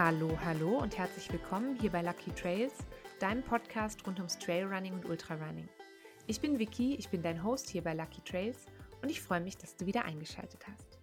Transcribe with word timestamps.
Hallo, 0.00 0.30
hallo 0.44 0.78
und 0.78 0.96
herzlich 0.96 1.32
willkommen 1.32 1.74
hier 1.80 1.90
bei 1.90 2.02
Lucky 2.02 2.30
Trails, 2.30 2.72
deinem 3.18 3.42
Podcast 3.42 4.06
rund 4.06 4.18
ums 4.18 4.38
Trailrunning 4.38 4.94
und 4.94 5.04
Ultrarunning. 5.06 5.68
Ich 6.28 6.40
bin 6.40 6.60
Vicky, 6.60 6.94
ich 6.94 7.08
bin 7.08 7.20
dein 7.20 7.42
Host 7.42 7.68
hier 7.68 7.82
bei 7.82 7.94
Lucky 7.94 8.20
Trails 8.20 8.66
und 9.02 9.10
ich 9.10 9.20
freue 9.20 9.40
mich, 9.40 9.56
dass 9.56 9.74
du 9.74 9.86
wieder 9.86 10.04
eingeschaltet 10.04 10.64
hast. 10.68 11.00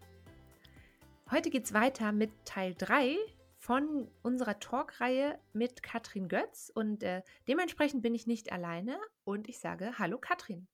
Heute 1.29 1.49
geht 1.49 1.65
es 1.65 1.73
weiter 1.73 2.13
mit 2.13 2.31
Teil 2.45 2.73
3 2.73 3.17
von 3.57 4.09
unserer 4.23 4.61
Talkreihe 4.61 5.39
mit 5.51 5.83
Katrin 5.83 6.29
Götz 6.29 6.71
und 6.73 7.03
äh, 7.03 7.21
dementsprechend 7.49 8.01
bin 8.01 8.15
ich 8.15 8.27
nicht 8.27 8.53
alleine 8.53 8.97
und 9.25 9.49
ich 9.49 9.59
sage 9.59 9.99
Hallo 9.99 10.17
Katrin. 10.19 10.69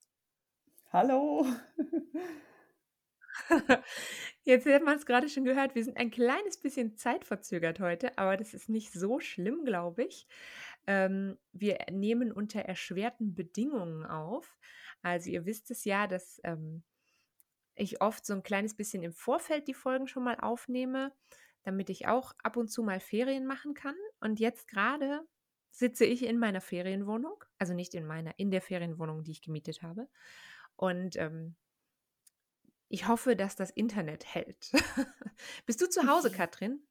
Hallo. 0.93 1.47
Jetzt 4.43 4.65
hat 4.65 4.83
man 4.83 4.97
es 4.97 5.05
gerade 5.05 5.29
schon 5.29 5.45
gehört, 5.45 5.75
wir 5.75 5.83
sind 5.83 5.97
ein 5.97 6.11
kleines 6.11 6.57
bisschen 6.57 6.95
zeitverzögert 6.95 7.79
heute, 7.79 8.17
aber 8.17 8.37
das 8.37 8.53
ist 8.53 8.69
nicht 8.69 8.91
so 8.91 9.19
schlimm, 9.19 9.63
glaube 9.65 10.03
ich. 10.03 10.27
Ähm, 10.87 11.37
wir 11.51 11.77
nehmen 11.91 12.31
unter 12.31 12.61
erschwerten 12.61 13.35
Bedingungen 13.35 14.05
auf. 14.05 14.57
Also 15.01 15.29
ihr 15.29 15.45
wisst 15.45 15.71
es 15.71 15.85
ja, 15.85 16.07
dass 16.07 16.41
ähm, 16.43 16.83
ich 17.75 18.01
oft 18.01 18.25
so 18.25 18.33
ein 18.33 18.43
kleines 18.43 18.75
bisschen 18.75 19.03
im 19.03 19.13
Vorfeld 19.13 19.67
die 19.67 19.73
Folgen 19.73 20.07
schon 20.07 20.23
mal 20.23 20.39
aufnehme, 20.39 21.11
damit 21.63 21.89
ich 21.89 22.07
auch 22.07 22.33
ab 22.43 22.57
und 22.57 22.69
zu 22.69 22.83
mal 22.83 22.99
Ferien 22.99 23.45
machen 23.45 23.73
kann. 23.73 23.95
Und 24.19 24.39
jetzt 24.39 24.67
gerade 24.67 25.21
sitze 25.69 26.05
ich 26.05 26.25
in 26.25 26.37
meiner 26.37 26.61
Ferienwohnung, 26.61 27.43
also 27.57 27.73
nicht 27.73 27.93
in 27.93 28.05
meiner, 28.05 28.33
in 28.37 28.51
der 28.51 28.61
Ferienwohnung, 28.61 29.23
die 29.23 29.31
ich 29.31 29.41
gemietet 29.41 29.81
habe. 29.81 30.07
Und 30.75 31.15
ähm, 31.15 31.55
ich 32.91 33.07
hoffe, 33.07 33.35
dass 33.35 33.55
das 33.55 33.71
Internet 33.71 34.25
hält. 34.25 34.71
Bist 35.65 35.81
du 35.81 35.89
zu 35.89 36.07
Hause, 36.07 36.29
Katrin? 36.29 36.85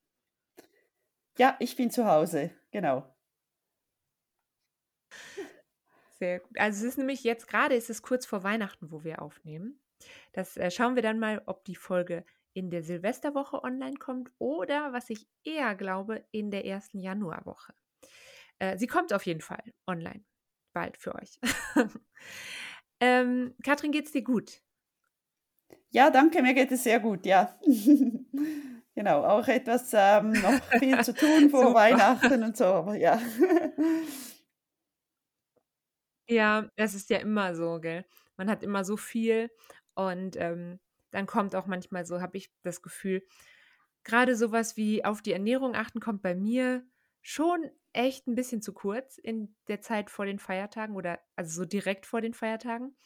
Ja, 1.37 1.57
ich 1.61 1.77
bin 1.77 1.91
zu 1.91 2.07
Hause, 2.07 2.51
genau. 2.71 3.15
Sehr 6.19 6.41
gut. 6.41 6.59
Also 6.59 6.81
es 6.81 6.93
ist 6.93 6.99
nämlich 6.99 7.23
jetzt 7.23 7.49
gerade, 7.49 7.75
ist 7.75 7.91
es 7.91 8.03
kurz 8.03 8.27
vor 8.27 8.43
Weihnachten, 8.43 8.91
wo 8.91 9.05
wir 9.05 9.23
aufnehmen. 9.23 9.81
Das 10.33 10.57
äh, 10.57 10.71
schauen 10.71 10.95
wir 10.95 11.03
dann 11.03 11.19
mal, 11.19 11.43
ob 11.47 11.65
die 11.65 11.77
Folge 11.77 12.25
in 12.53 12.71
der 12.71 12.83
Silvesterwoche 12.83 13.63
online 13.63 13.97
kommt 13.97 14.33
oder, 14.39 14.93
was 14.93 15.11
ich 15.11 15.29
eher 15.45 15.75
glaube, 15.75 16.25
in 16.31 16.51
der 16.51 16.65
ersten 16.65 16.99
Januarwoche. 16.99 17.75
Äh, 18.59 18.77
sie 18.79 18.87
kommt 18.87 19.13
auf 19.13 19.27
jeden 19.27 19.41
Fall 19.41 19.63
online, 19.87 20.25
bald 20.73 20.97
für 20.97 21.15
euch. 21.15 21.39
ähm, 23.01 23.55
Katrin, 23.63 23.93
geht's 23.93 24.13
dir 24.13 24.23
gut? 24.23 24.63
Ja, 25.93 26.11
danke, 26.11 26.41
mir 26.43 26.55
geht 26.55 26.71
es 26.73 26.85
sehr 26.85 27.01
gut, 27.01 27.27
ja. 27.27 27.59
genau, 28.95 29.25
auch 29.25 29.47
etwas 29.49 29.91
ähm, 29.93 30.33
noch 30.33 30.61
viel 30.79 31.03
zu 31.03 31.15
tun 31.15 31.51
vor 31.51 31.75
Weihnachten 31.75 32.43
und 32.45 32.57
so, 32.57 32.65
aber 32.65 32.95
ja. 32.97 33.21
ja, 36.29 36.69
das 36.77 36.95
ist 36.95 37.11
ja 37.11 37.19
immer 37.19 37.55
so, 37.55 37.81
gell? 37.81 38.05
Man 38.37 38.49
hat 38.51 38.63
immer 38.63 38.85
so 38.85 38.97
viel 38.97 39.51
und 39.95 40.37
ähm, 40.37 40.79
dann 41.11 41.27
kommt 41.27 41.55
auch 41.57 41.67
manchmal 41.67 42.07
so, 42.07 42.21
habe 42.21 42.37
ich 42.37 42.53
das 42.63 42.83
Gefühl, 42.83 43.23
gerade 44.05 44.37
sowas 44.37 44.77
wie 44.77 45.05
auf 45.05 45.23
die 45.23 45.33
Ernährung 45.33 45.75
achten 45.75 46.01
kommt 46.01 46.23
bei 46.23 46.35
mir 46.35 46.85
schon 47.23 47.71
echt 47.93 48.27
ein 48.29 48.35
bisschen 48.37 48.63
zu 48.63 48.73
kurz 48.73 49.19
in 49.19 49.57
der 49.69 49.81
Zeit 49.83 50.11
vor 50.11 50.27
den 50.27 50.39
Feiertagen 50.39 50.95
oder 50.97 51.21
also 51.37 51.63
so 51.63 51.65
direkt 51.67 52.07
vor 52.07 52.21
den 52.21 52.35
Feiertagen. 52.35 52.97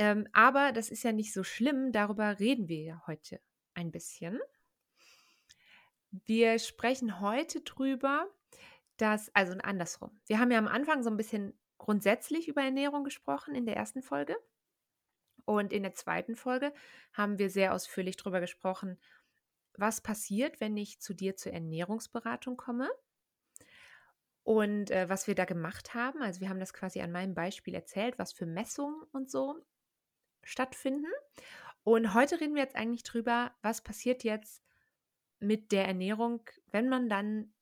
Ähm, 0.00 0.26
aber 0.32 0.72
das 0.72 0.88
ist 0.88 1.02
ja 1.02 1.12
nicht 1.12 1.34
so 1.34 1.44
schlimm, 1.44 1.92
darüber 1.92 2.40
reden 2.40 2.68
wir 2.68 2.80
ja 2.80 3.02
heute 3.06 3.38
ein 3.74 3.90
bisschen. 3.90 4.40
Wir 6.10 6.58
sprechen 6.58 7.20
heute 7.20 7.60
drüber, 7.60 8.26
dass, 8.96 9.28
also 9.34 9.52
andersrum. 9.58 10.18
Wir 10.26 10.38
haben 10.38 10.50
ja 10.50 10.58
am 10.58 10.68
Anfang 10.68 11.02
so 11.02 11.10
ein 11.10 11.18
bisschen 11.18 11.52
grundsätzlich 11.76 12.48
über 12.48 12.62
Ernährung 12.62 13.04
gesprochen 13.04 13.54
in 13.54 13.66
der 13.66 13.76
ersten 13.76 14.00
Folge. 14.00 14.38
Und 15.44 15.70
in 15.70 15.82
der 15.82 15.94
zweiten 15.94 16.34
Folge 16.34 16.72
haben 17.12 17.38
wir 17.38 17.50
sehr 17.50 17.74
ausführlich 17.74 18.16
darüber 18.16 18.40
gesprochen, 18.40 18.98
was 19.74 20.00
passiert, 20.00 20.60
wenn 20.62 20.78
ich 20.78 21.02
zu 21.02 21.12
dir 21.12 21.36
zur 21.36 21.52
Ernährungsberatung 21.52 22.56
komme 22.56 22.88
und 24.44 24.90
äh, 24.90 25.10
was 25.10 25.26
wir 25.26 25.34
da 25.34 25.44
gemacht 25.44 25.92
haben. 25.92 26.22
Also 26.22 26.40
wir 26.40 26.48
haben 26.48 26.58
das 26.58 26.72
quasi 26.72 27.02
an 27.02 27.12
meinem 27.12 27.34
Beispiel 27.34 27.74
erzählt, 27.74 28.18
was 28.18 28.32
für 28.32 28.46
Messungen 28.46 29.02
und 29.12 29.30
so 29.30 29.62
stattfinden. 30.42 31.10
Und 31.82 32.14
heute 32.14 32.40
reden 32.40 32.54
wir 32.54 32.62
jetzt 32.62 32.76
eigentlich 32.76 33.02
drüber, 33.02 33.52
was 33.62 33.82
passiert 33.82 34.24
jetzt 34.24 34.62
mit 35.38 35.72
der 35.72 35.86
Ernährung, 35.86 36.42
wenn 36.66 36.88
man 36.88 37.08
dann 37.08 37.52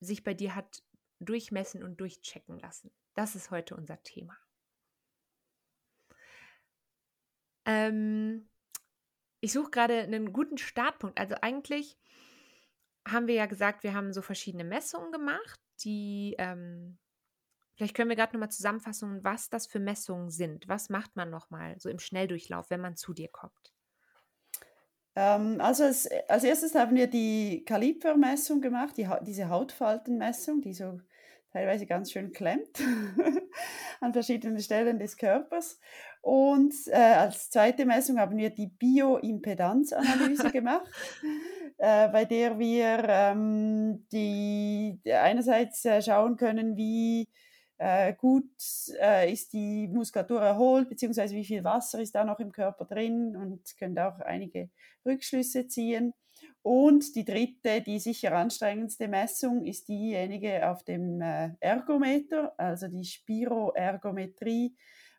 sich 0.00 0.22
bei 0.22 0.34
dir 0.34 0.54
hat 0.54 0.82
durchmessen 1.18 1.82
und 1.82 2.00
durchchecken 2.00 2.58
lassen. 2.58 2.90
Das 3.14 3.34
ist 3.34 3.50
heute 3.50 3.74
unser 3.74 4.02
Thema. 4.02 4.36
Ähm, 7.64 8.48
ich 9.40 9.52
suche 9.52 9.70
gerade 9.70 10.00
einen 10.00 10.32
guten 10.32 10.58
Startpunkt. 10.58 11.18
Also 11.18 11.34
eigentlich 11.40 11.98
haben 13.06 13.26
wir 13.26 13.34
ja 13.34 13.46
gesagt, 13.46 13.82
wir 13.82 13.94
haben 13.94 14.12
so 14.12 14.22
verschiedene 14.22 14.64
Messungen 14.64 15.12
gemacht, 15.12 15.60
die 15.84 16.34
ähm, 16.38 16.98
Vielleicht 17.76 17.94
können 17.94 18.08
wir 18.08 18.16
gerade 18.16 18.32
nochmal 18.32 18.50
zusammenfassen, 18.50 19.22
was 19.22 19.50
das 19.50 19.66
für 19.66 19.78
Messungen 19.78 20.30
sind. 20.30 20.66
Was 20.66 20.88
macht 20.88 21.14
man 21.14 21.28
nochmal 21.28 21.76
so 21.78 21.90
im 21.90 21.98
Schnelldurchlauf, 21.98 22.70
wenn 22.70 22.80
man 22.80 22.96
zu 22.96 23.12
dir 23.12 23.28
kommt? 23.28 23.74
Ähm, 25.14 25.60
also 25.60 25.84
als, 25.84 26.08
als 26.28 26.44
erstes 26.44 26.74
haben 26.74 26.96
wir 26.96 27.06
die 27.06 27.64
Kalipermessung 27.66 28.62
gemacht, 28.62 28.96
die, 28.96 29.08
diese 29.22 29.50
Hautfaltenmessung, 29.50 30.62
die 30.62 30.72
so 30.72 31.00
teilweise 31.52 31.86
ganz 31.86 32.12
schön 32.12 32.32
klemmt 32.32 32.82
an 34.00 34.12
verschiedenen 34.12 34.60
Stellen 34.60 34.98
des 34.98 35.16
Körpers. 35.16 35.78
Und 36.20 36.74
äh, 36.88 36.96
als 36.96 37.50
zweite 37.50 37.84
Messung 37.84 38.18
haben 38.18 38.36
wir 38.36 38.50
die 38.50 38.66
Bioimpedanzanalyse 38.66 40.50
gemacht, 40.52 40.86
äh, 41.78 42.08
bei 42.08 42.24
der 42.24 42.58
wir 42.58 43.04
ähm, 43.08 44.06
die 44.12 45.00
einerseits 45.06 45.84
äh, 45.84 46.02
schauen 46.02 46.36
können, 46.36 46.76
wie 46.76 47.28
äh, 47.78 48.14
gut 48.14 48.50
äh, 49.00 49.32
ist 49.32 49.52
die 49.52 49.88
Muskulatur 49.88 50.40
erholt, 50.40 50.88
beziehungsweise 50.88 51.34
wie 51.34 51.44
viel 51.44 51.64
Wasser 51.64 52.00
ist 52.00 52.14
da 52.14 52.24
noch 52.24 52.40
im 52.40 52.52
Körper 52.52 52.84
drin 52.84 53.36
und 53.36 53.76
könnt 53.78 53.98
auch 53.98 54.18
einige 54.20 54.70
Rückschlüsse 55.04 55.68
ziehen. 55.68 56.14
Und 56.62 57.14
die 57.14 57.24
dritte, 57.24 57.80
die 57.80 57.98
sicher 57.98 58.32
anstrengendste 58.32 59.08
Messung 59.08 59.64
ist 59.64 59.88
diejenige 59.88 60.68
auf 60.68 60.84
dem 60.84 61.20
äh, 61.20 61.50
Ergometer, 61.60 62.54
also 62.58 62.88
die 62.88 63.04
Spiroergometrie, 63.04 64.76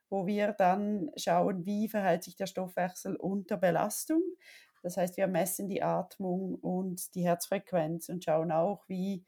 wo 0.10 0.26
wir 0.26 0.54
dann 0.54 1.10
schauen, 1.16 1.66
wie 1.66 1.90
verhält 1.90 2.24
sich 2.24 2.36
der 2.36 2.48
Stoffwechsel 2.48 3.16
unter 3.16 3.58
Belastung. 3.58 4.22
Das 4.84 4.98
heißt, 4.98 5.18
wir 5.18 5.28
messen 5.28 5.68
die 5.68 5.84
Atmung 5.84 6.56
und 6.56 7.14
die 7.16 7.26
Herzfrequenz 7.26 8.10
und 8.10 8.24
schauen 8.24 8.52
auch, 8.52 8.84
wie 8.88 9.26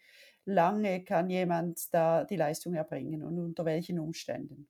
lange 0.50 1.04
kann 1.04 1.30
jemand 1.30 1.94
da 1.94 2.26
die 2.26 2.36
Leistung 2.36 2.74
erbringen 2.74 3.24
und 3.24 3.40
unter 3.40 3.66
welchen 3.66 4.00
Umständen. 4.00 4.68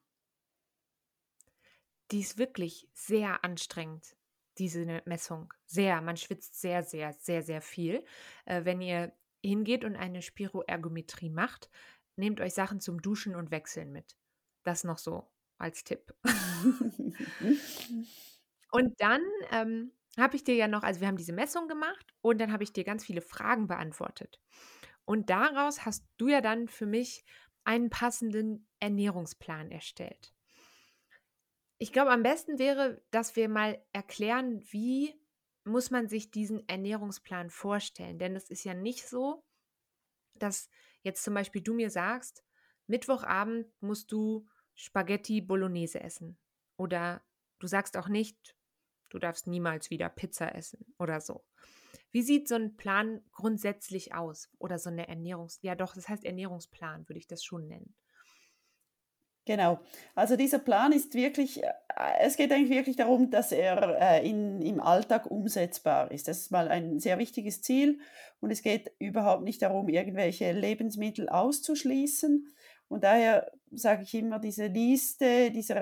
Die 2.11 2.19
ist 2.19 2.37
wirklich 2.37 2.87
sehr 2.93 3.43
anstrengend, 3.43 4.15
diese 4.57 5.01
Messung. 5.05 5.53
Sehr. 5.65 6.01
Man 6.01 6.17
schwitzt 6.17 6.59
sehr, 6.59 6.83
sehr, 6.83 7.13
sehr, 7.13 7.43
sehr 7.43 7.61
viel. 7.61 8.03
Äh, 8.45 8.65
wenn 8.65 8.81
ihr 8.81 9.13
hingeht 9.43 9.85
und 9.85 9.95
eine 9.95 10.21
Spiroergometrie 10.21 11.29
macht, 11.29 11.69
nehmt 12.15 12.41
euch 12.41 12.53
Sachen 12.53 12.81
zum 12.81 13.01
Duschen 13.01 13.35
und 13.35 13.51
Wechseln 13.51 13.91
mit. 13.91 14.17
Das 14.63 14.83
noch 14.83 14.97
so 14.97 15.31
als 15.57 15.83
Tipp. 15.83 16.13
und 18.71 18.99
dann 18.99 19.21
ähm, 19.51 19.91
habe 20.17 20.35
ich 20.35 20.43
dir 20.43 20.55
ja 20.55 20.67
noch, 20.67 20.83
also 20.83 20.99
wir 21.01 21.07
haben 21.07 21.17
diese 21.17 21.33
Messung 21.33 21.67
gemacht 21.67 22.13
und 22.21 22.39
dann 22.39 22.51
habe 22.51 22.63
ich 22.63 22.73
dir 22.73 22.83
ganz 22.83 23.05
viele 23.05 23.21
Fragen 23.21 23.67
beantwortet. 23.67 24.41
Und 25.09 25.31
daraus 25.31 25.85
hast 25.85 26.05
du 26.17 26.27
ja 26.27 26.39
dann 26.39 26.67
für 26.67 26.85
mich 26.85 27.25
einen 27.63 27.89
passenden 27.89 28.69
Ernährungsplan 28.79 29.71
erstellt. 29.71 30.35
Ich 31.79 31.91
glaube, 31.91 32.11
am 32.11 32.21
besten 32.21 32.59
wäre, 32.59 33.01
dass 33.09 33.35
wir 33.35 33.49
mal 33.49 33.83
erklären, 33.91 34.61
wie 34.71 35.19
muss 35.63 35.89
man 35.89 36.09
sich 36.09 36.29
diesen 36.29 36.69
Ernährungsplan 36.69 37.49
vorstellen. 37.49 38.19
Denn 38.19 38.35
es 38.35 38.51
ist 38.51 38.63
ja 38.65 38.75
nicht 38.75 39.07
so, 39.07 39.43
dass 40.35 40.69
jetzt 41.01 41.23
zum 41.23 41.33
Beispiel 41.33 41.63
du 41.63 41.73
mir 41.73 41.89
sagst, 41.89 42.43
Mittwochabend 42.85 43.65
musst 43.81 44.11
du 44.11 44.47
Spaghetti 44.75 45.41
Bolognese 45.41 46.01
essen. 46.01 46.37
Oder 46.77 47.25
du 47.57 47.65
sagst 47.65 47.97
auch 47.97 48.09
nicht, 48.09 48.55
du 49.09 49.17
darfst 49.17 49.47
niemals 49.47 49.89
wieder 49.89 50.07
Pizza 50.07 50.53
essen 50.53 50.93
oder 50.99 51.19
so. 51.19 51.43
Wie 52.11 52.21
sieht 52.21 52.47
so 52.47 52.55
ein 52.55 52.75
Plan 52.75 53.21
grundsätzlich 53.31 54.13
aus? 54.13 54.49
Oder 54.57 54.79
so 54.79 54.89
eine 54.89 55.07
Ernährungs-, 55.07 55.59
ja 55.61 55.75
doch, 55.75 55.93
das 55.93 56.09
heißt 56.09 56.25
Ernährungsplan, 56.25 57.07
würde 57.07 57.19
ich 57.19 57.27
das 57.27 57.43
schon 57.43 57.67
nennen. 57.67 57.95
Genau. 59.49 59.79
Also 60.13 60.35
dieser 60.35 60.59
Plan 60.59 60.91
ist 60.91 61.15
wirklich, 61.15 61.63
äh, 61.63 61.71
es 62.19 62.37
geht 62.37 62.51
eigentlich 62.51 62.69
wirklich 62.69 62.97
darum, 62.97 63.31
dass 63.31 63.51
er 63.51 63.99
äh, 63.99 64.29
in, 64.29 64.61
im 64.61 64.79
Alltag 64.79 65.25
umsetzbar 65.25 66.11
ist. 66.11 66.27
Das 66.27 66.37
ist 66.37 66.51
mal 66.51 66.67
ein 66.67 66.99
sehr 66.99 67.17
wichtiges 67.17 67.63
Ziel 67.63 67.99
und 68.41 68.51
es 68.51 68.61
geht 68.61 68.91
überhaupt 68.99 69.43
nicht 69.43 69.63
darum, 69.63 69.89
irgendwelche 69.89 70.51
Lebensmittel 70.51 71.29
auszuschließen. 71.29 72.47
Und 72.89 73.03
daher 73.03 73.51
sage 73.71 74.03
ich 74.03 74.13
immer, 74.13 74.37
diese 74.37 74.67
Liste, 74.67 75.49
dieser 75.49 75.81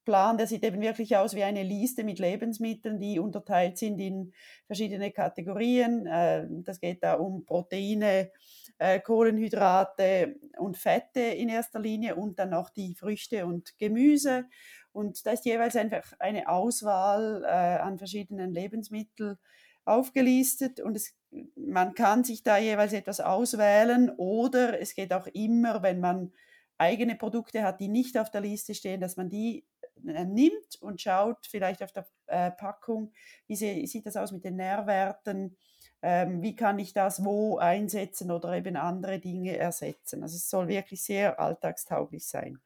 Ernährungsplan, 0.00 0.38
der 0.38 0.46
sieht 0.46 0.64
eben 0.64 0.80
wirklich 0.80 1.16
aus 1.16 1.34
wie 1.34 1.42
eine 1.42 1.62
Liste 1.62 2.04
mit 2.04 2.18
Lebensmitteln, 2.18 2.98
die 2.98 3.18
unterteilt 3.18 3.78
sind 3.78 3.98
in 3.98 4.32
verschiedene 4.66 5.10
Kategorien. 5.12 6.06
Äh, 6.06 6.46
das 6.48 6.80
geht 6.80 7.02
da 7.02 7.14
um 7.14 7.44
Proteine, 7.44 8.30
äh, 8.78 9.00
Kohlenhydrate 9.00 10.36
und 10.58 10.76
Fette 10.76 11.20
in 11.20 11.48
erster 11.48 11.80
Linie 11.80 12.16
und 12.16 12.38
dann 12.38 12.50
noch 12.50 12.70
die 12.70 12.94
Früchte 12.94 13.46
und 13.46 13.76
Gemüse. 13.78 14.44
Und 14.92 15.24
da 15.24 15.32
ist 15.32 15.44
jeweils 15.44 15.76
einfach 15.76 16.12
eine 16.18 16.48
Auswahl 16.48 17.44
äh, 17.44 17.48
an 17.48 17.98
verschiedenen 17.98 18.52
Lebensmitteln 18.52 19.36
aufgelistet 19.84 20.80
und 20.80 20.96
es, 20.96 21.14
man 21.56 21.94
kann 21.94 22.22
sich 22.22 22.42
da 22.42 22.58
jeweils 22.58 22.92
etwas 22.92 23.20
auswählen 23.20 24.10
oder 24.18 24.80
es 24.80 24.94
geht 24.94 25.12
auch 25.12 25.26
immer, 25.28 25.82
wenn 25.82 26.00
man 26.00 26.32
eigene 26.76 27.14
Produkte 27.14 27.62
hat, 27.62 27.80
die 27.80 27.88
nicht 27.88 28.18
auf 28.18 28.30
der 28.30 28.40
Liste 28.40 28.74
stehen, 28.74 29.00
dass 29.00 29.16
man 29.16 29.28
die 29.28 29.64
nimmt 30.04 30.76
und 30.80 31.00
schaut 31.00 31.46
vielleicht 31.46 31.82
auf 31.82 31.92
der 31.92 32.06
äh, 32.26 32.50
Packung, 32.50 33.12
wie 33.46 33.56
sie, 33.56 33.86
sieht 33.86 34.06
das 34.06 34.16
aus 34.16 34.32
mit 34.32 34.44
den 34.44 34.56
Nährwerten, 34.56 35.56
ähm, 36.02 36.42
wie 36.42 36.56
kann 36.56 36.78
ich 36.78 36.92
das 36.92 37.24
wo 37.24 37.58
einsetzen 37.58 38.30
oder 38.30 38.54
eben 38.54 38.76
andere 38.76 39.18
Dinge 39.18 39.56
ersetzen. 39.56 40.22
Also 40.22 40.36
es 40.36 40.48
soll 40.48 40.68
wirklich 40.68 41.02
sehr 41.02 41.38
alltagstauglich 41.38 42.26
sein. 42.26 42.58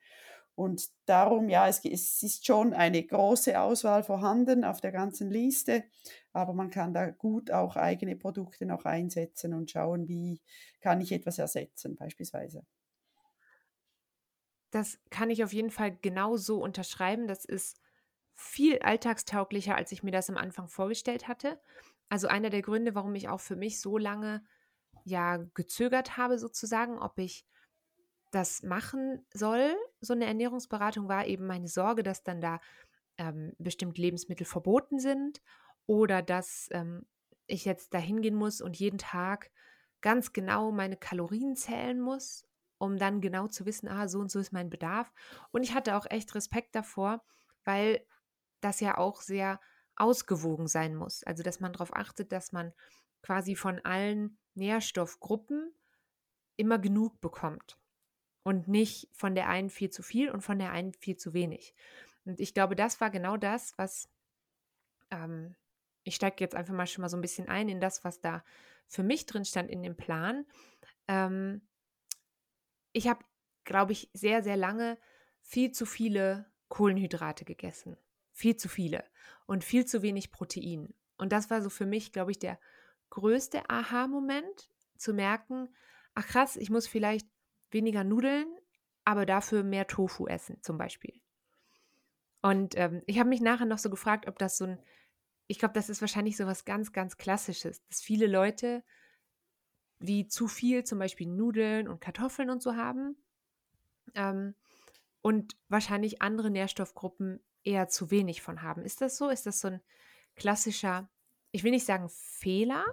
Und 0.56 0.88
darum, 1.06 1.48
ja, 1.48 1.66
es, 1.66 1.84
ist 1.84 2.46
schon 2.46 2.74
eine 2.74 3.02
große 3.02 3.60
Auswahl 3.60 4.04
vorhanden 4.04 4.64
auf 4.64 4.80
der 4.80 4.92
ganzen 4.92 5.28
Liste, 5.30 5.82
aber 6.32 6.52
man 6.52 6.70
kann 6.70 6.94
da 6.94 7.10
gut 7.10 7.50
auch 7.50 7.74
eigene 7.74 8.14
Produkte 8.14 8.64
noch 8.64 8.84
einsetzen 8.84 9.52
und 9.52 9.70
schauen, 9.70 10.06
wie 10.06 10.40
kann 10.80 11.00
ich 11.00 11.10
etwas 11.10 11.38
ersetzen 11.38 11.96
beispielsweise. 11.96 12.64
Das 14.74 14.98
kann 15.08 15.30
ich 15.30 15.44
auf 15.44 15.52
jeden 15.52 15.70
Fall 15.70 15.96
genauso 16.02 16.60
unterschreiben. 16.60 17.28
Das 17.28 17.44
ist 17.44 17.80
viel 18.34 18.80
alltagstauglicher, 18.80 19.76
als 19.76 19.92
ich 19.92 20.02
mir 20.02 20.10
das 20.10 20.28
am 20.28 20.36
Anfang 20.36 20.66
vorgestellt 20.66 21.28
hatte. 21.28 21.60
Also 22.08 22.26
einer 22.26 22.50
der 22.50 22.60
Gründe, 22.60 22.96
warum 22.96 23.14
ich 23.14 23.28
auch 23.28 23.38
für 23.38 23.54
mich 23.54 23.80
so 23.80 23.98
lange 23.98 24.44
ja 25.04 25.36
gezögert 25.54 26.16
habe, 26.16 26.40
sozusagen, 26.40 26.98
ob 26.98 27.20
ich 27.20 27.46
das 28.32 28.64
machen 28.64 29.24
soll, 29.32 29.76
so 30.00 30.12
eine 30.12 30.26
Ernährungsberatung, 30.26 31.08
war 31.08 31.24
eben 31.24 31.46
meine 31.46 31.68
Sorge, 31.68 32.02
dass 32.02 32.24
dann 32.24 32.40
da 32.40 32.58
ähm, 33.16 33.52
bestimmte 33.58 34.02
Lebensmittel 34.02 34.44
verboten 34.44 34.98
sind 34.98 35.40
oder 35.86 36.20
dass 36.20 36.66
ähm, 36.72 37.06
ich 37.46 37.64
jetzt 37.64 37.94
da 37.94 37.98
hingehen 37.98 38.34
muss 38.34 38.60
und 38.60 38.76
jeden 38.76 38.98
Tag 38.98 39.52
ganz 40.00 40.32
genau 40.32 40.72
meine 40.72 40.96
Kalorien 40.96 41.54
zählen 41.54 42.00
muss, 42.00 42.44
um 42.84 42.98
dann 42.98 43.20
genau 43.20 43.48
zu 43.48 43.66
wissen, 43.66 43.88
ah, 43.88 44.08
so 44.08 44.20
und 44.20 44.30
so 44.30 44.38
ist 44.38 44.52
mein 44.52 44.70
Bedarf. 44.70 45.12
Und 45.50 45.62
ich 45.62 45.74
hatte 45.74 45.96
auch 45.96 46.06
echt 46.10 46.34
Respekt 46.34 46.74
davor, 46.74 47.22
weil 47.64 48.06
das 48.60 48.80
ja 48.80 48.98
auch 48.98 49.20
sehr 49.20 49.60
ausgewogen 49.96 50.66
sein 50.66 50.94
muss. 50.94 51.22
Also, 51.24 51.42
dass 51.42 51.60
man 51.60 51.72
darauf 51.72 51.94
achtet, 51.94 52.32
dass 52.32 52.52
man 52.52 52.72
quasi 53.22 53.56
von 53.56 53.80
allen 53.84 54.38
Nährstoffgruppen 54.54 55.74
immer 56.56 56.78
genug 56.78 57.20
bekommt 57.20 57.78
und 58.42 58.68
nicht 58.68 59.08
von 59.12 59.34
der 59.34 59.48
einen 59.48 59.70
viel 59.70 59.90
zu 59.90 60.02
viel 60.02 60.30
und 60.30 60.42
von 60.42 60.58
der 60.58 60.72
einen 60.72 60.92
viel 60.92 61.16
zu 61.16 61.34
wenig. 61.34 61.74
Und 62.24 62.40
ich 62.40 62.54
glaube, 62.54 62.76
das 62.76 63.00
war 63.00 63.10
genau 63.10 63.36
das, 63.36 63.76
was 63.76 64.08
ähm, 65.10 65.56
ich 66.04 66.14
steige 66.14 66.36
jetzt 66.44 66.54
einfach 66.54 66.74
mal 66.74 66.86
schon 66.86 67.02
mal 67.02 67.08
so 67.08 67.16
ein 67.16 67.22
bisschen 67.22 67.48
ein 67.48 67.68
in 67.68 67.80
das, 67.80 68.04
was 68.04 68.20
da 68.20 68.44
für 68.86 69.02
mich 69.02 69.26
drin 69.26 69.44
stand 69.44 69.70
in 69.70 69.82
dem 69.82 69.96
Plan. 69.96 70.46
Ähm, 71.08 71.62
ich 72.94 73.08
habe, 73.08 73.22
glaube 73.64 73.92
ich, 73.92 74.08
sehr, 74.14 74.42
sehr 74.42 74.56
lange 74.56 74.96
viel 75.42 75.72
zu 75.72 75.84
viele 75.84 76.46
Kohlenhydrate 76.68 77.44
gegessen. 77.44 77.98
Viel 78.32 78.56
zu 78.56 78.68
viele 78.68 79.04
und 79.46 79.62
viel 79.62 79.84
zu 79.84 80.00
wenig 80.00 80.32
Protein. 80.32 80.94
Und 81.18 81.32
das 81.32 81.50
war 81.50 81.60
so 81.60 81.68
für 81.68 81.86
mich, 81.86 82.12
glaube 82.12 82.30
ich, 82.30 82.38
der 82.38 82.58
größte 83.10 83.68
Aha-Moment, 83.68 84.70
zu 84.96 85.12
merken, 85.12 85.68
ach 86.14 86.26
krass, 86.26 86.56
ich 86.56 86.70
muss 86.70 86.86
vielleicht 86.86 87.28
weniger 87.70 88.04
Nudeln, 88.04 88.46
aber 89.04 89.26
dafür 89.26 89.62
mehr 89.62 89.86
Tofu 89.86 90.26
essen, 90.26 90.62
zum 90.62 90.78
Beispiel. 90.78 91.20
Und 92.42 92.76
ähm, 92.76 93.02
ich 93.06 93.18
habe 93.18 93.28
mich 93.28 93.40
nachher 93.40 93.66
noch 93.66 93.78
so 93.78 93.90
gefragt, 93.90 94.28
ob 94.28 94.38
das 94.38 94.56
so 94.56 94.66
ein, 94.66 94.82
ich 95.46 95.58
glaube, 95.58 95.74
das 95.74 95.88
ist 95.88 96.00
wahrscheinlich 96.00 96.36
so 96.36 96.46
was 96.46 96.64
ganz, 96.64 96.92
ganz 96.92 97.16
Klassisches, 97.16 97.84
dass 97.86 98.00
viele 98.00 98.26
Leute 98.26 98.84
wie 100.06 100.26
zu 100.26 100.48
viel 100.48 100.84
zum 100.84 100.98
Beispiel 100.98 101.26
Nudeln 101.26 101.88
und 101.88 102.00
Kartoffeln 102.00 102.50
und 102.50 102.62
so 102.62 102.76
haben 102.76 103.16
ähm, 104.14 104.54
und 105.22 105.56
wahrscheinlich 105.68 106.22
andere 106.22 106.50
Nährstoffgruppen 106.50 107.40
eher 107.62 107.88
zu 107.88 108.10
wenig 108.10 108.42
von 108.42 108.62
haben. 108.62 108.84
Ist 108.84 109.00
das 109.00 109.16
so? 109.16 109.30
Ist 109.30 109.46
das 109.46 109.60
so 109.60 109.68
ein 109.68 109.80
klassischer, 110.36 111.08
ich 111.52 111.64
will 111.64 111.70
nicht 111.70 111.86
sagen 111.86 112.08
Fehler, 112.10 112.84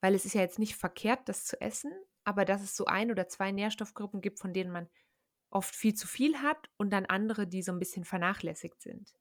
weil 0.00 0.14
es 0.14 0.24
ist 0.24 0.34
ja 0.34 0.40
jetzt 0.40 0.58
nicht 0.58 0.76
verkehrt, 0.76 1.28
das 1.28 1.44
zu 1.44 1.60
essen, 1.60 1.92
aber 2.24 2.44
dass 2.44 2.62
es 2.62 2.76
so 2.76 2.86
ein 2.86 3.10
oder 3.10 3.28
zwei 3.28 3.52
Nährstoffgruppen 3.52 4.20
gibt, 4.20 4.40
von 4.40 4.52
denen 4.52 4.72
man 4.72 4.88
oft 5.50 5.74
viel 5.74 5.94
zu 5.94 6.08
viel 6.08 6.38
hat 6.38 6.70
und 6.76 6.90
dann 6.90 7.06
andere, 7.06 7.46
die 7.46 7.62
so 7.62 7.72
ein 7.72 7.78
bisschen 7.78 8.04
vernachlässigt 8.04 8.80
sind. 8.80 9.14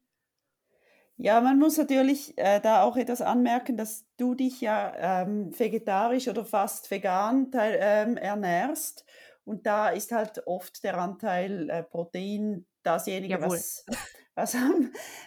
Ja, 1.23 1.39
man 1.39 1.59
muss 1.59 1.77
natürlich 1.77 2.35
äh, 2.39 2.59
da 2.61 2.81
auch 2.81 2.97
etwas 2.97 3.21
anmerken, 3.21 3.77
dass 3.77 4.07
du 4.17 4.33
dich 4.33 4.59
ja 4.59 5.21
ähm, 5.21 5.57
vegetarisch 5.57 6.27
oder 6.27 6.43
fast 6.43 6.89
vegan 6.89 7.51
teil, 7.51 7.77
ähm, 7.79 8.17
ernährst. 8.17 9.05
Und 9.43 9.67
da 9.67 9.89
ist 9.89 10.11
halt 10.11 10.41
oft 10.47 10.83
der 10.83 10.97
Anteil 10.97 11.69
äh, 11.69 11.83
Protein 11.83 12.65
dasjenige, 12.81 13.35
Jawohl. 13.35 13.51
was 13.51 13.85
was, 14.35 14.57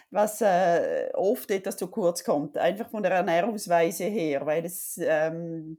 was 0.09 0.41
äh, 0.41 1.11
oft 1.13 1.49
etwas 1.49 1.77
zu 1.77 1.87
kurz 1.87 2.25
kommt, 2.25 2.57
einfach 2.57 2.89
von 2.89 3.01
der 3.01 3.13
Ernährungsweise 3.13 4.03
her, 4.03 4.45
weil 4.45 4.65
es 4.65 4.99
ähm, 5.01 5.77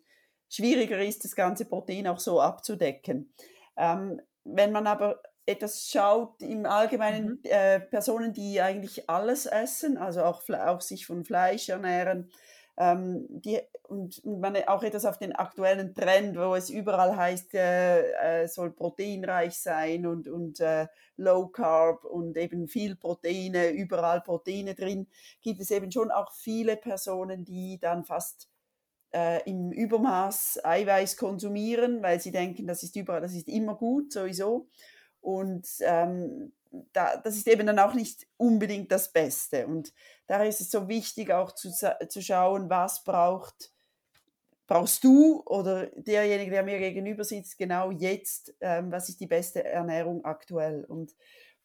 schwieriger 0.49 0.99
ist, 0.99 1.25
das 1.25 1.37
ganze 1.37 1.67
Protein 1.67 2.07
auch 2.07 2.21
so 2.21 2.41
abzudecken. 2.41 3.35
Ähm, 3.77 4.23
wenn 4.45 4.73
man 4.73 4.87
aber 4.87 5.21
etwas 5.46 5.88
schaut, 5.88 6.43
im 6.43 6.66
Allgemeinen 6.66 7.26
mhm. 7.26 7.40
äh, 7.44 7.81
Personen, 7.81 8.32
die 8.32 8.60
eigentlich 8.60 9.08
alles 9.08 9.46
essen, 9.46 9.96
also 9.96 10.24
auch, 10.24 10.43
auch 10.50 10.81
sich 10.81 11.06
von 11.06 11.24
Fleisch 11.24 11.69
ernähren, 11.69 12.31
ähm, 12.79 13.26
die, 13.29 13.58
und, 13.84 14.19
und, 14.24 14.41
man 14.41 14.56
auch 14.67 14.82
etwas 14.82 15.06
auf 15.06 15.19
den 15.19 15.34
aktuellen 15.34 15.94
Trend, 15.94 16.36
wo 16.36 16.55
es 16.55 16.69
überall 16.69 17.17
heißt, 17.17 17.55
äh, 17.55 18.43
äh, 18.43 18.48
soll 18.48 18.70
proteinreich 18.70 19.58
sein 19.58 20.06
und, 20.06 20.29
und 20.29 20.60
äh, 20.60 20.86
Low 21.17 21.48
Carb 21.48 22.05
und 22.05 22.36
eben 22.36 22.69
viel 22.69 22.96
Proteine, 22.96 23.70
überall 23.70 24.20
Proteine 24.20 24.74
drin, 24.74 25.06
gibt 25.41 25.60
es 25.60 25.70
eben 25.70 25.91
schon 25.91 26.10
auch 26.10 26.32
viele 26.32 26.76
Personen, 26.76 27.44
die 27.44 27.79
dann 27.81 28.05
fast 28.05 28.50
äh, 29.15 29.43
im 29.48 29.72
Übermaß 29.72 30.60
Eiweiß 30.62 31.17
konsumieren, 31.17 32.03
weil 32.03 32.20
sie 32.20 32.32
denken, 32.32 32.67
das 32.67 32.82
ist 32.82 32.94
überall, 32.96 33.22
das 33.22 33.32
ist 33.32 33.48
immer 33.48 33.74
gut 33.74 34.12
sowieso. 34.12 34.69
Und 35.27 35.67
ähm, 35.81 36.53
da, 36.93 37.17
das 37.17 37.37
ist 37.37 37.49
eben 37.49 37.67
dann 37.67 37.81
auch 37.81 37.95
nicht 37.95 38.29
unbedingt 38.37 38.93
das 38.93 39.13
Beste. 39.13 39.67
Und 39.67 39.93
daher 40.29 40.47
ist 40.47 40.61
es 40.61 40.71
so 40.71 40.87
wichtig, 40.87 41.33
auch 41.33 41.51
zu, 41.51 41.73
zu 41.73 42.23
schauen, 42.23 42.71
was 42.71 43.03
braucht, 43.03 43.73
brauchst 44.69 45.03
du 45.03 45.43
oder 45.45 45.87
derjenige, 45.87 46.53
der 46.53 46.63
mir 46.63 46.79
gegenüber 46.79 47.25
sitzt, 47.25 47.59
genau 47.59 47.91
jetzt, 47.91 48.55
ähm, 48.61 48.93
was 48.93 49.09
ist 49.09 49.19
die 49.19 49.27
beste 49.27 49.65
Ernährung 49.65 50.25
aktuell. 50.25 50.85
Und 50.85 51.17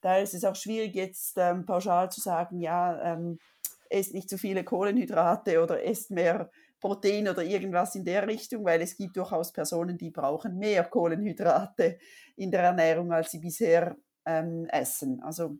da 0.02 0.18
ist 0.18 0.34
es 0.34 0.44
auch 0.44 0.56
schwierig, 0.56 0.96
jetzt 0.96 1.38
ähm, 1.38 1.68
pauschal 1.68 2.12
zu 2.12 2.20
sagen, 2.20 2.62
ja, 2.62 3.14
ähm, 3.14 3.38
esst 3.90 4.16
nicht 4.16 4.28
zu 4.28 4.40
viele 4.40 4.64
Kohlenhydrate 4.64 5.62
oder 5.62 5.86
esst 5.86 6.10
mehr 6.10 6.50
Protein 6.82 7.30
oder 7.30 7.44
irgendwas 7.44 7.96
in 7.96 8.04
der 8.04 8.28
Richtung, 8.28 8.66
weil 8.66 8.82
es 8.82 8.98
gibt 8.98 9.16
durchaus 9.16 9.54
Personen, 9.54 9.98
die 9.98 10.10
brauchen 10.10 10.58
mehr 10.58 10.84
Kohlenhydrate 10.84 12.00
in 12.36 12.52
der 12.52 12.64
Ernährung, 12.64 13.14
als 13.14 13.32
sie 13.32 13.40
bisher 13.40 13.96
ähm, 14.26 14.66
essen. 14.66 15.22
Also 15.22 15.58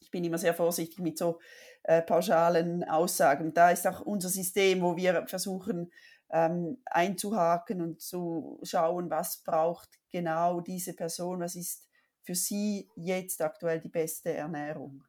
ich 0.00 0.10
bin 0.10 0.24
immer 0.24 0.38
sehr 0.38 0.54
vorsichtig 0.54 1.00
mit 1.00 1.18
so 1.18 1.40
äh, 1.82 2.02
pauschalen 2.02 2.84
Aussagen. 2.84 3.52
Da 3.52 3.70
ist 3.70 3.86
auch 3.86 4.00
unser 4.00 4.28
System, 4.28 4.80
wo 4.80 4.96
wir 4.96 5.26
versuchen 5.26 5.90
ähm, 6.30 6.78
einzuhaken 6.86 7.82
und 7.82 8.00
zu 8.00 8.60
schauen, 8.62 9.10
was 9.10 9.42
braucht 9.42 9.88
genau 10.10 10.60
diese 10.60 10.94
Person, 10.94 11.40
was 11.40 11.56
ist 11.56 11.88
für 12.22 12.34
sie 12.34 12.88
jetzt 12.94 13.42
aktuell 13.42 13.80
die 13.80 13.88
beste 13.88 14.32
Ernährung. 14.32 15.02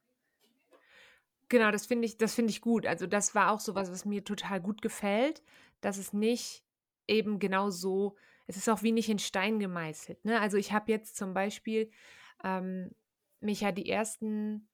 Genau, 1.49 1.71
das 1.71 1.87
finde 1.87 2.05
ich, 2.05 2.17
das 2.17 2.35
finde 2.35 2.51
ich 2.51 2.61
gut. 2.61 2.85
Also 2.85 3.07
das 3.07 3.33
war 3.35 3.51
auch 3.51 3.59
so 3.59 3.75
was, 3.75 3.91
was 3.91 4.05
mir 4.05 4.23
total 4.23 4.61
gut 4.61 4.81
gefällt, 4.81 5.41
dass 5.81 5.97
es 5.97 6.13
nicht 6.13 6.63
eben 7.07 7.39
genau 7.39 7.71
so, 7.71 8.15
es 8.45 8.55
ist 8.55 8.69
auch 8.69 8.83
wie 8.83 8.91
nicht 8.91 9.09
in 9.09 9.19
Stein 9.19 9.59
gemeißelt. 9.59 10.23
Ne? 10.25 10.39
Also 10.39 10.57
ich 10.57 10.71
habe 10.71 10.91
jetzt 10.91 11.17
zum 11.17 11.33
Beispiel 11.33 11.89
ähm, 12.43 12.91
mich 13.39 13.61
ja 13.61 13.71
die 13.71 13.89
ersten 13.89 14.69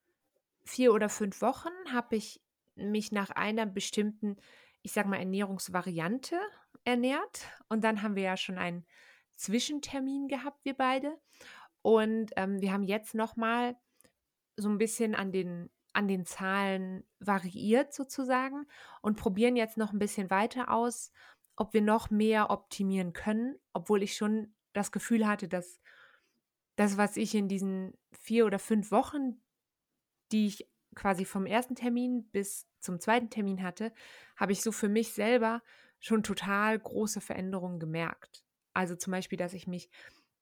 vier 0.65 0.93
oder 0.93 1.09
fünf 1.09 1.41
Wochen 1.41 1.69
habe 1.91 2.17
ich 2.17 2.41
mich 2.75 3.11
nach 3.11 3.29
einer 3.29 3.65
bestimmten, 3.65 4.35
ich 4.81 4.91
sag 4.91 5.05
mal, 5.05 5.17
Ernährungsvariante 5.17 6.37
ernährt. 6.83 7.47
Und 7.69 7.83
dann 7.83 8.01
haben 8.01 8.15
wir 8.15 8.23
ja 8.23 8.37
schon 8.37 8.57
einen 8.57 8.85
Zwischentermin 9.35 10.27
gehabt, 10.27 10.65
wir 10.65 10.73
beide. 10.73 11.17
Und 11.81 12.31
ähm, 12.35 12.61
wir 12.61 12.73
haben 12.73 12.83
jetzt 12.83 13.13
nochmal 13.13 13.77
so 14.57 14.69
ein 14.69 14.77
bisschen 14.77 15.15
an 15.15 15.31
den, 15.31 15.69
an 15.95 16.07
den 16.07 16.25
Zahlen 16.25 17.03
variiert 17.19 17.93
sozusagen 17.93 18.67
und 19.01 19.17
probieren 19.17 19.55
jetzt 19.55 19.77
noch 19.77 19.93
ein 19.93 19.99
bisschen 19.99 20.29
weiter 20.29 20.69
aus, 20.71 21.11
ob 21.55 21.73
wir 21.73 21.81
noch 21.81 22.09
mehr 22.09 22.49
optimieren 22.49 23.13
können, 23.13 23.55
obwohl 23.73 24.03
ich 24.03 24.15
schon 24.15 24.53
das 24.73 24.91
Gefühl 24.91 25.25
hatte, 25.25 25.47
dass 25.47 25.79
das, 26.75 26.97
was 26.97 27.15
ich 27.15 27.33
in 27.33 27.47
diesen 27.47 27.93
vier 28.11 28.45
oder 28.45 28.59
fünf 28.59 28.91
Wochen, 28.91 29.41
die 30.33 30.47
ich 30.47 30.69
quasi 30.95 31.23
vom 31.23 31.45
ersten 31.45 31.75
Termin 31.75 32.25
bis 32.31 32.67
zum 32.79 32.99
zweiten 32.99 33.29
Termin 33.29 33.63
hatte, 33.63 33.93
habe 34.35 34.51
ich 34.51 34.61
so 34.61 34.73
für 34.73 34.89
mich 34.89 35.13
selber 35.13 35.61
schon 35.99 36.23
total 36.23 36.77
große 36.77 37.21
Veränderungen 37.21 37.79
gemerkt. 37.79 38.43
Also 38.73 38.95
zum 38.97 39.11
Beispiel, 39.11 39.37
dass 39.37 39.53
ich 39.53 39.67
mich 39.67 39.89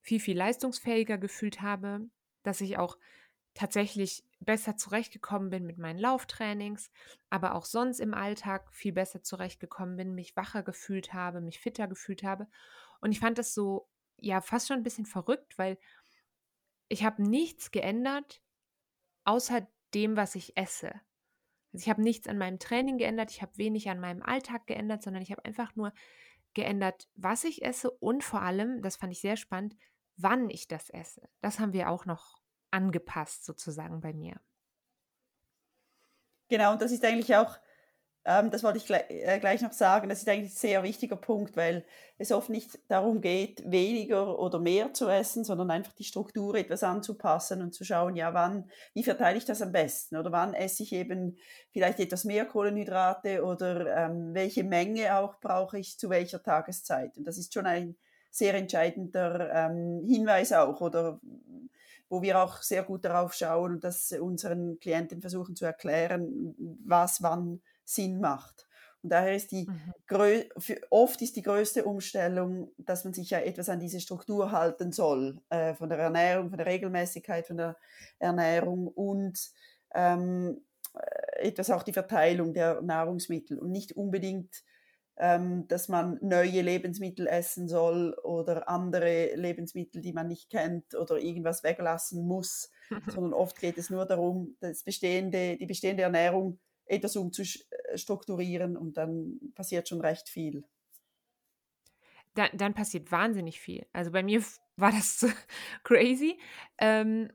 viel, 0.02 0.20
viel 0.20 0.38
leistungsfähiger 0.38 1.20
gefühlt 1.20 1.62
habe, 1.62 2.10
dass 2.42 2.60
ich 2.60 2.78
auch 2.78 2.98
tatsächlich 3.54 4.24
besser 4.40 4.76
zurechtgekommen 4.76 5.50
bin 5.50 5.66
mit 5.66 5.78
meinen 5.78 6.00
Lauftrainings, 6.00 6.92
aber 7.30 7.56
auch 7.56 7.66
sonst 7.66 8.00
im 8.00 8.14
Alltag 8.14 8.74
viel 8.74 8.94
besser 8.94 9.24
zurechtgekommen 9.24 9.96
bin, 9.96 10.16
mich 10.16 10.36
wacher 10.36 10.64
gefühlt 10.64 11.14
habe, 11.14 11.42
mich 11.42 11.60
fitter 11.60 11.88
gefühlt 11.88 12.24
habe. 12.24 12.48
Und 13.00 13.12
ich 13.12 13.20
fand 13.20 13.38
das 13.38 13.54
so, 13.54 13.88
ja, 14.18 14.42
fast 14.42 14.68
schon 14.68 14.78
ein 14.78 14.84
bisschen 14.84 15.06
verrückt, 15.06 15.58
weil 15.58 15.78
ich 16.90 17.04
habe 17.04 17.24
nichts 17.24 17.72
geändert, 17.72 18.42
außer 19.24 19.68
dem, 19.94 20.18
was 20.18 20.36
ich 20.36 20.58
esse. 20.58 20.94
Also 21.72 21.84
ich 21.84 21.90
habe 21.90 22.02
nichts 22.02 22.28
an 22.28 22.38
meinem 22.38 22.60
Training 22.60 22.98
geändert, 22.98 23.32
ich 23.32 23.42
habe 23.42 23.58
wenig 23.58 23.90
an 23.90 24.00
meinem 24.00 24.22
Alltag 24.22 24.68
geändert, 24.68 25.04
sondern 25.04 25.24
ich 25.24 25.32
habe 25.32 25.46
einfach 25.46 25.76
nur 25.76 25.94
geändert, 26.54 27.08
was 27.16 27.44
ich 27.44 27.64
esse 27.64 27.90
und 27.90 28.24
vor 28.24 28.42
allem, 28.42 28.82
das 28.82 28.98
fand 28.98 29.12
ich 29.12 29.22
sehr 29.22 29.38
spannend, 29.38 29.76
wann 30.18 30.50
ich 30.50 30.68
das 30.68 30.90
esse. 30.90 31.28
Das 31.42 31.60
haben 31.60 31.74
wir 31.74 31.90
auch 31.90 32.06
noch 32.06 32.43
angepasst 32.74 33.46
sozusagen 33.46 34.02
bei 34.02 34.14
mir. 34.14 34.36
Genau, 36.50 36.74
und 36.74 36.82
das 36.82 36.92
ist 36.92 37.06
eigentlich 37.06 37.36
auch 37.36 37.58
ähm, 38.26 38.52
das 38.52 38.64
wollte 38.64 38.78
ich 38.78 38.86
gleich, 38.86 39.04
äh, 39.10 39.40
gleich 39.40 39.62
noch 39.62 39.74
sagen. 39.74 40.08
Das 40.08 40.20
ist 40.20 40.30
eigentlich 40.30 40.52
ein 40.52 40.56
sehr 40.56 40.84
wichtiger 40.84 41.18
Punkt, 41.18 41.58
weil 41.58 41.86
es 42.18 42.32
oft 42.32 42.50
nicht 42.50 42.80
darum 42.88 43.20
geht, 43.20 43.70
weniger 43.70 44.40
oder 44.40 44.60
mehr 44.60 44.94
zu 44.94 45.10
essen, 45.10 45.44
sondern 45.44 45.70
einfach 45.72 45.92
die 45.94 46.06
Struktur 46.06 46.56
etwas 46.56 46.84
anzupassen 46.84 47.62
und 47.62 47.74
zu 47.74 47.84
schauen, 47.84 48.16
ja, 48.16 48.34
wann, 48.34 48.70
wie 48.94 49.04
verteile 49.04 49.38
ich 49.38 49.46
das 49.46 49.62
am 49.62 49.74
besten? 49.74 50.16
Oder 50.16 50.32
wann 50.32 50.54
esse 50.54 50.84
ich 50.84 50.94
eben 50.94 51.38
vielleicht 51.72 52.00
etwas 52.00 52.24
mehr 52.24 52.46
Kohlenhydrate 52.46 53.44
oder 53.44 54.06
ähm, 54.06 54.34
welche 54.34 54.64
Menge 54.64 55.18
auch 55.18 55.40
brauche 55.42 55.78
ich 55.78 56.00
zu 56.00 56.10
welcher 56.10 56.42
Tageszeit? 56.42 57.18
Und 57.18 57.26
das 57.26 57.38
ist 57.38 57.54
schon 57.54 57.66
ein 57.66 57.98
sehr 58.32 58.54
entscheidender 58.54 59.52
ähm, 59.54 60.06
Hinweis 60.08 60.54
auch 60.54 60.80
oder 60.80 61.20
wo 62.14 62.22
wir 62.22 62.40
auch 62.40 62.62
sehr 62.62 62.84
gut 62.84 63.04
darauf 63.06 63.34
schauen 63.34 63.74
und 63.74 63.84
das 63.84 64.12
unseren 64.12 64.80
Klienten 64.80 65.20
versuchen 65.20 65.56
zu 65.56 65.66
erklären, 65.66 66.54
was 66.86 67.24
wann 67.24 67.60
Sinn 67.84 68.22
macht. 68.22 68.68
Und 69.02 69.10
daher 69.10 69.36
ist 69.36 69.52
die, 69.52 69.68
mhm. 69.68 70.76
oft 70.92 71.22
ist 71.24 71.36
die 71.36 71.42
größte 71.42 71.84
Umstellung, 71.86 72.72
dass 72.78 73.04
man 73.04 73.14
sich 73.14 73.32
ja 73.32 73.40
etwas 73.40 73.68
an 73.68 73.80
diese 73.80 74.00
Struktur 74.00 74.52
halten 74.52 74.92
soll, 74.92 75.42
äh, 75.50 75.74
von 75.74 75.90
der 75.90 75.98
Ernährung, 75.98 76.50
von 76.50 76.58
der 76.60 76.68
Regelmäßigkeit 76.68 77.48
von 77.48 77.58
der 77.58 77.78
Ernährung 78.20 78.88
und 78.88 79.52
ähm, 79.96 80.62
äh, 80.94 81.48
etwas 81.48 81.72
auch 81.72 81.82
die 81.82 81.94
Verteilung 81.94 82.54
der 82.54 82.84
Nahrungsmittel 82.84 83.58
und 83.58 83.72
nicht 83.72 83.94
unbedingt, 83.94 84.64
ähm, 85.18 85.68
dass 85.68 85.90
man 85.90 86.18
neue 86.22 86.62
Lebensmittel 86.62 87.28
essen 87.28 87.68
soll 87.68 88.14
oder 88.24 88.68
andere 88.68 89.36
Lebensmittel, 89.36 90.02
die 90.02 90.14
man 90.14 90.28
nicht 90.28 90.50
kennt 90.50 90.96
oder 90.96 91.20
irgendwas 91.20 91.64
weglassen 91.64 92.26
muss, 92.26 92.72
sondern 93.08 93.34
oft 93.34 93.60
geht 93.60 93.78
es 93.78 93.90
nur 93.90 94.06
darum, 94.06 94.56
das 94.60 94.84
bestehende, 94.84 95.58
die 95.58 95.66
bestehende 95.66 96.04
Ernährung 96.04 96.60
etwas 96.86 97.16
umzustrukturieren 97.16 98.76
und 98.76 98.98
dann 98.98 99.40
passiert 99.56 99.88
schon 99.88 100.02
recht 100.02 100.30
viel. 100.30 100.64
Dann, 102.34 102.50
dann 102.54 102.74
passiert 102.74 103.12
wahnsinnig 103.12 103.60
viel. 103.60 103.86
Also 103.94 104.12
bei 104.12 104.24
mir 104.24 104.44
war 104.76 104.92
das 104.92 105.26
crazy. 105.84 106.40
Ähm, 106.80 107.32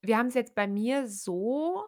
wir 0.00 0.16
haben 0.16 0.28
es 0.28 0.34
jetzt 0.34 0.54
bei 0.54 0.68
mir 0.68 1.08
so, 1.08 1.84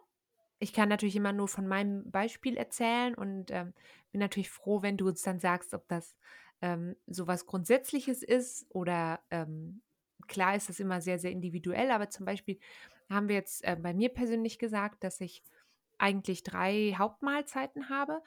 ich 0.59 0.73
kann 0.73 0.89
natürlich 0.89 1.15
immer 1.15 1.33
nur 1.33 1.47
von 1.47 1.67
meinem 1.67 2.09
Beispiel 2.11 2.57
erzählen 2.57 3.15
und 3.15 3.51
ähm, 3.51 3.73
bin 4.17 4.23
natürlich 4.23 4.49
froh, 4.49 4.81
wenn 4.81 4.97
du 4.97 5.07
uns 5.07 5.21
dann 5.21 5.39
sagst, 5.39 5.75
ob 5.75 5.87
das 5.87 6.15
ähm, 6.61 6.95
so 7.05 7.27
was 7.27 7.45
Grundsätzliches 7.45 8.23
ist 8.23 8.65
oder 8.69 9.19
ähm, 9.29 9.81
klar 10.27 10.55
ist 10.55 10.69
das 10.69 10.79
immer 10.79 11.01
sehr, 11.01 11.19
sehr 11.19 11.31
individuell, 11.31 11.91
aber 11.91 12.09
zum 12.09 12.25
Beispiel 12.25 12.57
haben 13.11 13.27
wir 13.27 13.35
jetzt 13.35 13.63
äh, 13.63 13.77
bei 13.79 13.93
mir 13.93 14.09
persönlich 14.09 14.57
gesagt, 14.57 15.03
dass 15.03 15.21
ich 15.21 15.43
eigentlich 15.99 16.41
drei 16.41 16.95
Hauptmahlzeiten 16.97 17.89
habe 17.89 18.23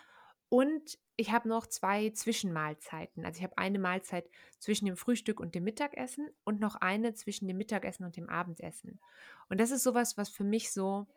und 0.49 0.97
ich 1.17 1.33
habe 1.33 1.49
noch 1.49 1.67
zwei 1.67 2.11
Zwischenmahlzeiten. 2.11 3.27
Also 3.27 3.39
ich 3.39 3.43
habe 3.43 3.59
eine 3.59 3.81
Mahlzeit 3.81 4.31
zwischen 4.61 4.87
dem 4.87 4.97
Frühstück 4.97 5.41
und 5.41 5.57
dem 5.57 5.65
Mittagessen 5.65 6.31
und 6.45 6.61
noch 6.61 6.77
eine 6.77 7.15
zwischen 7.15 7.49
dem 7.49 7.57
Mittagessen 7.57 8.05
und 8.05 8.17
dem 8.17 8.29
Abendessen. 8.29 9.01
Und 9.49 9.59
das 9.59 9.73
ist 9.73 9.83
sowas, 9.83 10.17
was 10.17 10.29
für 10.29 10.45
mich 10.45 10.71
so 10.71 11.09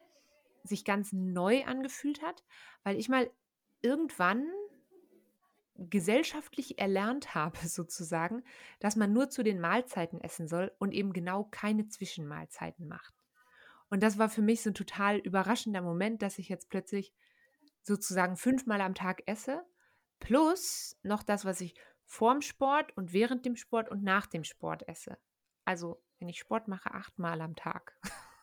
sich 0.63 0.83
ganz 0.83 1.13
neu 1.13 1.63
angefühlt 1.63 2.23
hat, 2.23 2.43
weil 2.83 2.97
ich 2.97 3.07
mal 3.07 3.29
irgendwann 3.83 4.47
gesellschaftlich 5.89 6.79
erlernt 6.79 7.35
habe, 7.35 7.57
sozusagen, 7.67 8.43
dass 8.79 8.95
man 8.95 9.13
nur 9.13 9.29
zu 9.29 9.43
den 9.43 9.59
Mahlzeiten 9.59 10.21
essen 10.21 10.47
soll 10.47 10.71
und 10.79 10.93
eben 10.93 11.13
genau 11.13 11.45
keine 11.45 11.87
Zwischenmahlzeiten 11.87 12.87
macht. 12.87 13.13
Und 13.89 14.01
das 14.01 14.17
war 14.17 14.29
für 14.29 14.41
mich 14.41 14.63
so 14.63 14.71
ein 14.71 14.75
total 14.75 15.17
überraschender 15.17 15.81
Moment, 15.81 16.21
dass 16.21 16.39
ich 16.39 16.49
jetzt 16.49 16.69
plötzlich 16.69 17.13
sozusagen 17.83 18.37
fünfmal 18.37 18.81
am 18.81 18.95
Tag 18.95 19.21
esse, 19.27 19.63
plus 20.19 20.97
noch 21.03 21.21
das, 21.21 21.45
was 21.45 21.61
ich 21.61 21.75
vorm 22.05 22.41
Sport 22.41 22.95
und 22.97 23.13
während 23.13 23.45
dem 23.45 23.55
Sport 23.55 23.89
und 23.89 24.03
nach 24.03 24.27
dem 24.27 24.43
Sport 24.43 24.87
esse. 24.87 25.17
Also, 25.65 26.01
wenn 26.19 26.29
ich 26.29 26.39
Sport 26.39 26.67
mache, 26.67 26.91
achtmal 26.91 27.41
am 27.41 27.55
Tag. 27.55 27.97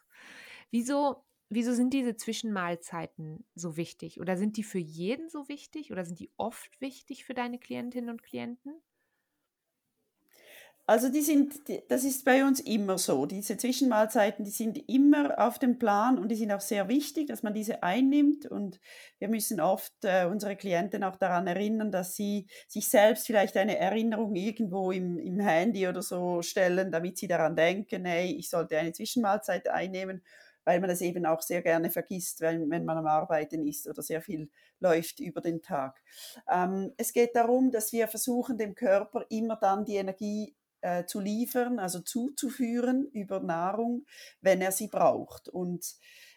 wieso, 0.71 1.25
wieso 1.51 1.75
sind 1.75 1.93
diese 1.93 2.17
Zwischenmahlzeiten 2.17 3.45
so 3.55 3.77
wichtig? 3.77 4.21
Oder 4.21 4.37
sind 4.37 4.57
die 4.57 4.63
für 4.65 4.79
jeden 4.79 5.29
so 5.29 5.49
wichtig? 5.49 5.93
Oder 5.93 6.05
sind 6.05 6.19
die 6.21 6.31
oft 6.37 6.81
wichtig 6.81 7.25
für 7.25 7.35
deine 7.35 7.59
Klientinnen 7.59 8.11
und 8.11 8.23
Klienten? 8.23 8.81
Also 10.91 11.09
die 11.09 11.21
sind, 11.21 11.55
das 11.89 12.03
ist 12.03 12.25
bei 12.25 12.45
uns 12.45 12.59
immer 12.59 12.99
so. 12.99 13.25
Diese 13.25 13.57
Zwischenmahlzeiten, 13.57 14.45
die 14.45 14.51
sind 14.51 14.77
immer 14.89 15.39
auf 15.39 15.61
dem 15.61 15.79
Plan 15.79 16.19
und 16.19 16.31
die 16.31 16.35
sind 16.35 16.51
auch 16.51 16.61
sehr 16.61 16.89
wichtig, 16.89 17.29
dass 17.29 17.45
man 17.45 17.55
diese 17.55 17.85
einnimmt. 17.85 18.47
Und 18.47 18.81
wir 19.21 19.29
müssen 19.29 19.61
oft 19.61 19.93
äh, 20.03 20.25
unsere 20.25 20.57
Klienten 20.57 21.05
auch 21.05 21.15
daran 21.15 21.47
erinnern, 21.47 21.93
dass 21.93 22.17
sie 22.17 22.49
sich 22.67 22.89
selbst 22.89 23.27
vielleicht 23.27 23.57
eine 23.57 23.79
Erinnerung 23.79 24.35
irgendwo 24.35 24.91
im, 24.91 25.17
im 25.19 25.39
Handy 25.39 25.87
oder 25.87 26.03
so 26.03 26.43
stellen, 26.43 26.91
damit 26.91 27.19
sie 27.19 27.29
daran 27.29 27.55
denken, 27.55 28.05
hey, 28.05 28.35
ich 28.35 28.51
sollte 28.51 28.77
eine 28.77 28.93
Zwischenmahlzeit 28.93 29.69
einnehmen, 29.69 30.25
weil 30.65 30.81
man 30.81 30.91
das 30.91 31.01
eben 31.01 31.27
auch 31.27 31.43
sehr 31.43 31.63
gerne 31.63 31.91
vergisst, 31.91 32.41
wenn, 32.41 32.71
wenn 32.71 32.85
man 32.85 32.99
am 32.99 33.07
Arbeiten 33.07 33.67
ist 33.67 33.89
oder 33.89 34.03
sehr 34.03 34.23
viel 34.23 34.51
läuft 34.81 35.21
über 35.21 35.41
den 35.41 35.63
Tag. 35.63 36.01
Ähm, 36.51 36.93
es 36.97 37.13
geht 37.13 37.37
darum, 37.37 37.71
dass 37.71 37.93
wir 37.93 38.09
versuchen, 38.09 38.59
dem 38.59 38.75
Körper 38.75 39.25
immer 39.29 39.57
dann 39.57 39.85
die 39.85 39.97
Energie 39.97 40.55
äh, 40.81 41.05
zu 41.05 41.21
liefern, 41.21 41.79
also 41.79 42.01
zuzuführen 42.01 43.09
über 43.13 43.41
Nahrung, 43.41 44.07
wenn 44.41 44.63
er 44.63 44.73
sie 44.73 44.89
braucht. 44.89 45.49
Und 45.49 45.95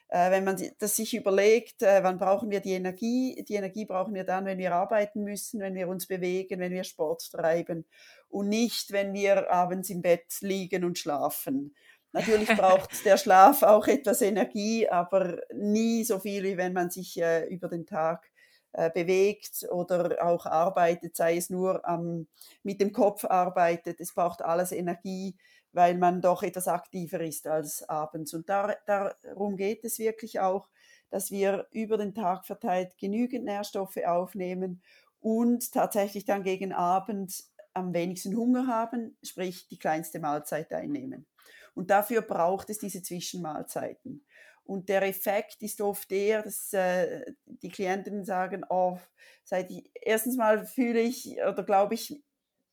äh, 0.09 0.29
wenn 0.31 0.43
man 0.43 0.61
das 0.79 0.95
sich 0.95 1.15
überlegt, 1.15 1.81
äh, 1.81 2.03
wann 2.03 2.19
brauchen 2.19 2.51
wir 2.51 2.59
die 2.59 2.73
Energie? 2.73 3.43
Die 3.47 3.55
Energie 3.55 3.85
brauchen 3.85 4.13
wir 4.13 4.23
dann, 4.23 4.45
wenn 4.45 4.59
wir 4.59 4.75
arbeiten 4.75 5.23
müssen, 5.23 5.59
wenn 5.59 5.75
wir 5.75 5.87
uns 5.87 6.07
bewegen, 6.07 6.59
wenn 6.59 6.71
wir 6.71 6.83
Sport 6.83 7.31
treiben 7.31 7.85
und 8.29 8.49
nicht, 8.49 8.91
wenn 8.91 9.13
wir 9.13 9.49
abends 9.51 9.89
im 9.89 10.01
Bett 10.01 10.25
liegen 10.41 10.83
und 10.83 10.99
schlafen. 10.99 11.73
Natürlich 12.13 12.49
braucht 12.57 13.03
der 13.05 13.17
Schlaf 13.17 13.63
auch 13.63 13.87
etwas 13.87 14.21
Energie, 14.21 14.87
aber 14.87 15.41
nie 15.53 16.03
so 16.03 16.19
viel, 16.19 16.43
wie 16.43 16.57
wenn 16.57 16.73
man 16.73 16.89
sich 16.89 17.19
äh, 17.19 17.45
über 17.47 17.67
den 17.67 17.85
Tag 17.85 18.31
äh, 18.71 18.89
bewegt 18.89 19.67
oder 19.71 20.23
auch 20.25 20.45
arbeitet, 20.45 21.15
sei 21.15 21.37
es 21.37 21.49
nur 21.49 21.83
ähm, 21.87 22.27
mit 22.63 22.79
dem 22.79 22.91
Kopf 22.91 23.25
arbeitet. 23.25 23.99
Es 23.99 24.13
braucht 24.13 24.41
alles 24.41 24.71
Energie, 24.71 25.35
weil 25.73 25.95
man 25.95 26.21
doch 26.21 26.43
etwas 26.43 26.67
aktiver 26.67 27.19
ist 27.21 27.47
als 27.47 27.87
abends. 27.89 28.33
Und 28.33 28.49
dar, 28.49 28.77
darum 28.85 29.57
geht 29.57 29.83
es 29.83 29.99
wirklich 29.99 30.39
auch, 30.39 30.69
dass 31.09 31.29
wir 31.29 31.67
über 31.71 31.97
den 31.97 32.15
Tag 32.15 32.45
verteilt 32.45 32.97
genügend 32.97 33.45
Nährstoffe 33.45 33.97
aufnehmen 34.05 34.81
und 35.19 35.71
tatsächlich 35.71 36.25
dann 36.25 36.43
gegen 36.43 36.73
Abend 36.73 37.43
am 37.73 37.93
wenigsten 37.93 38.35
Hunger 38.35 38.67
haben, 38.67 39.17
sprich 39.23 39.67
die 39.67 39.77
kleinste 39.77 40.19
Mahlzeit 40.19 40.71
einnehmen. 40.73 41.25
Und 41.73 41.89
dafür 41.89 42.21
braucht 42.21 42.69
es 42.69 42.77
diese 42.77 43.01
Zwischenmahlzeiten. 43.01 44.25
Und 44.65 44.87
der 44.89 45.01
Effekt 45.03 45.61
ist 45.61 45.81
oft 45.81 46.09
der, 46.09 46.43
dass 46.43 46.71
äh, 46.73 47.33
die 47.45 47.69
Klienten 47.69 48.23
sagen, 48.23 48.63
oh, 48.69 48.97
seit 49.43 49.69
ich, 49.71 49.91
erstens 50.01 50.37
mal 50.37 50.65
fühle 50.65 51.01
ich 51.01 51.37
oder 51.45 51.63
glaube 51.63 51.95
ich, 51.95 52.23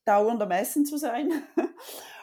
dauernd 0.04 0.40
am 0.42 0.50
Essen 0.52 0.84
zu 0.84 0.96
sein. 0.98 1.30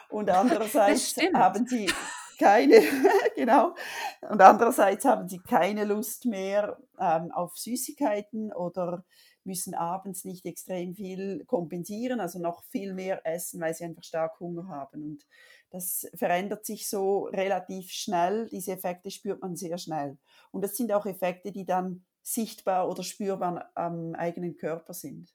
Und 0.08 0.30
andererseits 0.30 1.16
haben 1.34 1.66
sie 1.66 1.90
keine, 2.38 2.80
genau, 3.36 3.74
und 4.22 4.40
andererseits 4.40 5.04
haben 5.04 5.28
sie 5.28 5.40
keine 5.40 5.84
Lust 5.84 6.24
mehr 6.24 6.78
ähm, 6.98 7.32
auf 7.32 7.58
Süßigkeiten 7.58 8.52
oder 8.52 9.04
müssen 9.44 9.74
abends 9.74 10.24
nicht 10.24 10.46
extrem 10.46 10.94
viel 10.94 11.44
kompensieren, 11.46 12.20
also 12.20 12.38
noch 12.38 12.62
viel 12.70 12.94
mehr 12.94 13.26
essen, 13.26 13.60
weil 13.60 13.74
sie 13.74 13.84
einfach 13.84 14.04
stark 14.04 14.38
Hunger 14.40 14.68
haben. 14.68 15.02
Und 15.02 15.26
das 15.70 16.08
verändert 16.14 16.64
sich 16.64 16.88
so 16.88 17.24
relativ 17.24 17.90
schnell. 17.90 18.48
Diese 18.50 18.72
Effekte 18.72 19.10
spürt 19.10 19.42
man 19.42 19.56
sehr 19.56 19.78
schnell. 19.78 20.18
Und 20.50 20.62
das 20.62 20.76
sind 20.76 20.92
auch 20.92 21.06
Effekte, 21.06 21.52
die 21.52 21.66
dann 21.66 22.04
sichtbar 22.22 22.88
oder 22.88 23.02
spürbar 23.02 23.70
am 23.74 24.14
eigenen 24.14 24.56
Körper 24.56 24.94
sind. 24.94 25.34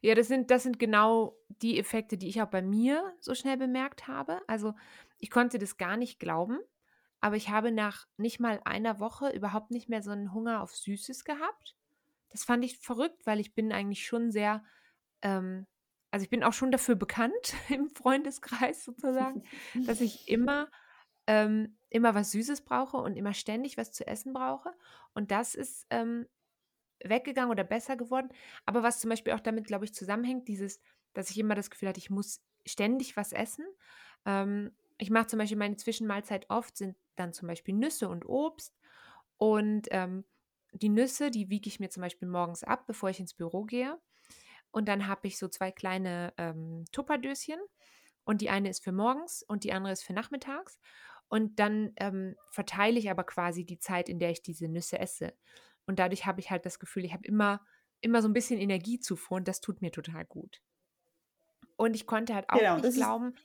Ja, 0.00 0.14
das, 0.14 0.28
sind, 0.28 0.50
das 0.50 0.62
sind 0.62 0.78
genau 0.78 1.36
die 1.48 1.78
Effekte, 1.78 2.18
die 2.18 2.28
ich 2.28 2.42
auch 2.42 2.48
bei 2.50 2.62
mir 2.62 3.14
so 3.20 3.34
schnell 3.34 3.56
bemerkt 3.56 4.06
habe. 4.06 4.40
Also 4.46 4.74
ich 5.18 5.30
konnte 5.30 5.58
das 5.58 5.76
gar 5.76 5.96
nicht 5.96 6.18
glauben, 6.18 6.58
aber 7.20 7.36
ich 7.36 7.48
habe 7.48 7.72
nach 7.72 8.06
nicht 8.16 8.38
mal 8.38 8.60
einer 8.64 9.00
Woche 9.00 9.30
überhaupt 9.30 9.70
nicht 9.70 9.88
mehr 9.88 10.02
so 10.02 10.10
einen 10.10 10.34
Hunger 10.34 10.62
auf 10.62 10.76
Süßes 10.76 11.24
gehabt. 11.24 11.76
Das 12.28 12.44
fand 12.44 12.64
ich 12.64 12.78
verrückt, 12.78 13.24
weil 13.24 13.40
ich 13.40 13.54
bin 13.54 13.72
eigentlich 13.72 14.04
schon 14.06 14.30
sehr 14.30 14.62
ähm, 15.22 15.66
also 16.14 16.22
ich 16.22 16.30
bin 16.30 16.44
auch 16.44 16.52
schon 16.52 16.70
dafür 16.70 16.94
bekannt 16.94 17.34
im 17.70 17.90
Freundeskreis 17.90 18.84
sozusagen, 18.84 19.42
dass 19.84 20.00
ich 20.00 20.28
immer, 20.28 20.70
ähm, 21.26 21.76
immer 21.90 22.14
was 22.14 22.30
Süßes 22.30 22.60
brauche 22.60 22.98
und 22.98 23.16
immer 23.16 23.34
ständig 23.34 23.76
was 23.76 23.90
zu 23.90 24.06
essen 24.06 24.32
brauche. 24.32 24.72
Und 25.12 25.32
das 25.32 25.56
ist 25.56 25.88
ähm, 25.90 26.28
weggegangen 27.02 27.50
oder 27.50 27.64
besser 27.64 27.96
geworden. 27.96 28.28
Aber 28.64 28.84
was 28.84 29.00
zum 29.00 29.10
Beispiel 29.10 29.32
auch 29.32 29.40
damit, 29.40 29.66
glaube 29.66 29.86
ich, 29.86 29.92
zusammenhängt, 29.92 30.46
dieses, 30.46 30.80
dass 31.14 31.30
ich 31.30 31.38
immer 31.40 31.56
das 31.56 31.68
Gefühl 31.68 31.88
hatte, 31.88 31.98
ich 31.98 32.10
muss 32.10 32.40
ständig 32.64 33.16
was 33.16 33.32
essen. 33.32 33.66
Ähm, 34.24 34.70
ich 34.98 35.10
mache 35.10 35.26
zum 35.26 35.40
Beispiel 35.40 35.58
meine 35.58 35.74
Zwischenmahlzeit 35.74 36.48
oft, 36.48 36.76
sind 36.76 36.96
dann 37.16 37.32
zum 37.32 37.48
Beispiel 37.48 37.74
Nüsse 37.74 38.08
und 38.08 38.24
Obst. 38.24 38.78
Und 39.36 39.88
ähm, 39.90 40.24
die 40.70 40.90
Nüsse, 40.90 41.32
die 41.32 41.50
wiege 41.50 41.66
ich 41.66 41.80
mir 41.80 41.88
zum 41.88 42.02
Beispiel 42.02 42.28
morgens 42.28 42.62
ab, 42.62 42.86
bevor 42.86 43.10
ich 43.10 43.18
ins 43.18 43.34
Büro 43.34 43.64
gehe. 43.64 43.98
Und 44.74 44.88
dann 44.88 45.06
habe 45.06 45.28
ich 45.28 45.38
so 45.38 45.46
zwei 45.46 45.70
kleine 45.70 46.34
ähm, 46.36 46.84
Tupperdöschen. 46.90 47.60
Und 48.24 48.40
die 48.40 48.50
eine 48.50 48.70
ist 48.70 48.82
für 48.82 48.90
morgens 48.90 49.44
und 49.44 49.62
die 49.62 49.72
andere 49.72 49.92
ist 49.92 50.02
für 50.02 50.14
nachmittags. 50.14 50.80
Und 51.28 51.60
dann 51.60 51.92
ähm, 51.96 52.34
verteile 52.50 52.98
ich 52.98 53.08
aber 53.08 53.22
quasi 53.22 53.64
die 53.64 53.78
Zeit, 53.78 54.08
in 54.08 54.18
der 54.18 54.30
ich 54.30 54.42
diese 54.42 54.66
Nüsse 54.66 54.98
esse. 54.98 55.32
Und 55.86 56.00
dadurch 56.00 56.26
habe 56.26 56.40
ich 56.40 56.50
halt 56.50 56.66
das 56.66 56.80
Gefühl, 56.80 57.04
ich 57.04 57.12
habe 57.12 57.24
immer, 57.24 57.64
immer 58.00 58.20
so 58.20 58.26
ein 58.26 58.32
bisschen 58.32 58.58
Energiezufuhr 58.58 59.36
und 59.36 59.46
das 59.46 59.60
tut 59.60 59.80
mir 59.80 59.92
total 59.92 60.24
gut. 60.24 60.60
Und 61.76 61.94
ich 61.94 62.04
konnte 62.04 62.34
halt 62.34 62.50
auch 62.50 62.58
genau, 62.58 62.78
nicht 62.78 62.96
glauben. 62.96 63.36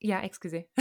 Ja, 0.00 0.22
excuse. 0.22 0.66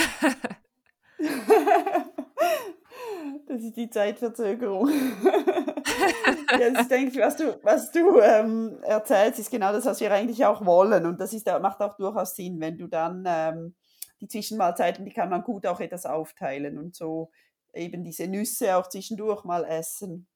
das 3.45 3.61
ist 3.61 3.77
die 3.77 3.91
Zeitverzögerung. 3.91 4.89
ich 6.79 6.87
denke, 6.87 7.19
was 7.19 7.37
du, 7.37 7.59
was 7.63 7.91
du 7.91 8.19
ähm, 8.19 8.79
erzählst, 8.83 9.39
ist 9.39 9.51
genau 9.51 9.71
das, 9.71 9.85
was 9.85 9.99
wir 9.99 10.11
eigentlich 10.11 10.45
auch 10.45 10.65
wollen. 10.65 11.05
Und 11.05 11.19
das 11.19 11.33
ist, 11.33 11.45
macht 11.45 11.81
auch 11.81 11.95
durchaus 11.95 12.35
Sinn, 12.35 12.59
wenn 12.59 12.77
du 12.77 12.87
dann 12.87 13.23
ähm, 13.27 13.75
die 14.21 14.27
Zwischenmahlzeiten, 14.27 15.05
die 15.05 15.13
kann 15.13 15.29
man 15.29 15.43
gut 15.43 15.65
auch 15.67 15.79
etwas 15.79 16.05
aufteilen 16.05 16.77
und 16.77 16.95
so 16.95 17.31
eben 17.73 18.03
diese 18.03 18.27
Nüsse 18.27 18.77
auch 18.77 18.87
zwischendurch 18.87 19.43
mal 19.43 19.65
essen. 19.65 20.27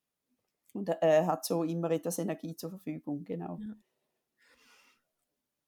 Und 0.74 0.90
äh, 1.02 1.26
hat 1.26 1.46
so 1.46 1.64
immer 1.64 1.90
etwas 1.90 2.20
Energie 2.20 2.56
zur 2.56 2.70
Verfügung, 2.70 3.24
genau. 3.24 3.60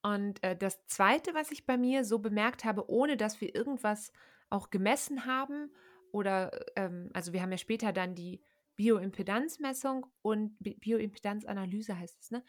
Und 0.03 0.43
äh, 0.43 0.55
das 0.55 0.85
Zweite, 0.87 1.33
was 1.33 1.51
ich 1.51 1.65
bei 1.65 1.77
mir 1.77 2.05
so 2.05 2.19
bemerkt 2.19 2.65
habe, 2.65 2.89
ohne 2.89 3.17
dass 3.17 3.41
wir 3.41 3.55
irgendwas 3.55 4.11
auch 4.49 4.69
gemessen 4.69 5.25
haben, 5.25 5.71
oder 6.11 6.51
ähm, 6.75 7.09
also 7.13 7.33
wir 7.33 7.41
haben 7.41 7.51
ja 7.51 7.57
später 7.57 7.93
dann 7.93 8.15
die 8.15 8.41
Bioimpedanzmessung 8.81 10.07
und 10.23 10.57
Bioimpedanzanalyse 10.59 11.99
heißt 11.99 12.19
es, 12.19 12.31
ne? 12.31 12.43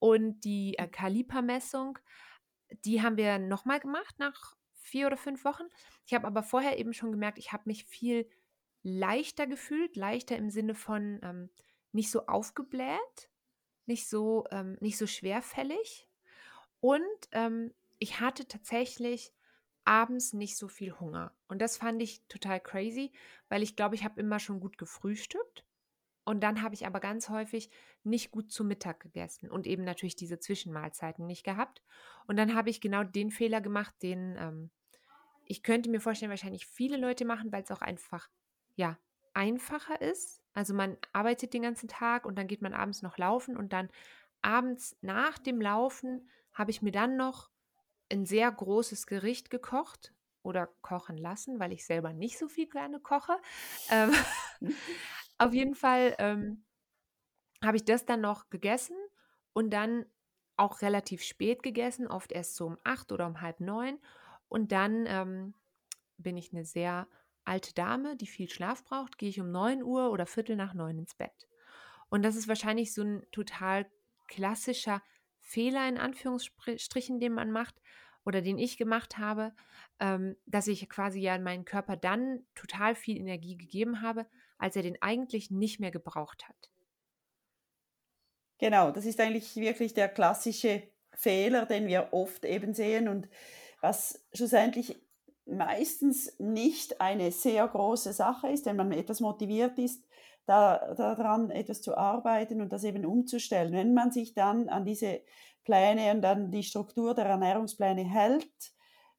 Und 0.00 0.40
die 0.40 0.76
äh, 0.78 0.88
Kalipermessung, 0.88 1.96
die 2.84 3.02
haben 3.02 3.16
wir 3.16 3.38
nochmal 3.38 3.78
gemacht 3.78 4.18
nach 4.18 4.56
vier 4.72 5.06
oder 5.06 5.16
fünf 5.16 5.44
Wochen. 5.44 5.62
Ich 6.04 6.12
habe 6.12 6.26
aber 6.26 6.42
vorher 6.42 6.80
eben 6.80 6.92
schon 6.92 7.12
gemerkt, 7.12 7.38
ich 7.38 7.52
habe 7.52 7.62
mich 7.66 7.84
viel 7.84 8.28
leichter 8.82 9.46
gefühlt, 9.46 9.94
leichter 9.94 10.36
im 10.36 10.50
Sinne 10.50 10.74
von 10.74 11.20
ähm, 11.22 11.50
nicht 11.92 12.10
so 12.10 12.26
aufgebläht, 12.26 13.30
nicht 13.86 14.08
so, 14.08 14.44
ähm, 14.50 14.76
nicht 14.80 14.98
so 14.98 15.06
schwerfällig. 15.06 16.08
Und 16.80 17.28
ähm, 17.30 17.72
ich 18.00 18.18
hatte 18.18 18.48
tatsächlich 18.48 19.32
abends 19.84 20.32
nicht 20.32 20.56
so 20.56 20.66
viel 20.66 20.98
Hunger. 20.98 21.32
Und 21.46 21.62
das 21.62 21.76
fand 21.76 22.02
ich 22.02 22.26
total 22.26 22.58
crazy, 22.58 23.12
weil 23.48 23.62
ich 23.62 23.76
glaube, 23.76 23.94
ich 23.94 24.02
habe 24.02 24.20
immer 24.20 24.40
schon 24.40 24.58
gut 24.58 24.78
gefrühstückt. 24.78 25.65
Und 26.26 26.40
dann 26.42 26.60
habe 26.60 26.74
ich 26.74 26.86
aber 26.86 27.00
ganz 27.00 27.30
häufig 27.30 27.70
nicht 28.02 28.32
gut 28.32 28.52
zu 28.52 28.64
Mittag 28.64 29.00
gegessen 29.00 29.48
und 29.50 29.66
eben 29.66 29.84
natürlich 29.84 30.16
diese 30.16 30.38
Zwischenmahlzeiten 30.38 31.24
nicht 31.24 31.44
gehabt. 31.44 31.82
Und 32.26 32.36
dann 32.36 32.54
habe 32.54 32.68
ich 32.68 32.80
genau 32.80 33.04
den 33.04 33.30
Fehler 33.30 33.60
gemacht, 33.60 33.94
den 34.02 34.36
ähm, 34.38 34.70
ich 35.46 35.62
könnte 35.62 35.88
mir 35.88 36.00
vorstellen, 36.00 36.30
wahrscheinlich 36.30 36.66
viele 36.66 36.96
Leute 36.96 37.24
machen, 37.24 37.52
weil 37.52 37.62
es 37.62 37.70
auch 37.70 37.80
einfach, 37.80 38.28
ja, 38.74 38.98
einfacher 39.32 40.00
ist. 40.00 40.42
Also 40.54 40.74
man 40.74 40.96
arbeitet 41.12 41.54
den 41.54 41.62
ganzen 41.62 41.88
Tag 41.88 42.26
und 42.26 42.36
dann 42.36 42.48
geht 42.48 42.62
man 42.62 42.74
abends 42.74 43.02
noch 43.02 43.18
laufen 43.18 43.56
und 43.56 43.72
dann 43.72 43.88
abends 44.42 44.96
nach 45.02 45.38
dem 45.38 45.60
Laufen 45.60 46.28
habe 46.52 46.70
ich 46.70 46.82
mir 46.82 46.92
dann 46.92 47.16
noch 47.16 47.50
ein 48.10 48.26
sehr 48.26 48.50
großes 48.50 49.06
Gericht 49.06 49.50
gekocht 49.50 50.14
oder 50.42 50.68
kochen 50.80 51.18
lassen, 51.18 51.58
weil 51.58 51.72
ich 51.72 51.84
selber 51.84 52.12
nicht 52.12 52.38
so 52.38 52.48
viel 52.48 52.68
gerne 52.68 52.98
koche. 52.98 53.36
Ähm, 53.90 54.12
Auf 55.38 55.52
jeden 55.52 55.74
Fall 55.74 56.14
ähm, 56.18 56.64
habe 57.62 57.76
ich 57.76 57.84
das 57.84 58.04
dann 58.06 58.20
noch 58.20 58.50
gegessen 58.50 58.96
und 59.52 59.70
dann 59.70 60.06
auch 60.56 60.82
relativ 60.82 61.22
spät 61.22 61.62
gegessen, 61.62 62.08
oft 62.08 62.32
erst 62.32 62.56
so 62.56 62.66
um 62.66 62.78
acht 62.84 63.12
oder 63.12 63.26
um 63.26 63.40
halb 63.40 63.60
neun. 63.60 63.98
Und 64.48 64.72
dann 64.72 65.04
ähm, 65.06 65.54
bin 66.16 66.36
ich 66.36 66.52
eine 66.52 66.64
sehr 66.64 67.08
alte 67.44 67.74
Dame, 67.74 68.16
die 68.16 68.26
viel 68.26 68.48
Schlaf 68.48 68.84
braucht, 68.84 69.18
gehe 69.18 69.28
ich 69.28 69.40
um 69.40 69.50
neun 69.50 69.82
Uhr 69.82 70.10
oder 70.10 70.26
Viertel 70.26 70.56
nach 70.56 70.74
neun 70.74 70.98
ins 70.98 71.14
Bett. 71.14 71.46
Und 72.08 72.22
das 72.22 72.36
ist 72.36 72.48
wahrscheinlich 72.48 72.94
so 72.94 73.02
ein 73.02 73.26
total 73.32 73.86
klassischer 74.28 75.02
Fehler 75.40 75.88
in 75.88 75.98
Anführungsstrichen, 75.98 77.20
den 77.20 77.32
man 77.32 77.50
macht 77.50 77.80
oder 78.24 78.42
den 78.42 78.58
ich 78.58 78.76
gemacht 78.76 79.18
habe, 79.18 79.52
ähm, 80.00 80.36
dass 80.46 80.66
ich 80.66 80.88
quasi 80.88 81.20
ja 81.20 81.38
meinen 81.38 81.64
Körper 81.64 81.96
dann 81.96 82.44
total 82.54 82.94
viel 82.94 83.16
Energie 83.16 83.56
gegeben 83.56 84.02
habe, 84.02 84.26
als 84.58 84.76
er 84.76 84.82
den 84.82 85.00
eigentlich 85.00 85.50
nicht 85.50 85.80
mehr 85.80 85.90
gebraucht 85.90 86.48
hat. 86.48 86.70
Genau, 88.58 88.90
das 88.90 89.04
ist 89.04 89.20
eigentlich 89.20 89.56
wirklich 89.56 89.94
der 89.94 90.08
klassische 90.08 90.82
Fehler, 91.12 91.66
den 91.66 91.86
wir 91.86 92.08
oft 92.12 92.44
eben 92.44 92.74
sehen 92.74 93.08
und 93.08 93.28
was 93.80 94.24
schlussendlich 94.32 94.96
meistens 95.46 96.38
nicht 96.38 97.00
eine 97.00 97.30
sehr 97.30 97.66
große 97.68 98.12
Sache 98.12 98.48
ist, 98.48 98.66
wenn 98.66 98.76
man 98.76 98.92
etwas 98.92 99.20
motiviert 99.20 99.78
ist, 99.78 100.04
da, 100.46 100.94
daran 100.94 101.50
etwas 101.50 101.82
zu 101.82 101.96
arbeiten 101.96 102.60
und 102.60 102.72
das 102.72 102.84
eben 102.84 103.04
umzustellen. 103.04 103.72
Wenn 103.72 103.94
man 103.94 104.10
sich 104.10 104.34
dann 104.34 104.68
an 104.68 104.84
diese 104.84 105.20
Pläne 105.64 106.12
und 106.12 106.24
an 106.24 106.50
die 106.50 106.62
Struktur 106.62 107.14
der 107.14 107.26
Ernährungspläne 107.26 108.04
hält, 108.04 108.72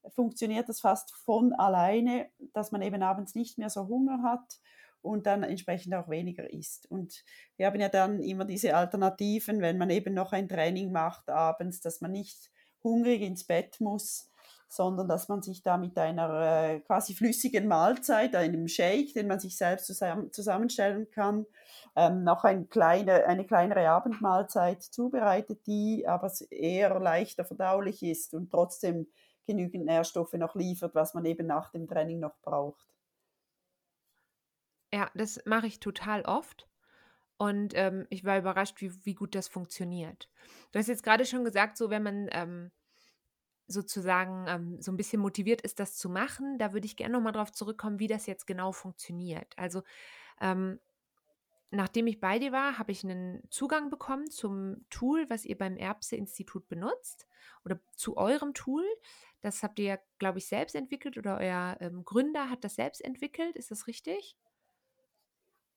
funktioniert 0.10 0.70
das 0.70 0.80
fast 0.80 1.14
von 1.14 1.54
alleine, 1.54 2.30
dass 2.54 2.72
man 2.72 2.82
eben 2.82 3.04
abends 3.04 3.36
nicht 3.36 3.58
mehr 3.58 3.70
so 3.70 3.88
Hunger 3.88 4.24
hat 4.24 4.60
und 5.08 5.26
dann 5.26 5.44
entsprechend 5.44 5.96
auch 5.96 6.10
weniger 6.10 6.52
isst. 6.52 6.90
Und 6.92 7.24
wir 7.56 7.68
haben 7.68 7.80
ja 7.80 7.90
dann 7.90 8.22
immer 8.22 8.46
diese 8.46 8.76
Alternativen, 8.76 9.62
wenn 9.62 9.78
man 9.78 9.90
eben 9.90 10.14
noch 10.14 10.34
ein 10.34 10.50
Training 10.50 10.92
macht 10.92 11.30
abends, 11.30 11.82
dass 11.82 12.02
man 12.02 12.12
nicht 12.12 12.52
hungrig 12.84 13.22
ins 13.22 13.46
Bett 13.46 13.80
muss, 13.80 14.32
sondern 14.68 15.08
dass 15.08 15.30
man 15.30 15.42
sich 15.42 15.64
da 15.64 15.78
mit 15.78 15.98
einer 15.98 16.42
äh, 16.42 16.80
quasi 16.82 17.14
flüssigen 17.16 17.68
Mahlzeit, 17.68 18.36
einem 18.36 18.68
Shake, 18.68 19.14
den 19.14 19.28
man 19.28 19.40
sich 19.40 19.58
selbst 19.58 19.86
zusammen, 19.86 20.32
zusammenstellen 20.34 21.10
kann, 21.10 21.46
ähm, 21.96 22.24
noch 22.24 22.44
ein 22.44 22.68
kleine, 22.68 23.26
eine 23.26 23.46
kleinere 23.46 23.88
Abendmahlzeit 23.90 24.84
zubereitet, 24.84 25.66
die 25.68 26.06
aber 26.06 26.32
eher 26.50 27.00
leichter 27.00 27.46
verdaulich 27.46 28.04
ist 28.04 28.34
und 28.34 28.52
trotzdem 28.52 29.08
genügend 29.46 29.86
Nährstoffe 29.86 30.34
noch 30.34 30.56
liefert, 30.56 30.94
was 30.94 31.14
man 31.14 31.24
eben 31.24 31.48
nach 31.48 31.72
dem 31.72 31.88
Training 31.88 32.20
noch 32.20 32.38
braucht. 32.42 32.97
Ja, 34.94 35.10
das 35.16 35.40
mache 35.46 35.68
ich 35.68 35.80
total 35.80 36.24
oft. 36.24 36.68
Und 37.38 37.74
ähm, 37.76 38.08
ich 38.10 38.26
war 38.26 38.40
überrascht, 38.40 38.82
wie, 38.82 38.92
wie 39.06 39.14
gut 39.14 39.36
das 39.36 39.48
funktioniert. 39.48 40.28
Du 40.72 40.80
hast 40.80 40.88
jetzt 40.88 41.04
gerade 41.04 41.26
schon 41.26 41.46
gesagt, 41.46 41.78
so 41.78 41.90
wenn 41.90 42.02
man 42.02 42.30
ähm, 42.32 42.72
sozusagen 43.68 44.46
ähm, 44.48 44.82
so 44.82 44.92
ein 44.92 44.98
bisschen 44.98 45.22
motiviert 45.22 45.62
ist, 45.62 45.80
das 45.80 45.96
zu 45.96 46.10
machen, 46.10 46.58
da 46.58 46.74
würde 46.74 46.88
ich 46.88 46.96
gerne 46.96 47.14
nochmal 47.14 47.34
drauf 47.34 47.52
zurückkommen, 47.52 48.00
wie 48.00 48.08
das 48.08 48.26
jetzt 48.26 48.48
genau 48.48 48.72
funktioniert. 48.72 49.54
Also 49.58 49.84
ähm, 50.42 50.80
nachdem 51.70 52.08
ich 52.08 52.20
bei 52.20 52.40
dir 52.40 52.52
war, 52.52 52.80
habe 52.80 52.92
ich 52.92 53.04
einen 53.04 53.44
Zugang 53.52 53.90
bekommen 53.90 54.32
zum 54.32 54.86
Tool, 54.90 55.30
was 55.30 55.46
ihr 55.46 55.58
beim 55.58 55.78
Erbse-Institut 55.78 56.68
benutzt 56.68 57.28
oder 57.66 57.80
zu 57.96 58.18
eurem 58.18 58.54
Tool. 58.54 58.86
Das 59.42 59.62
habt 59.62 59.78
ihr 59.78 60.00
glaube 60.18 60.40
ich, 60.40 60.48
selbst 60.48 60.76
entwickelt 60.76 61.18
oder 61.18 61.38
euer 61.38 61.78
ähm, 61.82 62.04
Gründer 62.04 62.50
hat 62.50 62.64
das 62.64 62.76
selbst 62.76 63.04
entwickelt. 63.04 63.56
Ist 63.58 63.70
das 63.70 63.86
richtig? 63.86 64.38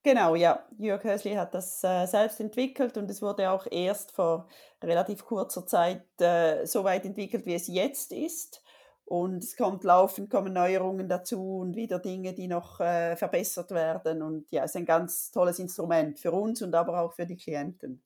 Genau, 0.03 0.35
ja. 0.35 0.67
Jörg 0.79 1.05
Hösli 1.05 1.35
hat 1.35 1.55
das 1.55 1.85
äh, 1.85 2.07
selbst 2.07 2.41
entwickelt 2.41 2.97
und 2.97 3.11
es 3.11 3.21
wurde 3.21 3.51
auch 3.51 3.67
erst 3.71 4.13
vor 4.13 4.49
relativ 4.83 5.25
kurzer 5.27 5.67
Zeit 5.67 6.05
äh, 6.21 6.65
so 6.65 6.85
weit 6.85 7.05
entwickelt, 7.05 7.45
wie 7.45 7.55
es 7.55 7.67
jetzt 7.67 8.13
ist. 8.13 8.63
Und 9.05 9.43
es 9.43 9.57
kommt 9.57 9.85
laufend, 9.85 10.31
kommen 10.31 10.53
Neuerungen 10.53 11.09
dazu 11.09 11.59
und 11.59 11.75
wieder 11.75 11.99
Dinge, 11.99 12.33
die 12.33 12.47
noch 12.47 12.81
äh, 12.81 13.17
verbessert 13.17 13.73
werden. 13.73 14.23
Und 14.23 14.51
ja, 14.53 14.65
es 14.65 14.71
ist 14.71 14.77
ein 14.77 14.87
ganz 14.87 15.33
tolles 15.33 15.59
Instrument 15.59 16.19
für 16.19 16.33
uns 16.33 16.63
und 16.63 16.75
aber 16.75 17.01
auch 17.01 17.13
für 17.13 17.27
die 17.27 17.37
Klienten. 17.37 18.03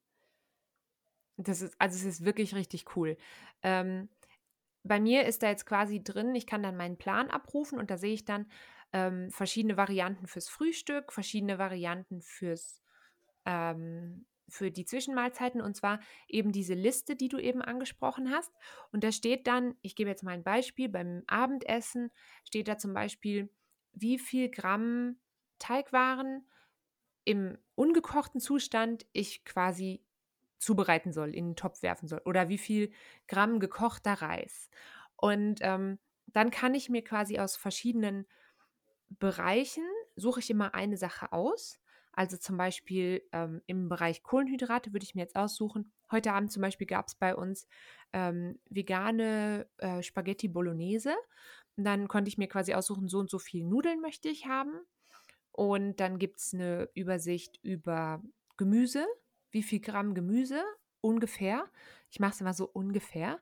Das 1.37 1.61
ist, 1.61 1.75
also 1.79 1.97
es 1.97 2.05
ist 2.05 2.25
wirklich 2.25 2.55
richtig 2.55 2.97
cool. 2.97 3.17
Ähm, 3.63 4.09
bei 4.83 4.99
mir 4.99 5.27
ist 5.27 5.43
da 5.43 5.49
jetzt 5.49 5.67
quasi 5.67 6.03
drin, 6.03 6.35
ich 6.35 6.47
kann 6.47 6.63
dann 6.63 6.77
meinen 6.77 6.97
Plan 6.97 7.31
abrufen 7.31 7.79
und 7.79 7.91
da 7.91 7.99
sehe 7.99 8.15
ich 8.15 8.25
dann, 8.25 8.47
ähm, 8.95 9.31
verschiedene 9.31 9.77
Varianten 9.77 10.29
fürs 10.29 10.49
Frühstück, 10.49 11.13
verschiedene 11.13 11.59
Varianten 11.59 12.23
fürs 12.23 12.81
ähm, 13.45 14.25
für 14.49 14.71
die 14.71 14.85
Zwischenmahlzeiten 14.85 15.61
und 15.61 15.75
zwar 15.75 16.01
eben 16.29 16.53
diese 16.53 16.75
Liste, 16.75 17.17
die 17.17 17.29
du 17.29 17.39
eben 17.39 17.61
angesprochen 17.61 18.31
hast. 18.31 18.53
Und 18.93 19.03
da 19.03 19.11
steht 19.11 19.47
dann, 19.47 19.75
ich 19.83 19.97
gebe 19.97 20.11
jetzt 20.11 20.23
mal 20.23 20.33
ein 20.33 20.45
Beispiel, 20.45 20.89
beim 20.89 21.25
Abendessen 21.27 22.11
steht 22.45 22.69
da 22.69 22.79
zum 22.79 22.95
Beispiel, 22.95 23.51
wie 23.93 24.19
viel 24.19 24.51
Gramm 24.51 25.17
Teigwaren 25.59 26.47
im 27.25 27.59
ungekochten 27.75 28.41
Zustand 28.41 29.07
ich 29.13 29.45
quasi 29.45 30.05
zubereiten 30.59 31.13
soll, 31.13 31.35
in 31.35 31.49
den 31.49 31.57
Topf 31.57 31.83
werfen 31.83 32.07
soll 32.07 32.21
oder 32.25 32.49
wie 32.49 32.59
viel 32.59 32.93
Gramm 33.27 33.61
gekochter 33.61 34.13
Reis. 34.13 34.69
Und 35.17 35.61
ähm, 35.63 35.99
dann 36.27 36.51
kann 36.51 36.75
ich 36.75 36.91
mir 36.91 37.03
quasi 37.03 37.39
aus 37.39 37.57
verschiedenen 37.57 38.27
Bereichen 39.09 39.85
suche 40.17 40.41
ich 40.41 40.51
immer 40.51 40.75
eine 40.75 40.97
Sache 40.97 41.33
aus. 41.33 41.81
Also 42.13 42.37
zum 42.37 42.57
Beispiel 42.57 43.23
ähm, 43.33 43.61
im 43.67 43.89
Bereich 43.89 44.23
Kohlenhydrate 44.23 44.93
würde 44.93 45.05
ich 45.05 45.15
mir 45.15 45.23
jetzt 45.23 45.37
aussuchen. 45.37 45.93
Heute 46.13 46.33
Abend 46.33 46.53
zum 46.53 46.63
Beispiel 46.63 46.87
gab 46.87 47.09
es 47.09 47.17
bei 47.17 47.35
uns 47.35 47.67
ähm, 48.13 48.61
vegane 48.71 49.67
äh, 49.79 50.03
Spaghetti 50.03 50.47
Bolognese. 50.47 51.15
Und 51.77 51.85
dann 51.85 52.07
konnte 52.07 52.29
ich 52.29 52.39
mir 52.39 52.47
quasi 52.47 52.73
aussuchen, 52.75 53.09
so 53.09 53.19
und 53.19 53.31
so 53.31 53.41
viel 53.41 53.65
Nudeln 53.65 54.01
möchte 54.01 54.29
ich 54.29 54.47
haben. 54.47 54.73
Und 55.51 55.97
dann 55.99 56.19
gibt 56.19 56.39
es 56.39 56.55
eine 56.55 56.89
Übersicht 56.95 57.59
über 57.63 58.23
Gemüse. 58.57 59.07
Wie 59.51 59.63
viel 59.63 59.81
Gramm 59.81 60.15
Gemüse 60.15 60.63
ungefähr? 61.01 61.69
Ich 62.11 62.21
mache 62.21 62.33
es 62.35 62.41
immer 62.41 62.55
so 62.55 62.67
ungefähr. 62.67 63.41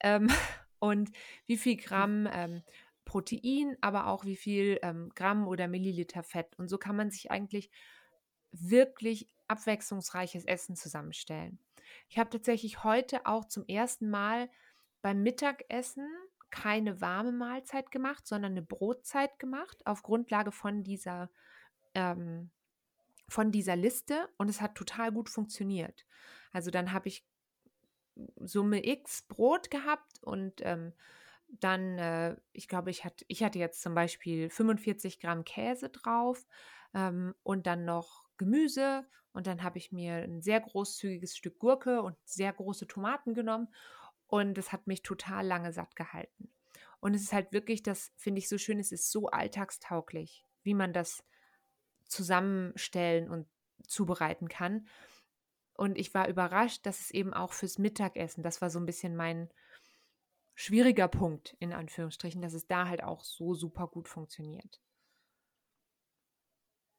Ähm, 0.00 0.28
und 0.78 1.10
wie 1.46 1.58
viel 1.58 1.76
Gramm 1.76 2.26
ähm, 2.32 2.62
Protein, 3.04 3.76
aber 3.80 4.06
auch 4.06 4.24
wie 4.24 4.36
viel 4.36 4.78
ähm, 4.82 5.10
Gramm 5.14 5.46
oder 5.46 5.68
Milliliter 5.68 6.22
Fett. 6.22 6.58
Und 6.58 6.68
so 6.68 6.78
kann 6.78 6.96
man 6.96 7.10
sich 7.10 7.30
eigentlich 7.30 7.70
wirklich 8.52 9.28
abwechslungsreiches 9.48 10.44
Essen 10.44 10.76
zusammenstellen. 10.76 11.58
Ich 12.08 12.18
habe 12.18 12.30
tatsächlich 12.30 12.84
heute 12.84 13.26
auch 13.26 13.44
zum 13.44 13.66
ersten 13.66 14.10
Mal 14.10 14.48
beim 15.02 15.22
Mittagessen 15.22 16.08
keine 16.50 17.00
warme 17.00 17.32
Mahlzeit 17.32 17.90
gemacht, 17.90 18.26
sondern 18.26 18.52
eine 18.52 18.62
Brotzeit 18.62 19.38
gemacht 19.38 19.86
auf 19.86 20.02
Grundlage 20.02 20.52
von 20.52 20.84
dieser 20.84 21.30
ähm, 21.94 22.50
von 23.28 23.50
dieser 23.50 23.76
Liste 23.76 24.28
und 24.36 24.48
es 24.48 24.60
hat 24.60 24.74
total 24.74 25.10
gut 25.10 25.28
funktioniert. 25.28 26.06
Also 26.52 26.70
dann 26.70 26.92
habe 26.92 27.08
ich 27.08 27.26
Summe 28.36 28.86
X 28.86 29.22
Brot 29.22 29.70
gehabt 29.70 30.22
und 30.22 30.60
ähm, 30.60 30.92
dann, 31.60 31.98
äh, 31.98 32.36
ich 32.52 32.68
glaube, 32.68 32.90
ich, 32.90 33.04
hat, 33.04 33.24
ich 33.28 33.42
hatte 33.42 33.58
jetzt 33.58 33.82
zum 33.82 33.94
Beispiel 33.94 34.50
45 34.50 35.20
Gramm 35.20 35.44
Käse 35.44 35.88
drauf 35.88 36.46
ähm, 36.94 37.34
und 37.42 37.66
dann 37.66 37.84
noch 37.84 38.24
Gemüse 38.36 39.06
und 39.32 39.46
dann 39.46 39.62
habe 39.62 39.78
ich 39.78 39.92
mir 39.92 40.14
ein 40.14 40.42
sehr 40.42 40.60
großzügiges 40.60 41.36
Stück 41.36 41.58
Gurke 41.58 42.02
und 42.02 42.16
sehr 42.24 42.52
große 42.52 42.86
Tomaten 42.86 43.34
genommen 43.34 43.68
und 44.26 44.58
es 44.58 44.72
hat 44.72 44.86
mich 44.86 45.02
total 45.02 45.46
lange 45.46 45.72
satt 45.72 45.96
gehalten. 45.96 46.52
Und 47.00 47.14
es 47.14 47.22
ist 47.22 47.32
halt 47.32 47.52
wirklich, 47.52 47.82
das 47.82 48.12
finde 48.16 48.38
ich 48.38 48.48
so 48.48 48.58
schön, 48.58 48.78
es 48.78 48.90
ist 48.90 49.10
so 49.10 49.28
alltagstauglich, 49.28 50.46
wie 50.62 50.74
man 50.74 50.92
das 50.92 51.22
zusammenstellen 52.06 53.28
und 53.28 53.46
zubereiten 53.86 54.48
kann. 54.48 54.86
Und 55.76 55.98
ich 55.98 56.14
war 56.14 56.28
überrascht, 56.28 56.86
dass 56.86 57.00
es 57.00 57.10
eben 57.10 57.34
auch 57.34 57.52
fürs 57.52 57.78
Mittagessen, 57.78 58.42
das 58.42 58.62
war 58.62 58.70
so 58.70 58.78
ein 58.78 58.86
bisschen 58.86 59.16
mein, 59.16 59.50
schwieriger 60.54 61.08
Punkt, 61.08 61.56
in 61.58 61.72
Anführungsstrichen, 61.72 62.42
dass 62.42 62.54
es 62.54 62.66
da 62.66 62.88
halt 62.88 63.02
auch 63.02 63.24
so 63.24 63.54
super 63.54 63.88
gut 63.88 64.08
funktioniert. 64.08 64.80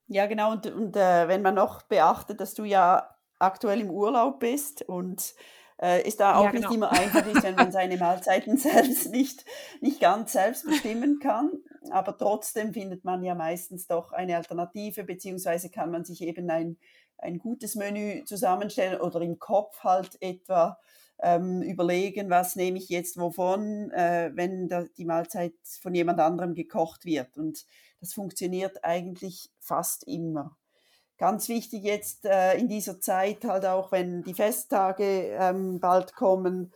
Ja, 0.08 0.28
genau. 0.28 0.52
Und, 0.52 0.68
und 0.68 0.96
äh, 0.96 1.28
wenn 1.28 1.42
man 1.42 1.56
noch 1.56 1.84
beachtet, 1.84 2.40
dass 2.40 2.54
du 2.54 2.64
ja 2.64 3.16
aktuell 3.40 3.82
im 3.82 3.90
Urlaub 3.90 4.40
bist 4.40 4.84
und 4.84 5.34
äh, 5.82 6.08
ist 6.08 6.20
da 6.20 6.36
auch 6.36 6.46
ja, 6.46 6.52
genau. 6.52 6.68
nicht 6.68 6.76
immer 6.76 6.92
einfach 6.92 7.26
ist, 7.26 7.44
wenn 7.44 7.56
man 7.56 7.72
seine 7.72 7.98
Mahlzeiten 8.00 8.58
selbst 8.58 9.12
nicht, 9.12 9.46
nicht 9.82 10.00
ganz 10.00 10.34
selbst 10.34 10.66
bestimmen 10.66 11.20
kann. 11.20 11.52
Aber 11.92 12.18
trotzdem 12.18 12.74
findet 12.74 13.04
man 13.04 13.24
ja 13.24 13.36
meistens 13.36 13.88
doch 13.88 14.12
eine 14.12 14.38
Alternative, 14.38 15.04
beziehungsweise 15.04 15.70
kann 15.70 15.92
man 15.92 16.06
sich 16.06 16.22
eben 16.22 16.50
ein, 16.50 16.78
ein 17.18 17.40
gutes 17.40 17.76
Menü 17.76 18.24
zusammenstellen 18.26 19.02
oder 19.02 19.22
im 19.22 19.40
Kopf 19.40 19.84
halt 19.84 20.18
etwa 20.22 20.80
ähm, 21.22 21.62
überlegen, 21.62 22.30
was 22.30 22.56
nehme 22.56 22.78
ich 22.78 22.90
jetzt 22.90 23.18
wovon, 23.18 23.92
äh, 23.92 24.32
wenn 24.34 24.68
da 24.68 24.86
die 24.98 25.06
Mahlzeit 25.06 25.54
von 25.82 25.96
jemand 25.96 26.20
anderem 26.20 26.56
gekocht 26.56 27.06
wird. 27.06 27.38
Und 27.38 27.66
das 28.00 28.14
funktioniert 28.14 28.84
eigentlich 28.84 29.50
fast 29.60 30.04
immer. 30.08 30.58
Ganz 31.18 31.48
wichtig 31.48 31.84
jetzt 31.84 32.26
äh, 32.26 32.58
in 32.58 32.68
dieser 32.68 33.00
Zeit, 33.00 33.46
halt 33.46 33.66
auch 33.66 33.94
wenn 33.94 34.22
die 34.24 34.34
Festtage 34.34 35.38
ähm, 35.40 35.80
bald 35.80 36.14
kommen, 36.14 36.74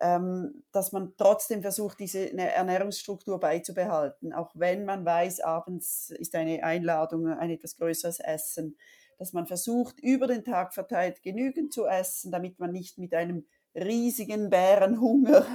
ähm, 0.00 0.64
dass 0.72 0.92
man 0.92 1.12
trotzdem 1.18 1.60
versucht, 1.60 2.00
diese 2.00 2.32
Ernährungsstruktur 2.32 3.38
beizubehalten. 3.38 4.32
Auch 4.32 4.50
wenn 4.54 4.86
man 4.86 5.04
weiß, 5.04 5.40
abends 5.40 6.08
ist 6.08 6.34
eine 6.34 6.64
Einladung, 6.64 7.28
ein 7.28 7.50
etwas 7.50 7.76
größeres 7.76 8.20
Essen, 8.20 8.78
dass 9.18 9.34
man 9.34 9.46
versucht, 9.46 10.00
über 10.00 10.26
den 10.26 10.42
Tag 10.42 10.72
verteilt 10.72 11.22
genügend 11.22 11.74
zu 11.74 11.86
essen, 11.86 12.32
damit 12.32 12.58
man 12.58 12.72
nicht 12.72 12.96
mit 12.96 13.12
einem 13.12 13.44
riesigen 13.74 14.50
Bärenhunger 14.50 15.46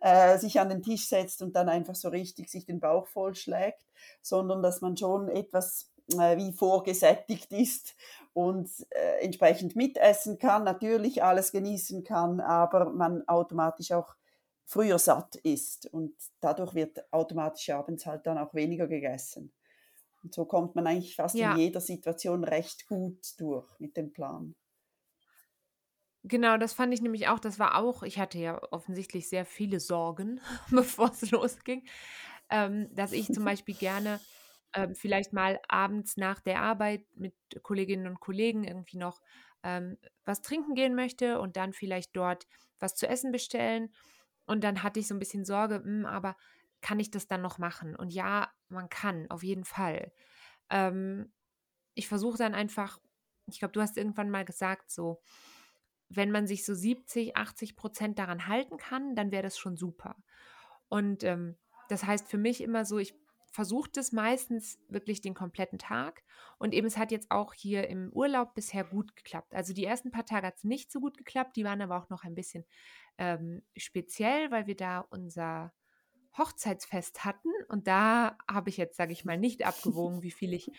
äh, 0.00 0.38
sich 0.38 0.60
an 0.60 0.68
den 0.68 0.82
Tisch 0.82 1.08
setzt 1.08 1.42
und 1.42 1.56
dann 1.56 1.68
einfach 1.68 1.94
so 1.94 2.08
richtig 2.08 2.48
sich 2.48 2.64
den 2.64 2.80
Bauch 2.80 3.06
vollschlägt, 3.06 3.84
sondern 4.22 4.62
dass 4.62 4.80
man 4.80 4.96
schon 4.96 5.28
etwas 5.28 5.90
äh, 6.12 6.36
wie 6.36 6.52
vorgesättigt 6.52 7.52
ist 7.52 7.94
und 8.32 8.70
äh, 8.90 9.24
entsprechend 9.24 9.76
mitessen 9.76 10.38
kann, 10.38 10.64
natürlich 10.64 11.22
alles 11.22 11.52
genießen 11.52 12.04
kann, 12.04 12.40
aber 12.40 12.90
man 12.90 13.26
automatisch 13.26 13.92
auch 13.92 14.14
früher 14.64 14.98
satt 14.98 15.36
ist 15.36 15.86
und 15.92 16.14
dadurch 16.40 16.74
wird 16.74 17.12
automatisch 17.12 17.70
abends 17.70 18.06
halt 18.06 18.26
dann 18.26 18.38
auch 18.38 18.52
weniger 18.54 18.86
gegessen. 18.86 19.52
Und 20.22 20.34
so 20.34 20.44
kommt 20.44 20.74
man 20.74 20.86
eigentlich 20.86 21.14
fast 21.14 21.36
ja. 21.36 21.52
in 21.52 21.58
jeder 21.58 21.80
Situation 21.80 22.42
recht 22.42 22.88
gut 22.88 23.20
durch 23.38 23.68
mit 23.78 23.96
dem 23.96 24.12
Plan. 24.12 24.56
Genau, 26.28 26.56
das 26.56 26.72
fand 26.72 26.92
ich 26.92 27.00
nämlich 27.02 27.28
auch. 27.28 27.38
Das 27.38 27.58
war 27.58 27.76
auch, 27.76 28.02
ich 28.02 28.18
hatte 28.18 28.38
ja 28.38 28.60
offensichtlich 28.72 29.28
sehr 29.28 29.44
viele 29.46 29.78
Sorgen, 29.80 30.40
bevor 30.70 31.10
es 31.10 31.30
losging, 31.30 31.86
ähm, 32.50 32.88
dass 32.94 33.12
ich 33.12 33.32
zum 33.32 33.44
Beispiel 33.44 33.76
gerne 33.76 34.20
ähm, 34.74 34.94
vielleicht 34.94 35.32
mal 35.32 35.60
abends 35.68 36.16
nach 36.16 36.40
der 36.40 36.60
Arbeit 36.62 37.06
mit 37.14 37.34
Kolleginnen 37.62 38.08
und 38.08 38.20
Kollegen 38.20 38.64
irgendwie 38.64 38.98
noch 38.98 39.20
ähm, 39.62 39.98
was 40.24 40.42
trinken 40.42 40.74
gehen 40.74 40.94
möchte 40.96 41.40
und 41.40 41.56
dann 41.56 41.72
vielleicht 41.72 42.16
dort 42.16 42.46
was 42.80 42.94
zu 42.96 43.06
essen 43.08 43.30
bestellen. 43.30 43.92
Und 44.46 44.64
dann 44.64 44.82
hatte 44.82 45.00
ich 45.00 45.08
so 45.08 45.14
ein 45.14 45.18
bisschen 45.20 45.44
Sorge, 45.44 45.80
mh, 45.80 45.84
hm, 45.84 46.06
aber 46.06 46.36
kann 46.82 47.00
ich 47.00 47.10
das 47.10 47.28
dann 47.28 47.42
noch 47.42 47.58
machen? 47.58 47.94
Und 47.96 48.12
ja, 48.12 48.50
man 48.68 48.88
kann, 48.88 49.30
auf 49.30 49.42
jeden 49.44 49.64
Fall. 49.64 50.12
Ähm, 50.70 51.32
ich 51.94 52.08
versuche 52.08 52.38
dann 52.38 52.54
einfach, 52.54 52.98
ich 53.46 53.58
glaube, 53.58 53.72
du 53.72 53.80
hast 53.80 53.96
irgendwann 53.96 54.30
mal 54.30 54.44
gesagt, 54.44 54.90
so, 54.90 55.20
wenn 56.08 56.30
man 56.30 56.46
sich 56.46 56.64
so 56.64 56.74
70, 56.74 57.36
80 57.36 57.76
Prozent 57.76 58.18
daran 58.18 58.46
halten 58.46 58.76
kann, 58.76 59.14
dann 59.14 59.32
wäre 59.32 59.42
das 59.42 59.58
schon 59.58 59.76
super. 59.76 60.16
Und 60.88 61.24
ähm, 61.24 61.56
das 61.88 62.04
heißt 62.04 62.28
für 62.28 62.38
mich 62.38 62.60
immer 62.60 62.84
so, 62.84 62.98
ich 62.98 63.14
versuche 63.56 63.90
das 63.90 64.12
meistens 64.12 64.78
wirklich 64.88 65.22
den 65.22 65.34
kompletten 65.34 65.78
Tag. 65.78 66.22
Und 66.58 66.74
eben, 66.74 66.86
es 66.86 66.98
hat 66.98 67.10
jetzt 67.10 67.30
auch 67.30 67.54
hier 67.54 67.88
im 67.88 68.12
Urlaub 68.12 68.54
bisher 68.54 68.84
gut 68.84 69.16
geklappt. 69.16 69.54
Also 69.54 69.72
die 69.72 69.84
ersten 69.84 70.10
paar 70.10 70.26
Tage 70.26 70.46
hat 70.46 70.58
es 70.58 70.64
nicht 70.64 70.92
so 70.92 71.00
gut 71.00 71.16
geklappt. 71.16 71.56
Die 71.56 71.64
waren 71.64 71.80
aber 71.80 71.96
auch 71.96 72.10
noch 72.10 72.24
ein 72.24 72.34
bisschen 72.34 72.66
ähm, 73.16 73.62
speziell, 73.76 74.50
weil 74.50 74.66
wir 74.66 74.76
da 74.76 75.00
unser 75.00 75.72
Hochzeitsfest 76.36 77.24
hatten. 77.24 77.48
Und 77.68 77.86
da 77.86 78.36
habe 78.46 78.68
ich 78.68 78.76
jetzt, 78.76 78.96
sage 78.96 79.12
ich 79.12 79.24
mal, 79.24 79.38
nicht 79.38 79.64
abgewogen, 79.66 80.22
wie 80.22 80.30
viel 80.30 80.52
ich 80.52 80.70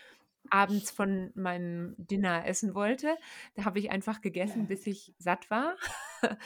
abends 0.49 0.91
von 0.91 1.31
meinem 1.35 1.95
Dinner 1.97 2.45
essen 2.45 2.75
wollte. 2.75 3.15
Da 3.55 3.65
habe 3.65 3.79
ich 3.79 3.91
einfach 3.91 4.21
gegessen, 4.21 4.67
bis 4.67 4.85
ich 4.87 5.13
satt 5.17 5.49
war. 5.49 5.75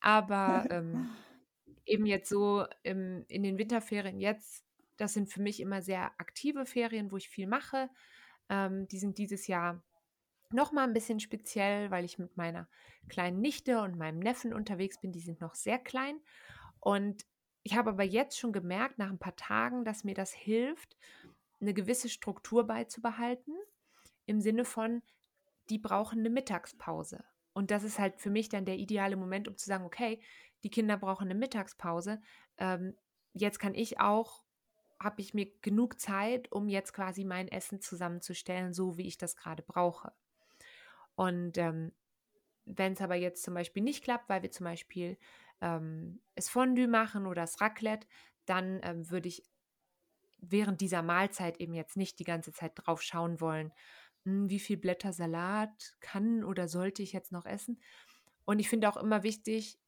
aber 0.00 0.66
ähm, 0.70 1.10
eben 1.86 2.06
jetzt 2.06 2.28
so 2.28 2.66
im, 2.82 3.24
in 3.28 3.42
den 3.42 3.58
Winterferien 3.58 4.20
jetzt 4.20 4.64
das 4.96 5.14
sind 5.14 5.30
für 5.30 5.42
mich 5.42 5.60
immer 5.60 5.82
sehr 5.82 6.12
aktive 6.18 6.64
Ferien, 6.64 7.10
wo 7.10 7.16
ich 7.16 7.28
viel 7.28 7.46
mache. 7.46 7.90
Ähm, 8.48 8.86
die 8.88 8.98
sind 8.98 9.18
dieses 9.18 9.46
Jahr 9.48 9.82
noch 10.50 10.70
mal 10.70 10.84
ein 10.84 10.92
bisschen 10.92 11.18
speziell, 11.18 11.90
weil 11.90 12.04
ich 12.04 12.18
mit 12.18 12.36
meiner 12.36 12.68
kleinen 13.08 13.40
Nichte 13.40 13.80
und 13.80 13.96
meinem 13.96 14.20
Neffen 14.20 14.52
unterwegs 14.52 15.00
bin. 15.00 15.10
Die 15.10 15.20
sind 15.20 15.40
noch 15.40 15.54
sehr 15.54 15.78
klein. 15.78 16.20
Und 16.78 17.24
ich 17.62 17.76
habe 17.76 17.90
aber 17.90 18.04
jetzt 18.04 18.38
schon 18.38 18.52
gemerkt, 18.52 18.98
nach 18.98 19.10
ein 19.10 19.18
paar 19.18 19.36
Tagen, 19.36 19.84
dass 19.84 20.04
mir 20.04 20.14
das 20.14 20.32
hilft, 20.32 20.96
eine 21.62 21.74
gewisse 21.74 22.08
Struktur 22.08 22.66
beizubehalten. 22.66 23.54
Im 24.26 24.40
Sinne 24.40 24.64
von, 24.64 25.02
die 25.70 25.78
brauchen 25.78 26.18
eine 26.18 26.30
Mittagspause. 26.30 27.24
Und 27.54 27.70
das 27.70 27.84
ist 27.84 27.98
halt 27.98 28.20
für 28.20 28.30
mich 28.30 28.48
dann 28.48 28.64
der 28.64 28.76
ideale 28.76 29.16
Moment, 29.16 29.48
um 29.48 29.56
zu 29.56 29.66
sagen, 29.66 29.84
okay, 29.84 30.20
die 30.64 30.70
Kinder 30.70 30.96
brauchen 30.96 31.24
eine 31.24 31.34
Mittagspause. 31.34 32.20
Ähm, 32.58 32.96
jetzt 33.32 33.58
kann 33.58 33.74
ich 33.74 34.00
auch 34.00 34.44
habe 35.02 35.20
ich 35.20 35.34
mir 35.34 35.50
genug 35.62 36.00
Zeit, 36.00 36.50
um 36.52 36.68
jetzt 36.68 36.92
quasi 36.92 37.24
mein 37.24 37.48
Essen 37.48 37.80
zusammenzustellen, 37.80 38.72
so 38.72 38.96
wie 38.96 39.06
ich 39.06 39.18
das 39.18 39.36
gerade 39.36 39.62
brauche. 39.62 40.12
Und 41.14 41.58
ähm, 41.58 41.92
wenn 42.64 42.92
es 42.92 43.00
aber 43.00 43.16
jetzt 43.16 43.42
zum 43.42 43.54
Beispiel 43.54 43.82
nicht 43.82 44.04
klappt, 44.04 44.28
weil 44.28 44.42
wir 44.42 44.50
zum 44.50 44.64
Beispiel 44.64 45.18
ähm, 45.60 46.20
es 46.34 46.48
Fondue 46.48 46.86
machen 46.86 47.26
oder 47.26 47.42
das 47.42 47.60
Raclette, 47.60 48.06
dann 48.46 48.80
ähm, 48.82 49.10
würde 49.10 49.28
ich 49.28 49.42
während 50.42 50.80
dieser 50.80 51.02
Mahlzeit 51.02 51.58
eben 51.60 51.72
jetzt 51.72 51.96
nicht 51.96 52.18
die 52.18 52.24
ganze 52.24 52.52
Zeit 52.52 52.72
drauf 52.74 53.00
schauen 53.00 53.40
wollen, 53.40 53.72
hm, 54.24 54.50
wie 54.50 54.58
viel 54.58 54.76
Blätter 54.76 55.12
Salat 55.12 55.96
kann 56.00 56.44
oder 56.44 56.68
sollte 56.68 57.02
ich 57.02 57.12
jetzt 57.12 57.32
noch 57.32 57.46
essen. 57.46 57.80
Und 58.44 58.58
ich 58.58 58.68
finde 58.68 58.88
auch 58.88 58.96
immer 58.96 59.22
wichtig, 59.22 59.78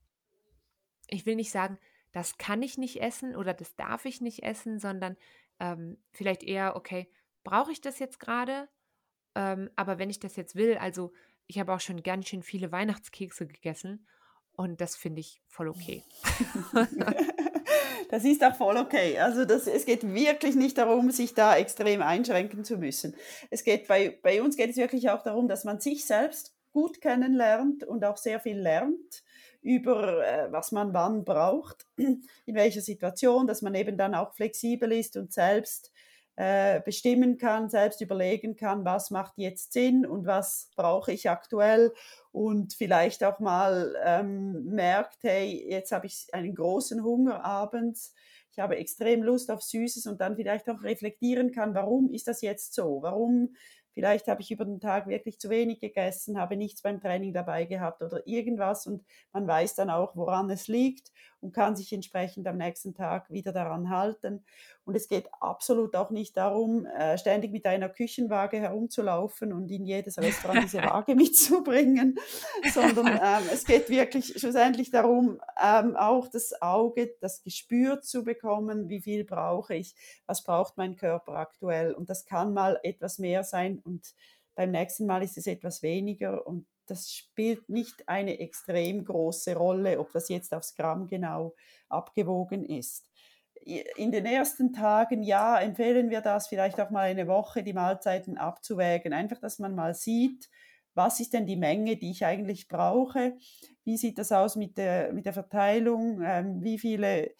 ich 1.09 1.27
will 1.27 1.37
nicht 1.37 1.51
sagen, 1.51 1.79
das 2.13 2.39
kann 2.39 2.63
ich 2.63 2.79
nicht 2.79 3.03
essen 3.03 3.35
oder 3.35 3.53
das 3.53 3.75
darf 3.75 4.05
ich 4.05 4.21
nicht 4.21 4.45
essen, 4.45 4.79
sondern 4.79 5.17
ähm, 5.59 5.99
vielleicht 6.13 6.45
eher, 6.45 6.77
okay, 6.77 7.11
brauche 7.43 7.73
ich 7.73 7.81
das 7.81 7.99
jetzt 7.99 8.21
gerade? 8.21 8.69
Ähm, 9.35 9.69
aber 9.75 9.99
wenn 9.99 10.11
ich 10.11 10.21
das 10.21 10.37
jetzt 10.37 10.55
will, 10.55 10.79
also 10.79 11.13
ich 11.47 11.59
habe 11.59 11.75
auch 11.75 11.81
schon 11.81 12.03
ganz 12.03 12.29
schön 12.29 12.45
viele 12.45 12.71
Weihnachtskekse 12.71 13.49
gegessen 13.49 14.07
und 14.53 14.81
das 14.81 14.95
finde 14.97 15.21
ich 15.21 15.43
voll 15.49 15.69
okay. 15.69 16.05
das 18.11 18.25
ist 18.25 18.45
auch 18.45 18.55
voll 18.55 18.77
okay. 18.77 19.19
Also 19.19 19.45
das, 19.45 19.67
es 19.67 19.87
geht 19.87 20.15
wirklich 20.15 20.55
nicht 20.55 20.79
darum, 20.79 21.11
sich 21.11 21.35
da 21.35 21.57
extrem 21.57 22.03
einschränken 22.03 22.65
zu 22.65 22.79
müssen. 22.79 23.15
Es 23.51 23.65
geht 23.65 23.89
bei, 23.89 24.19
bei 24.23 24.43
uns 24.43 24.57
geht 24.57 24.71
es 24.71 24.77
wirklich 24.77 25.11
auch 25.11 25.23
darum, 25.23 25.49
dass 25.49 25.65
man 25.65 25.81
sich 25.81 26.05
selbst 26.05 26.55
gut 26.73 27.01
kennenlernt 27.01 27.85
und 27.85 28.05
auch 28.05 28.17
sehr 28.17 28.41
viel 28.41 28.59
lernt 28.59 29.23
über 29.65 30.23
äh, 30.27 30.53
was 30.53 30.73
man 30.73 30.93
wann 30.93 31.25
braucht, 31.25 31.87
in 31.97 32.21
welcher 32.47 32.83
Situation, 32.83 33.47
dass 33.47 33.63
man 33.63 33.75
eben 33.75 33.97
dann 33.97 34.15
auch 34.15 34.35
flexibel 34.35 34.93
ist 34.93 35.17
und 35.17 35.33
selbst 35.33 35.91
äh, 36.37 36.81
bestimmen 36.81 37.39
kann, 37.39 37.69
selbst 37.69 38.01
überlegen 38.01 38.57
kann, 38.57 38.85
was 38.85 39.11
macht 39.11 39.35
jetzt 39.37 39.73
Sinn 39.73 40.05
und 40.05 40.27
was 40.27 40.71
brauche 40.77 41.13
ich 41.13 41.31
aktuell 41.31 41.93
und 42.33 42.75
vielleicht 42.75 43.23
auch 43.23 43.39
mal 43.39 43.95
ähm, 44.05 44.65
merkt, 44.65 45.19
hey, 45.23 45.65
jetzt 45.69 45.93
habe 45.93 46.07
ich 46.07 46.27
einen 46.33 46.55
großen 46.55 47.05
Hunger 47.05 47.45
abends, 47.45 48.15
ich 48.51 48.59
habe 48.59 48.77
extrem 48.77 49.23
Lust 49.23 49.51
auf 49.51 49.63
Süßes 49.63 50.07
und 50.07 50.21
dann 50.21 50.37
vielleicht 50.37 50.69
auch 50.69 50.83
reflektieren 50.83 51.53
kann, 51.53 51.75
warum 51.75 52.13
ist 52.13 52.29
das 52.29 52.41
jetzt 52.41 52.75
so? 52.75 53.01
Warum 53.03 53.55
Vielleicht 53.95 54.27
habe 54.27 54.43
ich 54.43 54.51
über 54.51 54.65
den 54.65 54.81
Tag 54.81 55.07
wirklich 55.07 55.39
zu 55.39 55.51
wenig 55.51 55.79
gegessen, 55.79 56.37
habe 56.37 56.57
nichts 56.57 56.83
beim 56.83 57.01
Training 57.01 57.33
dabei 57.33 57.65
gehabt 57.65 58.03
oder 58.03 58.27
irgendwas 58.27 58.89
und 58.89 59.05
man 59.33 59.47
weiß 59.47 59.77
dann 59.77 59.89
auch, 59.89 60.17
woran 60.17 60.51
es 60.51 60.67
liegt 60.67 61.13
und 61.45 61.53
kann 61.53 61.77
sich 61.77 61.93
entsprechend 61.93 62.47
am 62.47 62.57
nächsten 62.57 62.95
Tag 62.95 63.31
wieder 63.31 63.53
daran 63.53 63.91
halten. 63.91 64.43
Und 64.87 64.97
es 64.97 65.09
geht 65.09 65.29
absolut 65.41 65.95
auch 65.95 66.11
nicht 66.11 66.39
darum, 66.39 66.87
äh, 66.87 67.19
ständig 67.19 67.53
mit 67.53 67.67
einer 67.67 67.91
Küchenwaage 67.91 68.59
herumzulaufen 68.59 69.53
und 69.53 69.71
in 69.71 69.85
jedes 69.85 70.17
Restaurant 70.17 70.65
diese 70.65 70.79
Waage 70.83 71.15
mitzubringen, 71.15 72.17
sondern 72.73 73.09
ähm, 73.09 73.49
es 73.53 73.65
geht 73.67 73.91
wirklich 73.91 74.41
schlussendlich 74.41 74.91
darum, 74.91 75.39
ähm, 75.63 75.97
auch 75.97 76.29
das 76.29 76.61
Auge, 76.63 77.15
das 77.21 77.43
Gespür 77.43 78.01
zu 78.01 78.25
bekommen, 78.25 78.89
wie 78.89 79.03
viel 79.03 79.25
brauche 79.25 79.75
ich, 79.75 79.95
was 80.27 80.43
braucht 80.45 80.79
mein 80.79 80.97
Körper 80.97 81.35
aktuell. 81.35 81.93
Und 81.93 82.09
das 82.09 82.25
kann 82.25 82.55
mal 82.55 82.81
etwas 82.83 83.19
mehr 83.19 83.45
sein 83.45 83.81
und 83.85 84.15
beim 84.55 84.71
nächsten 84.71 85.07
Mal 85.07 85.23
ist 85.23 85.37
es 85.37 85.47
etwas 85.47 85.83
weniger 85.83 86.47
und 86.47 86.67
das 86.87 87.13
spielt 87.13 87.69
nicht 87.69 88.09
eine 88.09 88.39
extrem 88.39 89.05
große 89.05 89.57
Rolle, 89.57 89.99
ob 90.01 90.13
das 90.13 90.29
jetzt 90.29 90.55
aufs 90.55 90.75
Gramm 90.75 91.07
genau 91.07 91.55
abgewogen 91.89 92.65
ist. 92.65 93.11
In 93.97 94.13
den 94.13 94.27
ersten 94.27 94.73
Tagen, 94.73 95.23
ja, 95.23 95.59
empfehlen 95.59 96.11
wir 96.11 96.21
das 96.21 96.49
vielleicht 96.49 96.81
auch 96.81 96.91
mal 96.91 97.09
eine 97.09 97.27
Woche, 97.27 97.63
die 97.63 97.73
Mahlzeiten 97.73 98.37
abzuwägen. 98.37 99.13
Einfach, 99.13 99.39
dass 99.39 99.59
man 99.59 99.75
mal 99.75 99.95
sieht, 99.95 100.51
was 100.95 101.19
ist 101.21 101.33
denn 101.33 101.47
die 101.47 101.57
Menge, 101.57 101.97
die 101.97 102.11
ich 102.11 102.25
eigentlich 102.25 102.69
brauche? 102.69 103.37
Wie 103.85 103.97
sieht 103.97 104.19
das 104.19 104.33
aus 104.33 104.57
mit 104.57 104.79
der, 104.79 105.13
mit 105.13 105.27
der 105.27 105.33
Verteilung? 105.33 106.21
Ähm, 106.23 106.63
wie 106.63 106.79
viele 106.79 107.35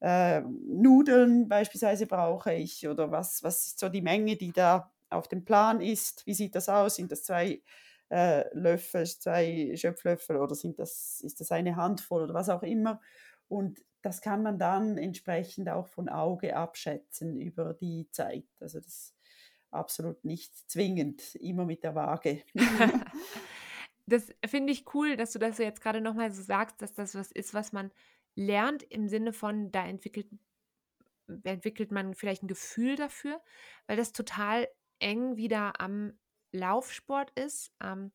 äh, 0.00 0.40
Nudeln 0.40 1.48
beispielsweise 1.48 2.06
brauche 2.06 2.54
ich? 2.54 2.86
Oder 2.86 3.10
was, 3.10 3.42
was 3.42 3.66
ist 3.66 3.78
so 3.78 3.88
die 3.88 4.02
Menge, 4.02 4.36
die 4.36 4.52
da 4.52 4.92
auf 5.10 5.28
dem 5.28 5.44
Plan 5.44 5.80
ist? 5.80 6.26
Wie 6.26 6.34
sieht 6.34 6.54
das 6.54 6.68
aus? 6.68 6.96
Sind 6.96 7.10
das 7.10 7.24
zwei 7.24 7.62
äh, 8.10 8.44
Löffel, 8.56 9.06
zwei 9.06 9.72
Schöpflöffel 9.76 10.36
oder 10.36 10.54
sind 10.54 10.78
das, 10.78 11.20
ist 11.20 11.40
das 11.40 11.52
eine 11.52 11.76
Handvoll 11.76 12.22
oder 12.22 12.34
was 12.34 12.48
auch 12.48 12.62
immer. 12.62 13.00
Und 13.48 13.82
das 14.02 14.20
kann 14.20 14.42
man 14.42 14.58
dann 14.58 14.96
entsprechend 14.96 15.68
auch 15.68 15.88
von 15.88 16.08
Auge 16.08 16.56
abschätzen 16.56 17.40
über 17.40 17.74
die 17.74 18.08
Zeit. 18.10 18.46
Also 18.60 18.78
das 18.78 18.86
ist 18.86 19.14
absolut 19.70 20.24
nicht 20.24 20.54
zwingend, 20.70 21.34
immer 21.36 21.64
mit 21.64 21.84
der 21.84 21.94
Waage. 21.94 22.42
das 24.06 24.32
finde 24.46 24.72
ich 24.72 24.94
cool, 24.94 25.16
dass 25.16 25.32
du 25.32 25.38
das 25.38 25.58
jetzt 25.58 25.80
gerade 25.80 26.00
nochmal 26.00 26.32
so 26.32 26.42
sagst, 26.42 26.80
dass 26.80 26.94
das 26.94 27.14
was 27.14 27.32
ist, 27.32 27.54
was 27.54 27.72
man 27.72 27.90
lernt 28.34 28.82
im 28.84 29.08
Sinne 29.08 29.32
von, 29.32 29.70
da 29.72 29.84
entwickelt, 29.84 30.28
entwickelt 31.42 31.90
man 31.90 32.14
vielleicht 32.14 32.42
ein 32.42 32.48
Gefühl 32.48 32.96
dafür, 32.96 33.42
weil 33.86 33.96
das 33.96 34.12
total 34.12 34.68
eng 35.00 35.36
wieder 35.36 35.80
am 35.80 36.12
Laufsport 36.52 37.30
ist. 37.38 37.72
Ähm, 37.82 38.12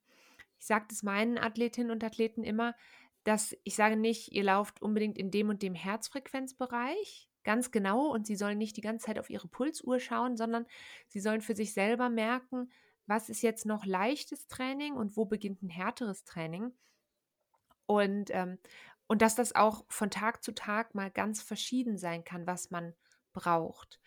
ich 0.60 0.68
sage 0.68 0.86
das 0.90 1.04
meinen 1.04 1.38
Athletinnen 1.38 1.92
und 1.92 2.04
Athleten 2.04 2.44
immer, 2.44 2.76
dass 3.24 3.56
ich 3.64 3.76
sage 3.76 3.96
nicht, 3.96 4.32
ihr 4.32 4.44
lauft 4.44 4.82
unbedingt 4.82 5.18
in 5.18 5.32
dem 5.32 5.50
und 5.50 5.62
dem 5.62 5.76
Herzfrequenzbereich, 5.76 7.30
ganz 7.44 7.72
genau, 7.72 8.08
und 8.08 8.28
sie 8.28 8.36
sollen 8.36 8.58
nicht 8.58 8.78
die 8.78 8.82
ganze 8.82 9.06
Zeit 9.06 9.20
auf 9.20 9.30
ihre 9.30 9.48
Pulsuhr 9.48 10.00
schauen, 10.00 10.38
sondern 10.38 10.66
sie 11.08 11.20
sollen 11.20 11.42
für 11.42 11.56
sich 11.56 11.74
selber 11.74 12.10
merken, 12.10 12.72
was 13.06 13.30
ist 13.30 13.42
jetzt 13.42 13.66
noch 13.66 13.86
leichtes 13.86 14.48
Training 14.48 14.96
und 14.96 15.18
wo 15.18 15.26
beginnt 15.26 15.62
ein 15.62 15.70
härteres 15.70 16.24
Training. 16.24 16.74
Und, 17.86 18.30
ähm, 18.32 18.58
und 19.08 19.22
dass 19.22 19.36
das 19.36 19.56
auch 19.56 19.86
von 19.90 20.10
Tag 20.10 20.44
zu 20.44 20.54
Tag 20.54 20.96
mal 20.96 21.12
ganz 21.12 21.42
verschieden 21.42 21.98
sein 21.98 22.24
kann, 22.24 22.48
was 22.48 22.72
man 22.72 22.94
braucht. 23.34 24.00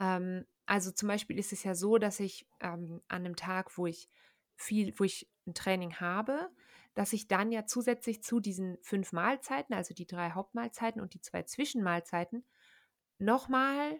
Ähm, 0.00 0.46
also 0.70 0.92
zum 0.92 1.08
Beispiel 1.08 1.36
ist 1.36 1.52
es 1.52 1.64
ja 1.64 1.74
so, 1.74 1.98
dass 1.98 2.20
ich 2.20 2.46
ähm, 2.60 3.02
an 3.08 3.24
einem 3.24 3.34
Tag, 3.34 3.76
wo 3.76 3.88
ich 3.88 4.08
viel, 4.54 4.94
wo 4.96 5.02
ich 5.02 5.28
ein 5.44 5.52
Training 5.52 5.96
habe, 5.96 6.48
dass 6.94 7.12
ich 7.12 7.26
dann 7.26 7.50
ja 7.50 7.66
zusätzlich 7.66 8.22
zu 8.22 8.38
diesen 8.38 8.78
fünf 8.80 9.12
Mahlzeiten, 9.12 9.74
also 9.74 9.94
die 9.94 10.06
drei 10.06 10.30
Hauptmahlzeiten 10.30 11.02
und 11.02 11.12
die 11.12 11.20
zwei 11.20 11.42
Zwischenmahlzeiten, 11.42 12.44
nochmal 13.18 13.98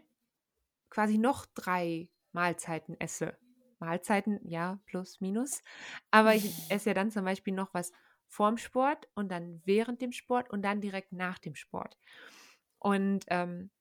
quasi 0.90 1.18
noch 1.18 1.44
drei 1.56 2.08
Mahlzeiten 2.30 2.94
esse. 3.00 3.36
Mahlzeiten, 3.80 4.38
ja, 4.48 4.78
plus, 4.86 5.20
minus. 5.20 5.64
Aber 6.12 6.36
ich 6.36 6.70
esse 6.70 6.90
ja 6.90 6.94
dann 6.94 7.10
zum 7.10 7.24
Beispiel 7.24 7.52
noch 7.52 7.74
was 7.74 7.90
vorm 8.28 8.58
Sport 8.58 9.08
und 9.14 9.28
dann 9.32 9.60
während 9.64 10.00
dem 10.02 10.12
Sport 10.12 10.50
und 10.50 10.62
dann 10.62 10.80
direkt 10.80 11.10
nach 11.10 11.40
dem 11.40 11.56
Sport. 11.56 11.98
Und 12.78 13.24
ähm, 13.26 13.72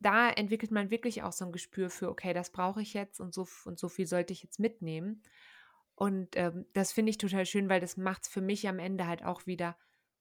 da 0.00 0.30
entwickelt 0.30 0.70
man 0.70 0.90
wirklich 0.90 1.22
auch 1.22 1.32
so 1.32 1.44
ein 1.46 1.52
Gespür 1.52 1.90
für, 1.90 2.10
okay, 2.10 2.32
das 2.34 2.50
brauche 2.50 2.82
ich 2.82 2.94
jetzt 2.94 3.20
und 3.20 3.34
so 3.34 3.46
und 3.64 3.78
so 3.78 3.88
viel 3.88 4.06
sollte 4.06 4.32
ich 4.32 4.42
jetzt 4.42 4.60
mitnehmen. 4.60 5.22
Und 5.94 6.36
ähm, 6.36 6.66
das 6.72 6.92
finde 6.92 7.10
ich 7.10 7.18
total 7.18 7.46
schön, 7.46 7.68
weil 7.68 7.80
das 7.80 7.96
macht 7.96 8.24
es 8.24 8.28
für 8.28 8.40
mich 8.40 8.68
am 8.68 8.78
Ende 8.78 9.06
halt 9.06 9.24
auch 9.24 9.46
wieder 9.46 9.76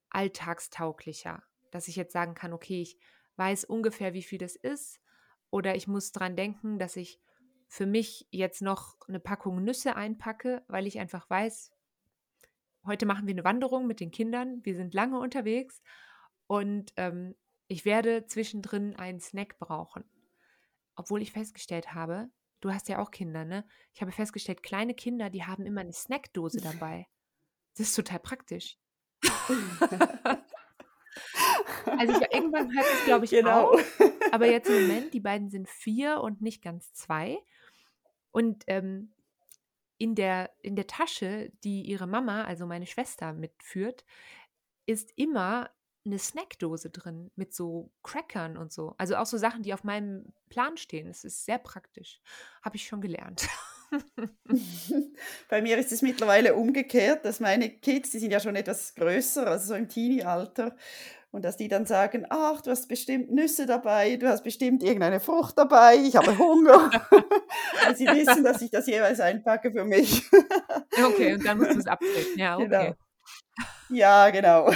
alltagstauglicher, 0.10 1.44
dass 1.72 1.88
ich 1.88 1.96
jetzt 1.96 2.14
sagen 2.14 2.36
kann, 2.36 2.54
okay, 2.54 2.82
ich 2.82 2.98
weiß 3.38 3.66
ungefähr, 3.66 4.14
wie 4.14 4.24
viel 4.24 4.38
das 4.38 4.56
ist 4.56 5.02
Oder 5.50 5.76
ich 5.76 5.88
muss 5.88 6.12
dran 6.12 6.36
denken, 6.36 6.80
dass 6.80 6.96
ich 6.96 7.20
für 7.68 7.86
mich 7.86 8.28
jetzt 8.32 8.62
noch 8.62 8.98
eine 9.08 9.20
Packung 9.20 9.64
Nüsse 9.64 9.96
einpacke, 9.96 10.64
weil 10.68 10.88
ich 10.88 11.00
einfach 11.00 11.30
weiß, 11.30 11.72
heute 12.86 13.06
machen 13.06 13.28
wir 13.28 13.34
eine 13.34 13.44
Wanderung 13.44 13.88
mit 13.88 14.00
den 14.00 14.12
Kindern, 14.12 14.64
wir 14.64 14.76
sind 14.76 14.94
lange 14.94 15.20
unterwegs 15.20 15.82
und 16.48 16.94
ähm, 16.98 17.36
ich 17.74 17.86
werde 17.86 18.28
zwischendrin 18.28 18.96
einen 18.98 19.20
Snack 19.20 19.58
brauchen. 19.58 20.04
Obwohl 20.96 21.24
ich 21.24 21.32
festgestellt 21.32 21.96
habe, 21.96 22.30
du 22.62 22.72
hast 22.72 22.88
ja 22.88 23.00
auch 23.00 23.10
Kinder, 23.10 23.46
ne? 23.46 23.66
Ich 23.94 24.02
habe 24.02 24.12
festgestellt, 24.12 24.62
kleine 24.62 24.94
Kinder, 24.94 25.32
die 25.32 25.44
haben 25.44 25.66
immer 25.66 25.82
eine 25.82 25.92
Snackdose 25.92 26.60
dabei. 26.62 27.08
Das 27.76 27.88
ist 27.88 27.96
total 27.96 28.20
praktisch. 28.20 28.78
also 31.86 32.14
ich, 32.14 32.32
irgendwann 32.32 32.72
hört 32.76 32.86
es, 32.94 33.06
glaube 33.06 33.26
ich, 33.26 33.32
genau. 33.32 33.72
auf. 33.72 34.02
Aber 34.32 34.46
jetzt 34.46 34.70
im 34.70 34.88
Moment, 34.88 35.12
die 35.16 35.20
beiden 35.20 35.50
sind 35.50 35.68
vier 35.68 36.22
und 36.22 36.44
nicht 36.44 36.62
ganz 36.62 36.94
zwei. 36.94 37.40
Und 38.30 38.66
ähm, 38.68 39.16
in, 39.98 40.14
der, 40.14 40.52
in 40.62 40.76
der 40.76 40.86
Tasche, 40.86 41.52
die 41.64 41.82
ihre 41.82 42.06
Mama, 42.06 42.44
also 42.44 42.68
meine 42.68 42.86
Schwester, 42.86 43.34
mitführt, 43.34 44.06
ist 44.86 45.12
immer 45.16 45.72
eine 46.06 46.20
Snackdose 46.20 46.90
drin 46.90 47.32
mit 47.36 47.54
so 47.54 47.90
Crackern 48.04 48.58
und 48.58 48.74
so. 48.74 48.94
Also 48.98 49.16
auch 49.16 49.26
so 49.26 49.38
Sachen, 49.38 49.64
die 49.64 49.74
auf 49.74 49.84
meinem 49.84 50.34
Plan 50.50 50.78
stehen. 50.78 51.08
Es 51.08 51.24
ist 51.24 51.46
sehr 51.46 51.58
praktisch. 51.58 52.22
Habe 52.62 52.76
ich 52.76 52.88
schon 52.88 53.02
gelernt. 53.02 53.48
Bei 55.50 55.62
mir 55.62 55.78
ist 55.78 55.92
es 55.92 56.02
mittlerweile 56.02 56.56
umgekehrt, 56.56 57.24
dass 57.26 57.40
meine 57.40 57.70
Kids, 57.70 58.12
die 58.12 58.20
sind 58.20 58.32
ja 58.32 58.40
schon 58.40 58.56
etwas 58.56 58.96
größer, 58.96 59.48
also 59.48 59.68
so 59.68 59.76
im 59.76 59.88
Teenie-Alter, 59.88 60.76
und 61.34 61.44
dass 61.44 61.58
die 61.58 61.68
dann 61.68 61.88
sagen, 61.88 62.28
ach, 62.30 62.62
du 62.62 62.70
hast 62.70 62.88
bestimmt 62.88 63.32
Nüsse 63.32 63.66
dabei, 63.66 64.18
du 64.18 64.28
hast 64.28 64.44
bestimmt 64.44 64.84
irgendeine 64.84 65.20
Frucht 65.20 65.58
dabei, 65.58 65.96
ich 65.96 66.16
habe 66.16 66.38
Hunger. 66.38 66.92
Weil 67.84 67.96
sie 67.96 68.06
wissen, 68.06 68.44
dass 68.44 68.62
ich 68.62 68.70
das 68.70 68.86
jeweils 68.86 69.20
einpacke 69.20 69.72
für 69.72 69.84
mich. 69.84 70.30
okay, 71.04 71.34
und 71.34 71.46
dann 71.46 71.58
musst 71.58 71.74
du 71.74 71.80
es 71.80 71.88
abdecken. 71.88 72.14
Ja, 72.38 72.58
okay. 72.58 72.68
Genau. 72.68 72.96
Ja, 73.90 74.30
genau. 74.30 74.72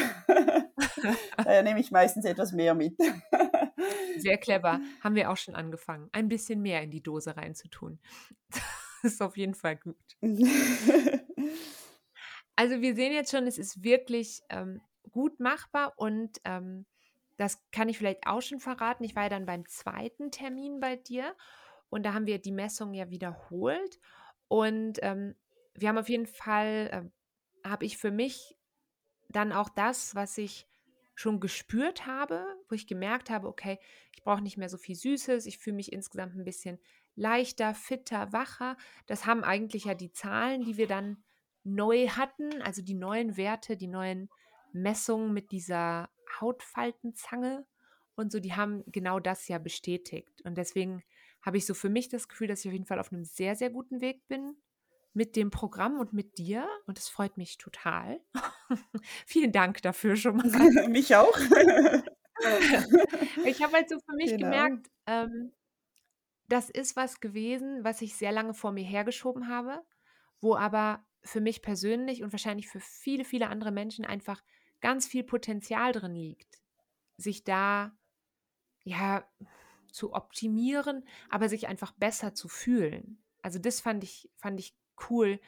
Daher 1.38 1.63
nehme 1.63 1.79
ich 1.79 1.91
meistens 1.91 2.25
etwas 2.25 2.51
mehr 2.51 2.73
mit. 2.73 2.95
Sehr 4.17 4.38
clever. 4.38 4.79
Haben 5.01 5.15
wir 5.15 5.31
auch 5.31 5.38
schon 5.38 5.55
angefangen, 5.55 6.10
ein 6.12 6.27
bisschen 6.27 6.62
mehr 6.62 6.81
in 6.81 6.91
die 6.91 7.01
Dose 7.01 7.36
reinzutun. 7.36 7.99
Das 9.03 9.13
ist 9.13 9.21
auf 9.21 9.38
jeden 9.38 9.53
Fall 9.53 9.77
gut. 9.77 9.95
Also 12.55 12.81
wir 12.81 12.95
sehen 12.95 13.13
jetzt 13.13 13.29
schon, 13.29 13.45
es 13.45 13.60
ist 13.60 13.83
wirklich 13.83 14.41
ähm, 14.49 14.81
gut 15.12 15.39
machbar 15.39 15.93
und 15.97 16.41
ähm, 16.43 16.88
das 17.38 17.62
kann 17.71 17.88
ich 17.88 17.99
vielleicht 17.99 18.25
auch 18.25 18.41
schon 18.41 18.60
verraten. 18.60 19.03
Ich 19.03 19.15
war 19.15 19.23
ja 19.23 19.29
dann 19.29 19.45
beim 19.45 19.67
zweiten 19.67 20.31
Termin 20.31 20.79
bei 20.79 20.95
dir 20.95 21.36
und 21.89 22.03
da 22.03 22.15
haben 22.15 22.25
wir 22.25 22.39
die 22.39 22.51
Messung 22.51 22.95
ja 22.95 23.12
wiederholt 23.12 23.99
und 24.47 24.97
ähm, 25.03 25.36
wir 25.75 25.89
haben 25.89 25.97
auf 25.99 26.10
jeden 26.10 26.25
Fall, 26.25 27.12
äh, 27.63 27.67
habe 27.69 27.86
ich 27.86 27.97
für 27.97 28.12
mich 28.12 28.57
dann 29.29 29.51
auch 29.51 29.69
das, 29.69 30.15
was 30.15 30.38
ich 30.38 30.67
schon 31.17 31.39
gespürt 31.39 32.06
habe, 32.06 32.45
wo 32.69 32.75
ich 32.75 32.86
gemerkt 32.86 33.32
habe, 33.32 33.47
okay, 33.47 33.80
ich 34.15 34.21
brauche 34.21 34.43
nicht 34.43 34.56
mehr 34.56 34.69
so 34.69 34.77
viel 34.77 34.95
Süßes, 34.95 35.47
ich 35.47 35.58
fühle 35.58 35.75
mich 35.75 35.91
insgesamt 35.91 36.36
ein 36.36 36.43
bisschen 36.43 36.77
leichter, 37.15 37.73
fitter, 37.73 38.32
wacher. 38.34 38.77
Das 39.08 39.25
haben 39.25 39.43
eigentlich 39.43 39.86
ja 39.86 39.95
die 39.95 40.12
Zahlen, 40.12 40.63
die 40.63 40.77
wir 40.77 40.86
dann 40.86 41.23
neu 41.63 42.08
hatten, 42.10 42.62
also 42.62 42.84
die 42.84 42.93
neuen 42.93 43.36
Werte, 43.36 43.77
die 43.77 43.88
neuen 43.88 44.30
Messungen 44.73 45.34
mit 45.34 45.51
dieser 45.51 46.12
Hautfaltenzange 46.39 47.65
und 48.13 48.32
so, 48.32 48.39
die 48.39 48.53
haben 48.53 48.84
genau 48.86 49.19
das 49.19 49.47
ja 49.47 49.58
bestätigt. 49.58 50.43
Und 50.43 50.56
deswegen 50.56 51.03
habe 51.41 51.58
ich 51.58 51.65
so 51.65 51.73
für 51.73 51.89
mich 51.89 52.10
das 52.10 52.27
Gefühl, 52.27 52.47
dass 52.47 52.60
ich 52.60 52.67
auf 52.67 52.73
jeden 52.73 52.86
Fall 52.86 52.99
auf 52.99 53.12
einem 53.12 53.23
sehr, 53.23 53.56
sehr 53.56 53.71
guten 53.71 54.01
Weg 54.01 54.27
bin 54.27 54.56
mit 55.13 55.36
dem 55.36 55.50
Programm 55.50 56.00
und 56.00 56.13
mit 56.13 56.38
dir 56.38 56.67
und 56.86 56.98
das 56.98 57.10
freut 57.10 57.38
mich 57.38 57.58
total. 57.58 58.20
Vielen 59.26 59.52
Dank 59.52 59.82
dafür 59.82 60.15
schon 60.15 60.38
mal. 60.38 60.46
mich 60.89 61.15
auch. 61.15 61.38
ich 63.46 63.63
habe 63.63 63.74
halt 63.74 63.89
so 63.89 63.98
für 64.00 64.15
mich 64.15 64.32
genau. 64.32 64.43
gemerkt, 64.43 64.91
ähm, 65.08 65.54
das 66.48 66.70
ist 66.70 66.96
was 66.96 67.20
gewesen, 67.20 67.84
was 67.84 68.02
ich 68.02 68.15
sehr 68.15 68.32
lange 68.32 68.54
vor 68.54 68.72
mir 68.72 68.84
hergeschoben 68.84 69.48
habe, 69.50 69.82
wo 70.39 70.56
aber 70.56 71.06
für 71.24 71.41
mich 71.41 71.62
persönlich 71.62 72.24
und 72.24 72.32
wahrscheinlich 72.32 72.67
für 72.67 72.80
viele, 72.80 73.26
viele 73.26 73.50
andere 73.50 73.72
Menschen 73.72 74.06
einfach 74.06 74.41
ganz 74.82 75.08
viel 75.08 75.24
Potenzial 75.24 75.91
drin 75.91 76.15
liegt, 76.15 76.62
sich 77.17 77.43
da 77.43 77.98
ja 78.84 79.28
zu 79.91 80.13
optimieren, 80.13 81.06
aber 81.30 81.50
sich 81.50 81.67
einfach 81.67 81.91
besser 81.93 82.34
zu 82.34 82.48
fühlen. 82.48 83.24
Also 83.41 83.60
das 83.60 83.82
fand 83.82 84.04
ich, 84.04 84.30
fand 84.38 84.60
ich 84.60 84.76
cool. 85.10 85.39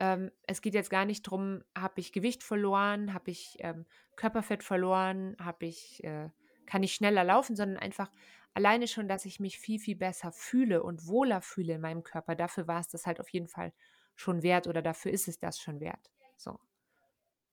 Ähm, 0.00 0.30
es 0.46 0.60
geht 0.60 0.74
jetzt 0.74 0.90
gar 0.90 1.04
nicht 1.04 1.26
darum, 1.26 1.62
habe 1.76 2.00
ich 2.00 2.12
Gewicht 2.12 2.42
verloren, 2.42 3.14
habe 3.14 3.30
ich 3.30 3.56
ähm, 3.60 3.86
Körperfett 4.16 4.62
verloren, 4.62 5.36
habe 5.40 5.66
ich, 5.66 6.02
äh, 6.04 6.28
kann 6.66 6.82
ich 6.82 6.94
schneller 6.94 7.24
laufen, 7.24 7.56
sondern 7.56 7.78
einfach 7.78 8.10
alleine 8.54 8.88
schon, 8.88 9.08
dass 9.08 9.24
ich 9.24 9.40
mich 9.40 9.58
viel, 9.58 9.78
viel 9.78 9.96
besser 9.96 10.32
fühle 10.32 10.82
und 10.82 11.06
wohler 11.06 11.42
fühle 11.42 11.74
in 11.74 11.80
meinem 11.80 12.02
Körper. 12.02 12.34
Dafür 12.34 12.66
war 12.66 12.80
es 12.80 12.88
das 12.88 13.06
halt 13.06 13.20
auf 13.20 13.28
jeden 13.28 13.48
Fall 13.48 13.72
schon 14.14 14.42
wert 14.42 14.66
oder 14.66 14.82
dafür 14.82 15.12
ist 15.12 15.28
es 15.28 15.38
das 15.38 15.58
schon 15.58 15.80
wert. 15.80 16.10
So 16.36 16.58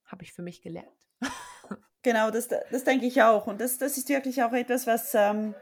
habe 0.06 0.24
ich 0.24 0.34
für 0.34 0.42
mich 0.42 0.62
gelernt. 0.62 1.08
genau, 2.04 2.32
das, 2.32 2.48
das 2.48 2.84
denke 2.84 3.06
ich 3.06 3.22
auch. 3.22 3.48
Und 3.48 3.62
das, 3.62 3.78
das 3.78 3.98
ist 3.98 4.10
wirklich 4.10 4.44
auch 4.44 4.54
etwas, 4.54 4.88
was 4.88 5.14
ähm, 5.16 5.56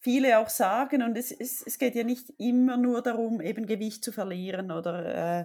viele 0.00 0.38
auch 0.38 0.48
sagen 0.48 1.02
und 1.02 1.16
es, 1.16 1.30
es, 1.30 1.62
es 1.62 1.78
geht 1.78 1.94
ja 1.94 2.04
nicht 2.04 2.32
immer 2.38 2.76
nur 2.76 3.02
darum, 3.02 3.40
eben 3.40 3.66
Gewicht 3.66 4.04
zu 4.04 4.12
verlieren 4.12 4.70
oder 4.70 5.40
äh, 5.40 5.44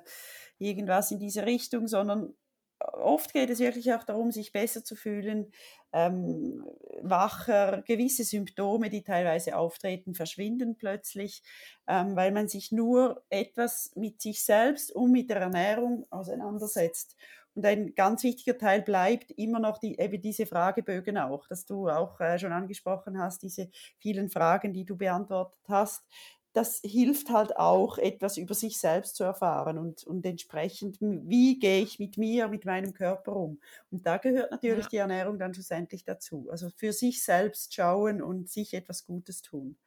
irgendwas 0.57 1.11
in 1.11 1.19
diese 1.19 1.45
Richtung, 1.45 1.87
sondern 1.87 2.33
oft 2.79 3.33
geht 3.33 3.49
es 3.49 3.59
wirklich 3.59 3.93
auch 3.93 4.03
darum, 4.03 4.31
sich 4.31 4.51
besser 4.51 4.83
zu 4.83 4.95
fühlen, 4.95 5.51
ähm, 5.93 6.65
wacher, 7.01 7.83
gewisse 7.83 8.23
Symptome, 8.23 8.89
die 8.89 9.03
teilweise 9.03 9.57
auftreten, 9.57 10.13
verschwinden 10.13 10.77
plötzlich, 10.77 11.41
ähm, 11.87 12.15
weil 12.15 12.31
man 12.31 12.47
sich 12.47 12.71
nur 12.71 13.23
etwas 13.29 13.91
mit 13.95 14.21
sich 14.21 14.43
selbst 14.43 14.91
und 14.91 15.11
mit 15.11 15.29
der 15.29 15.37
Ernährung 15.37 16.05
auseinandersetzt. 16.09 17.15
Und 17.55 17.65
ein 17.65 17.95
ganz 17.95 18.23
wichtiger 18.23 18.57
Teil 18.57 18.81
bleibt 18.81 19.31
immer 19.31 19.59
noch 19.59 19.77
die, 19.77 19.97
eben 19.97 20.21
diese 20.21 20.45
Fragebögen 20.45 21.17
auch, 21.17 21.47
dass 21.47 21.65
du 21.65 21.89
auch 21.89 22.19
äh, 22.19 22.37
schon 22.37 22.51
angesprochen 22.51 23.17
hast, 23.17 23.43
diese 23.43 23.69
vielen 23.97 24.29
Fragen, 24.29 24.73
die 24.73 24.83
du 24.83 24.97
beantwortet 24.97 25.61
hast. 25.69 26.03
Das 26.51 26.79
hilft 26.83 27.29
halt 27.29 27.57
auch, 27.57 27.97
etwas 27.97 28.37
über 28.37 28.53
sich 28.53 28.77
selbst 28.77 29.15
zu 29.15 29.23
erfahren 29.23 29.77
und, 29.77 30.03
und 30.05 30.25
entsprechend, 30.25 30.97
wie 31.01 31.59
gehe 31.59 31.81
ich 31.81 31.99
mit 31.99 32.17
mir, 32.17 32.47
mit 32.47 32.65
meinem 32.65 32.93
Körper 32.93 33.35
um. 33.35 33.59
Und 33.91 34.05
da 34.05 34.17
gehört 34.17 34.51
natürlich 34.51 34.85
ja. 34.85 34.89
die 34.89 34.97
Ernährung 34.97 35.39
dann 35.39 35.53
schlussendlich 35.53 36.03
dazu. 36.03 36.47
Also 36.49 36.69
für 36.69 36.93
sich 36.93 37.23
selbst 37.23 37.73
schauen 37.73 38.21
und 38.21 38.49
sich 38.49 38.73
etwas 38.73 39.05
Gutes 39.05 39.41
tun. 39.41 39.77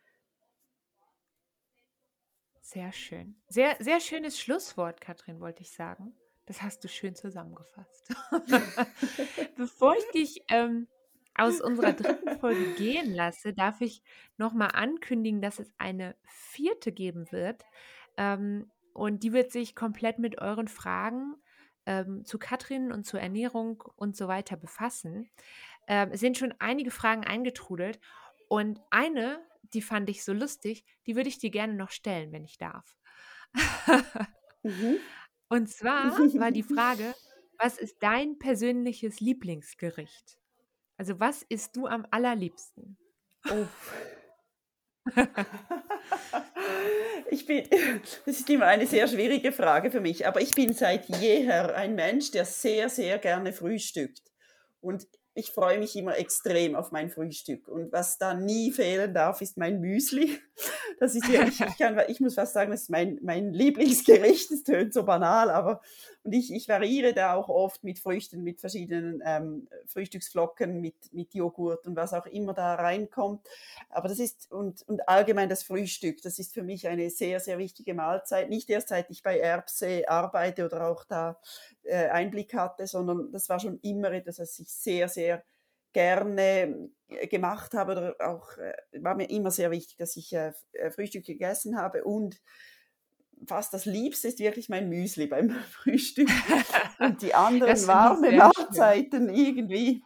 Sehr 2.61 2.93
schön. 2.93 3.37
Sehr, 3.49 3.77
sehr 3.81 3.99
schönes 4.01 4.39
Schlusswort, 4.39 5.01
Katrin, 5.01 5.41
wollte 5.41 5.63
ich 5.63 5.71
sagen. 5.71 6.15
Das 6.49 6.63
hast 6.63 6.83
du 6.83 6.89
schön 6.89 7.15
zusammengefasst. 7.15 8.09
Bevor 9.57 9.95
ich 9.95 10.11
dich 10.13 10.45
ähm, 10.49 10.89
aus 11.35 11.61
unserer 11.61 11.93
dritten 11.93 12.39
Folge 12.41 12.73
gehen 12.73 13.13
lasse, 13.15 13.53
darf 13.53 13.83
ich 13.83 14.03
nochmal 14.39 14.71
ankündigen, 14.73 15.43
dass 15.43 15.59
es 15.59 15.71
eine 15.77 16.17
vierte 16.25 16.91
geben 16.91 17.31
wird. 17.33 17.67
Ähm, 18.17 18.73
und 18.95 19.25
die 19.25 19.35
wird 19.35 19.53
sich 19.53 19.75
komplett 19.75 20.19
mit 20.19 20.41
euren 20.41 20.69
Fragen 20.69 21.37
ähm, 21.85 22.25
zu 22.25 22.39
Katrin 22.39 22.93
und 22.93 23.05
zur 23.05 23.21
Ernährung 23.21 23.85
und 23.97 24.17
so 24.17 24.27
weiter 24.27 24.57
befassen. 24.57 25.29
Ähm, 25.87 26.13
es 26.13 26.21
sind 26.21 26.39
schon 26.39 26.55
einige 26.61 26.91
Fragen 26.91 27.27
eingetrudelt. 27.27 28.01
Und 28.49 28.81
eine, 28.89 29.39
die 29.75 29.83
fand 29.83 30.09
ich 30.09 30.25
so 30.25 30.33
lustig, 30.33 30.87
die 31.07 31.15
würde 31.15 31.29
ich 31.29 31.37
dir 31.37 31.51
gerne 31.51 31.75
noch 31.75 31.91
stellen, 31.91 32.33
wenn 32.33 32.45
ich 32.45 32.57
darf. 32.57 32.97
mhm. 34.63 34.97
Und 35.49 35.69
zwar 35.69 36.19
war 36.19 36.51
die 36.51 36.63
Frage, 36.63 37.15
was 37.59 37.79
ist 37.79 37.97
dein 38.01 38.39
persönliches 38.39 39.21
Lieblingsgericht? 39.21 40.39
Also 40.97 41.19
was 41.21 41.43
isst 41.43 41.77
du 41.77 41.87
am 41.87 42.07
allerliebsten? 42.11 42.99
Oh. 43.51 43.67
ich 47.31 47.47
bin, 47.47 47.67
das 47.71 48.41
ist 48.41 48.51
immer 48.51 48.67
eine 48.67 48.87
sehr 48.87 49.09
schwierige 49.09 49.53
Frage 49.53 49.91
für 49.91 50.01
mich, 50.01 50.27
aber 50.27 50.41
ich 50.41 50.51
bin 50.51 50.75
seit 50.75 51.09
jeher 51.09 51.75
ein 51.75 51.95
Mensch, 51.95 52.31
der 52.31 52.45
sehr, 52.45 52.89
sehr 52.89 53.19
gerne 53.19 53.53
frühstückt. 53.53 54.23
Und 54.81 55.07
ich 55.39 55.53
freue 55.53 55.79
mich 55.79 55.95
immer 55.95 56.19
extrem 56.19 56.75
auf 56.75 56.91
mein 56.91 57.11
Frühstück. 57.11 57.69
Und 57.69 57.93
was 57.93 58.19
da 58.19 58.35
nie 58.35 58.73
fehlen 58.73 59.15
darf, 59.15 59.41
ist 59.41 59.57
mein 59.57 59.81
Müsli. 59.81 60.39
Das 61.01 61.15
ist 61.15 61.31
wirklich, 61.31 61.61
ich, 61.61 61.79
kann, 61.79 61.97
ich 62.09 62.19
muss 62.19 62.35
fast 62.35 62.55
sagen, 62.55 62.73
das 62.73 62.83
ist 62.83 62.91
mein, 62.91 63.21
mein 63.23 63.53
Lieblingsgericht. 63.53 64.51
Das 64.51 64.65
tönt 64.65 64.93
so 64.93 65.05
banal, 65.05 65.49
aber 65.49 65.81
und 66.29 66.35
ich, 66.35 66.53
ich 66.53 66.69
variiere 66.69 67.15
da 67.15 67.33
auch 67.33 67.49
oft 67.49 67.85
mit 67.85 67.99
Früchten, 67.99 68.43
mit 68.43 68.61
verschiedenen 68.61 69.23
ähm, 69.25 69.67
Frühstücksflocken, 69.87 70.79
mit, 70.79 71.11
mit 71.11 71.33
Joghurt 71.33 71.87
und 71.87 71.97
was 71.97 72.13
auch 72.13 72.27
immer 72.27 72.53
da 72.53 72.75
reinkommt. 72.75 73.49
Aber 73.89 74.09
das 74.09 74.19
ist, 74.19 74.53
und, 74.53 74.83
und 74.83 75.09
allgemein 75.09 75.49
das 75.49 75.63
Frühstück, 75.63 76.21
das 76.21 76.39
ist 76.39 76.53
für 76.53 76.63
mich 76.63 76.87
eine 76.87 77.09
sehr, 77.09 77.41
sehr 77.41 77.57
wichtige 77.57 77.95
Mahlzeit. 77.95 78.51
Nicht 78.51 78.69
erst 78.69 78.89
seit 78.89 79.09
ich 79.09 79.23
bei 79.23 79.39
Erbse 79.39 80.07
arbeite 80.07 80.67
oder 80.67 80.91
auch 80.91 81.07
da 81.07 81.41
äh, 81.85 82.09
Einblick 82.09 82.53
hatte, 82.53 82.87
sondern 82.87 83.33
das 83.33 83.49
war 83.49 83.59
schon 83.59 83.79
immer 83.81 84.13
etwas, 84.13 84.37
das 84.37 84.59
ich 84.59 84.69
sehr, 84.69 85.09
sehr 85.09 85.43
gerne 85.95 86.91
äh, 87.09 87.27
gemacht 87.27 87.73
habe 87.73 87.93
oder 87.93 88.17
auch 88.21 88.55
äh, 88.59 88.75
war 89.01 89.15
mir 89.15 89.31
immer 89.31 89.51
sehr 89.51 89.71
wichtig, 89.71 89.97
dass 89.97 90.15
ich 90.19 90.35
äh, 90.35 90.53
Frühstück 90.91 91.25
gegessen 91.25 91.79
habe 91.79 92.05
und 92.05 92.39
fast 93.47 93.73
das 93.75 93.85
Liebste 93.85 94.29
ist 94.29 94.39
wirklich 94.39 94.69
mein 94.69 94.89
Müsli 94.89 95.27
beim 95.27 95.51
Frühstück 95.71 96.29
und 96.99 97.23
die 97.23 97.35
anderen 97.35 97.87
warmen 97.87 98.37
Mahlzeiten 98.37 99.27
schön. 99.29 99.35
irgendwie. 99.35 100.03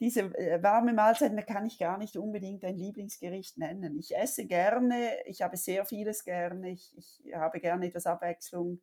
Diese 0.00 0.30
warme 0.62 0.92
Mahlzeiten, 0.92 1.36
da 1.36 1.42
kann 1.42 1.66
ich 1.66 1.76
gar 1.76 1.98
nicht 1.98 2.16
unbedingt 2.16 2.64
ein 2.64 2.76
Lieblingsgericht 2.76 3.58
nennen. 3.58 3.98
Ich 3.98 4.16
esse 4.16 4.46
gerne, 4.46 5.10
ich 5.26 5.42
habe 5.42 5.56
sehr 5.56 5.84
vieles 5.84 6.24
gerne, 6.24 6.70
ich, 6.70 6.94
ich 6.96 7.34
habe 7.34 7.58
gerne 7.58 7.86
etwas 7.86 8.06
Abwechslung. 8.06 8.80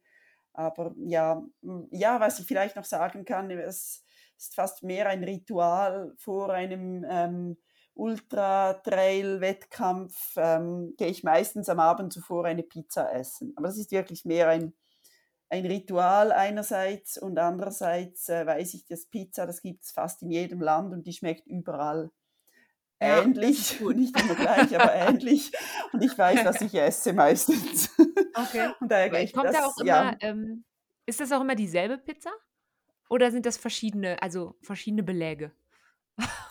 Aber 0.52 0.94
ja, 0.98 1.42
ja, 1.92 2.20
was 2.20 2.40
ich 2.40 2.46
vielleicht 2.46 2.76
noch 2.76 2.84
sagen 2.84 3.24
kann, 3.24 3.50
es, 3.50 4.04
ist 4.38 4.56
fast 4.56 4.84
mehr 4.84 5.08
ein 5.08 5.24
Ritual 5.24 6.14
vor 6.18 6.54
einem 6.54 7.06
ähm, 7.10 7.58
Ultra-Trail-Wettkampf. 7.96 10.36
Ähm, 10.38 10.94
gehe 10.98 11.08
ich 11.08 11.24
meistens 11.24 11.70
am 11.70 11.80
Abend 11.80 12.14
zuvor 12.14 12.46
eine 12.46 12.62
Pizza 12.64 13.12
essen. 13.14 13.54
Aber 13.56 13.68
das 13.68 13.78
ist 13.78 13.92
wirklich 13.92 14.26
mehr 14.26 14.50
ein, 14.50 14.74
ein 15.50 15.66
Ritual 15.66 16.32
einerseits 16.32 17.18
und 17.18 17.40
andererseits 17.40 18.30
äh, 18.30 18.46
weiß 18.46 18.76
ich, 18.76 18.86
dass 18.86 19.08
Pizza, 19.08 19.48
das 19.48 19.62
gibt 19.62 19.84
es 19.84 19.92
fast 19.92 20.22
in 20.22 20.32
jedem 20.32 20.62
Land 20.62 20.94
und 20.94 21.08
die 21.08 21.14
schmeckt 21.14 21.48
überall 21.48 22.12
ja, 23.02 23.22
ähnlich, 23.22 23.80
nicht 23.82 24.20
immer 24.20 24.36
gleich, 24.36 24.80
aber 24.80 24.94
ähnlich. 24.94 25.52
Und 25.92 26.02
ich 26.02 26.18
weiß, 26.18 26.46
was 26.46 26.62
ich 26.62 26.74
esse 26.76 27.14
meistens. 27.14 27.90
Okay. 28.34 28.72
Und 28.80 28.90
daher 28.90 29.10
Kommt 29.32 29.46
das, 29.46 29.54
da 29.54 29.66
auch 29.66 29.78
immer, 29.78 29.88
ja. 29.88 30.16
ähm, 30.22 30.64
ist 31.06 31.20
das 31.20 31.32
auch 31.32 31.42
immer 31.42 31.56
dieselbe 31.56 31.98
Pizza? 31.98 32.32
Oder 33.10 33.32
sind 33.32 33.46
das 33.46 33.58
verschiedene, 33.58 34.22
also 34.22 34.56
verschiedene 34.62 35.04
Beläge? 35.04 35.52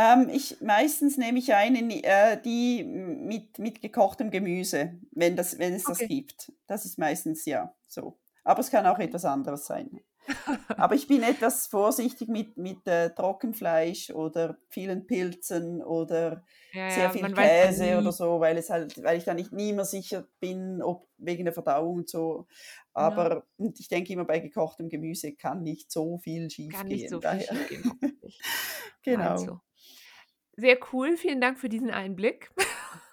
Ähm, 0.00 0.30
ich, 0.30 0.60
meistens 0.62 1.18
nehme 1.18 1.38
ich 1.38 1.52
eine, 1.52 1.80
äh, 2.02 2.40
die 2.40 2.84
mit, 2.84 3.58
mit 3.58 3.82
gekochtem 3.82 4.30
Gemüse, 4.30 4.94
wenn, 5.10 5.36
das, 5.36 5.58
wenn 5.58 5.74
es 5.74 5.86
okay. 5.86 5.96
das 5.98 6.08
gibt. 6.08 6.52
Das 6.66 6.84
ist 6.86 6.98
meistens 6.98 7.44
ja 7.44 7.74
so. 7.86 8.18
Aber 8.42 8.60
es 8.60 8.70
kann 8.70 8.86
auch 8.86 8.98
etwas 8.98 9.26
anderes 9.26 9.66
sein. 9.66 10.00
Aber 10.68 10.94
ich 10.94 11.06
bin 11.06 11.22
etwas 11.22 11.66
vorsichtig 11.66 12.28
mit, 12.28 12.56
mit 12.56 12.86
äh, 12.86 13.10
Trockenfleisch 13.10 14.10
oder 14.10 14.56
vielen 14.68 15.06
Pilzen 15.06 15.82
oder 15.82 16.44
ja, 16.72 16.90
sehr 16.90 17.10
viel 17.10 17.32
Käse 17.34 17.98
oder 17.98 18.12
so, 18.12 18.40
weil 18.40 18.56
es 18.56 18.70
halt, 18.70 19.02
weil 19.02 19.18
ich 19.18 19.24
da 19.24 19.34
nicht 19.34 19.52
nie 19.52 19.72
mehr 19.72 19.84
sicher 19.84 20.26
bin, 20.38 20.82
ob 20.82 21.08
wegen 21.18 21.44
der 21.44 21.52
Verdauung 21.52 21.96
und 21.96 22.08
so. 22.08 22.46
Aber 22.94 23.44
ja. 23.58 23.70
ich 23.78 23.88
denke 23.88 24.12
immer, 24.12 24.24
bei 24.24 24.38
gekochtem 24.38 24.88
Gemüse 24.88 25.34
kann 25.34 25.62
nicht 25.62 25.90
so 25.90 26.18
viel 26.18 26.48
schief 26.48 26.72
kann 26.72 26.88
gehen. 26.88 26.96
Nicht 26.96 27.10
so 27.10 27.20
viel 27.20 27.40
schief 27.40 27.68
gehen, 27.68 28.00
genau. 29.02 29.30
Also. 29.30 29.60
Sehr 30.60 30.78
cool, 30.92 31.16
vielen 31.16 31.40
Dank 31.40 31.58
für 31.58 31.68
diesen 31.68 31.90
Einblick. 31.90 32.50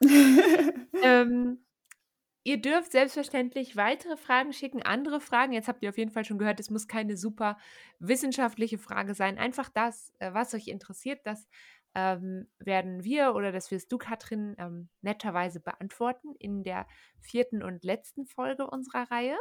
ähm, 1.03 1.59
Ihr 2.47 2.61
dürft 2.61 2.93
selbstverständlich 2.93 3.75
weitere 3.75 4.15
Fragen 4.15 4.53
schicken, 4.53 4.81
andere 4.81 5.19
Fragen. 5.19 5.51
Jetzt 5.51 5.67
habt 5.67 5.83
ihr 5.83 5.89
auf 5.89 5.97
jeden 5.97 6.11
Fall 6.11 6.23
schon 6.23 6.37
gehört, 6.37 6.61
es 6.61 6.69
muss 6.69 6.87
keine 6.87 7.17
super 7.17 7.57
wissenschaftliche 7.99 8.77
Frage 8.77 9.15
sein. 9.15 9.37
Einfach 9.37 9.67
das, 9.67 10.13
äh, 10.19 10.33
was 10.33 10.53
euch 10.53 10.69
interessiert, 10.69 11.19
das 11.25 11.49
ähm, 11.93 12.47
werden 12.57 13.03
wir 13.03 13.35
oder 13.35 13.51
das 13.51 13.69
wirst 13.69 13.91
du, 13.91 13.97
Katrin, 13.97 14.55
ähm, 14.59 14.87
netterweise 15.01 15.59
beantworten 15.59 16.35
in 16.39 16.63
der 16.63 16.87
vierten 17.19 17.61
und 17.63 17.83
letzten 17.83 18.25
Folge 18.25 18.65
unserer 18.65 19.11
Reihe. 19.11 19.37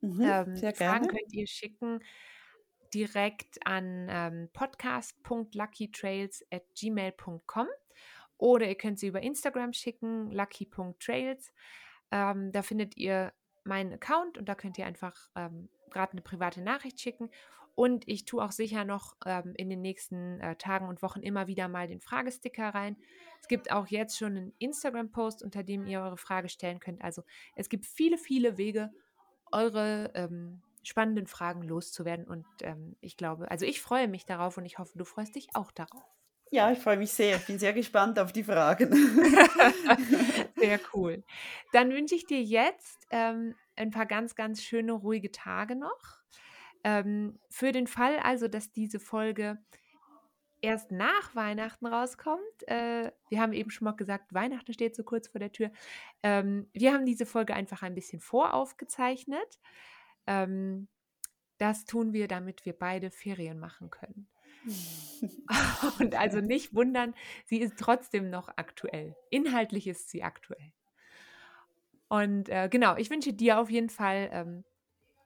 Mhm, 0.00 0.20
ähm, 0.22 0.74
Fragen 0.76 1.08
könnt 1.08 1.32
ihr 1.32 1.48
schicken 1.48 1.98
direkt 2.94 3.66
an 3.66 4.08
ähm, 4.10 4.48
podcast.luckytrails 4.52 6.44
at 6.50 6.64
gmail.com 6.74 7.66
oder 8.38 8.66
ihr 8.68 8.74
könnt 8.74 8.98
sie 8.98 9.08
über 9.08 9.22
Instagram 9.22 9.72
schicken, 9.72 10.30
lucky.trails. 10.30 11.52
Ähm, 12.10 12.52
da 12.52 12.62
findet 12.62 12.96
ihr 12.96 13.32
meinen 13.64 13.92
Account 13.92 14.38
und 14.38 14.48
da 14.48 14.54
könnt 14.54 14.78
ihr 14.78 14.86
einfach 14.86 15.14
ähm, 15.36 15.68
gerade 15.90 16.12
eine 16.12 16.22
private 16.22 16.62
Nachricht 16.62 17.00
schicken. 17.00 17.30
Und 17.74 18.08
ich 18.08 18.24
tue 18.24 18.42
auch 18.42 18.52
sicher 18.52 18.84
noch 18.84 19.16
ähm, 19.24 19.54
in 19.56 19.70
den 19.70 19.80
nächsten 19.80 20.40
äh, 20.40 20.56
Tagen 20.56 20.88
und 20.88 21.02
Wochen 21.02 21.20
immer 21.20 21.46
wieder 21.46 21.68
mal 21.68 21.86
den 21.86 22.00
Fragesticker 22.00 22.70
rein. 22.70 22.96
Es 23.40 23.48
gibt 23.48 23.70
auch 23.70 23.86
jetzt 23.86 24.18
schon 24.18 24.36
einen 24.36 24.52
Instagram-Post, 24.58 25.42
unter 25.42 25.62
dem 25.62 25.86
ihr 25.86 26.00
eure 26.00 26.16
Frage 26.16 26.48
stellen 26.48 26.80
könnt. 26.80 27.02
Also 27.02 27.22
es 27.54 27.68
gibt 27.68 27.86
viele, 27.86 28.18
viele 28.18 28.58
Wege, 28.58 28.90
eure 29.52 30.10
ähm, 30.14 30.62
spannenden 30.82 31.26
Fragen 31.26 31.62
loszuwerden. 31.62 32.26
Und 32.26 32.46
ähm, 32.62 32.96
ich 33.00 33.16
glaube, 33.16 33.50
also 33.50 33.66
ich 33.66 33.80
freue 33.80 34.08
mich 34.08 34.26
darauf 34.26 34.56
und 34.56 34.64
ich 34.64 34.78
hoffe, 34.78 34.96
du 34.96 35.04
freust 35.04 35.34
dich 35.34 35.48
auch 35.54 35.70
darauf. 35.70 36.02
Ja, 36.52 36.72
ich 36.72 36.80
freue 36.80 36.96
mich 36.96 37.12
sehr. 37.12 37.36
Ich 37.36 37.46
bin 37.46 37.58
sehr 37.58 37.72
gespannt 37.72 38.18
auf 38.18 38.32
die 38.32 38.42
Fragen. 38.42 38.92
sehr 40.56 40.80
cool. 40.92 41.22
Dann 41.72 41.90
wünsche 41.90 42.16
ich 42.16 42.26
dir 42.26 42.42
jetzt 42.42 43.06
ähm, 43.10 43.54
ein 43.76 43.90
paar 43.90 44.06
ganz, 44.06 44.34
ganz 44.34 44.62
schöne, 44.62 44.92
ruhige 44.92 45.30
Tage 45.30 45.76
noch. 45.76 46.20
Ähm, 46.82 47.38
für 47.50 47.70
den 47.70 47.86
Fall 47.86 48.18
also, 48.18 48.48
dass 48.48 48.72
diese 48.72 48.98
Folge 48.98 49.58
erst 50.60 50.90
nach 50.90 51.34
Weihnachten 51.34 51.86
rauskommt. 51.86 52.66
Äh, 52.66 53.12
wir 53.28 53.40
haben 53.40 53.52
eben 53.52 53.70
schon 53.70 53.84
mal 53.84 53.92
gesagt, 53.92 54.34
Weihnachten 54.34 54.72
steht 54.72 54.96
so 54.96 55.04
kurz 55.04 55.28
vor 55.28 55.38
der 55.38 55.52
Tür. 55.52 55.70
Ähm, 56.22 56.68
wir 56.72 56.92
haben 56.92 57.06
diese 57.06 57.26
Folge 57.26 57.54
einfach 57.54 57.82
ein 57.82 57.94
bisschen 57.94 58.20
voraufgezeichnet. 58.20 59.60
Ähm, 60.30 60.86
das 61.58 61.84
tun 61.84 62.12
wir, 62.12 62.28
damit 62.28 62.64
wir 62.64 62.72
beide 62.72 63.10
Ferien 63.10 63.58
machen 63.58 63.90
können. 63.90 64.28
Und 65.98 66.14
also 66.14 66.40
nicht 66.40 66.74
wundern, 66.74 67.14
sie 67.44 67.60
ist 67.60 67.74
trotzdem 67.78 68.30
noch 68.30 68.48
aktuell. 68.56 69.16
Inhaltlich 69.30 69.86
ist 69.86 70.08
sie 70.08 70.22
aktuell. 70.22 70.72
Und 72.08 72.48
äh, 72.48 72.68
genau, 72.70 72.96
ich 72.96 73.10
wünsche 73.10 73.32
dir 73.32 73.58
auf 73.58 73.70
jeden 73.70 73.90
Fall, 73.90 74.30
ähm, 74.32 74.64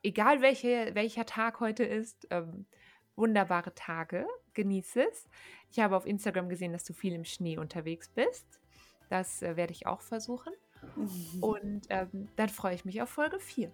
egal 0.03 0.41
welche, 0.41 0.95
welcher 0.95 1.27
Tag 1.27 1.61
heute 1.61 1.85
ist, 1.85 2.27
ähm, 2.31 2.67
wunderbare 3.15 3.75
Tage. 3.75 4.27
Genieße 4.55 5.09
es. 5.09 5.29
Ich 5.71 5.81
habe 5.81 5.97
auf 5.97 6.07
Instagram 6.07 6.49
gesehen, 6.49 6.73
dass 6.73 6.85
du 6.85 6.95
viel 6.95 7.15
im 7.15 7.25
Schnee 7.25 7.59
unterwegs 7.59 8.09
bist. 8.09 8.61
Das 9.09 9.43
äh, 9.43 9.57
werde 9.57 9.73
ich 9.73 9.87
auch 9.87 10.01
versuchen. 10.01 10.53
Und 11.41 11.87
ähm, 11.91 12.29
dann 12.37 12.49
freue 12.49 12.75
ich 12.75 12.85
mich 12.85 13.03
auf 13.03 13.11
Folge 13.11 13.39
4. 13.39 13.73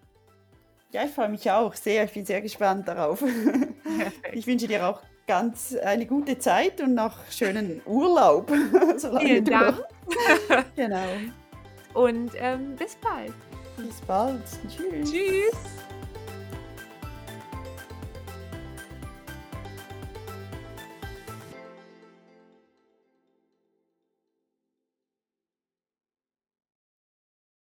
Ja, 0.91 1.05
ich 1.05 1.11
freue 1.11 1.29
mich 1.29 1.49
auch 1.49 1.73
sehr. 1.73 2.03
Ich 2.03 2.11
bin 2.11 2.25
sehr 2.25 2.41
gespannt 2.41 2.87
darauf. 2.87 3.23
ich 4.33 4.45
wünsche 4.45 4.67
dir 4.67 4.85
auch 4.85 5.01
ganz 5.25 5.73
eine 5.75 6.05
gute 6.05 6.37
Zeit 6.37 6.81
und 6.81 6.95
noch 6.95 7.17
schönen 7.29 7.81
Urlaub. 7.85 8.51
Vielen 9.19 9.45
Dank. 9.45 9.81
genau. 10.75 11.07
Und 11.93 12.31
ähm, 12.37 12.75
bis 12.75 12.95
bald. 12.95 13.33
Bis 13.77 14.01
bald. 14.01 14.43
Tschüss. 14.67 15.09
Tschüss. 15.09 15.80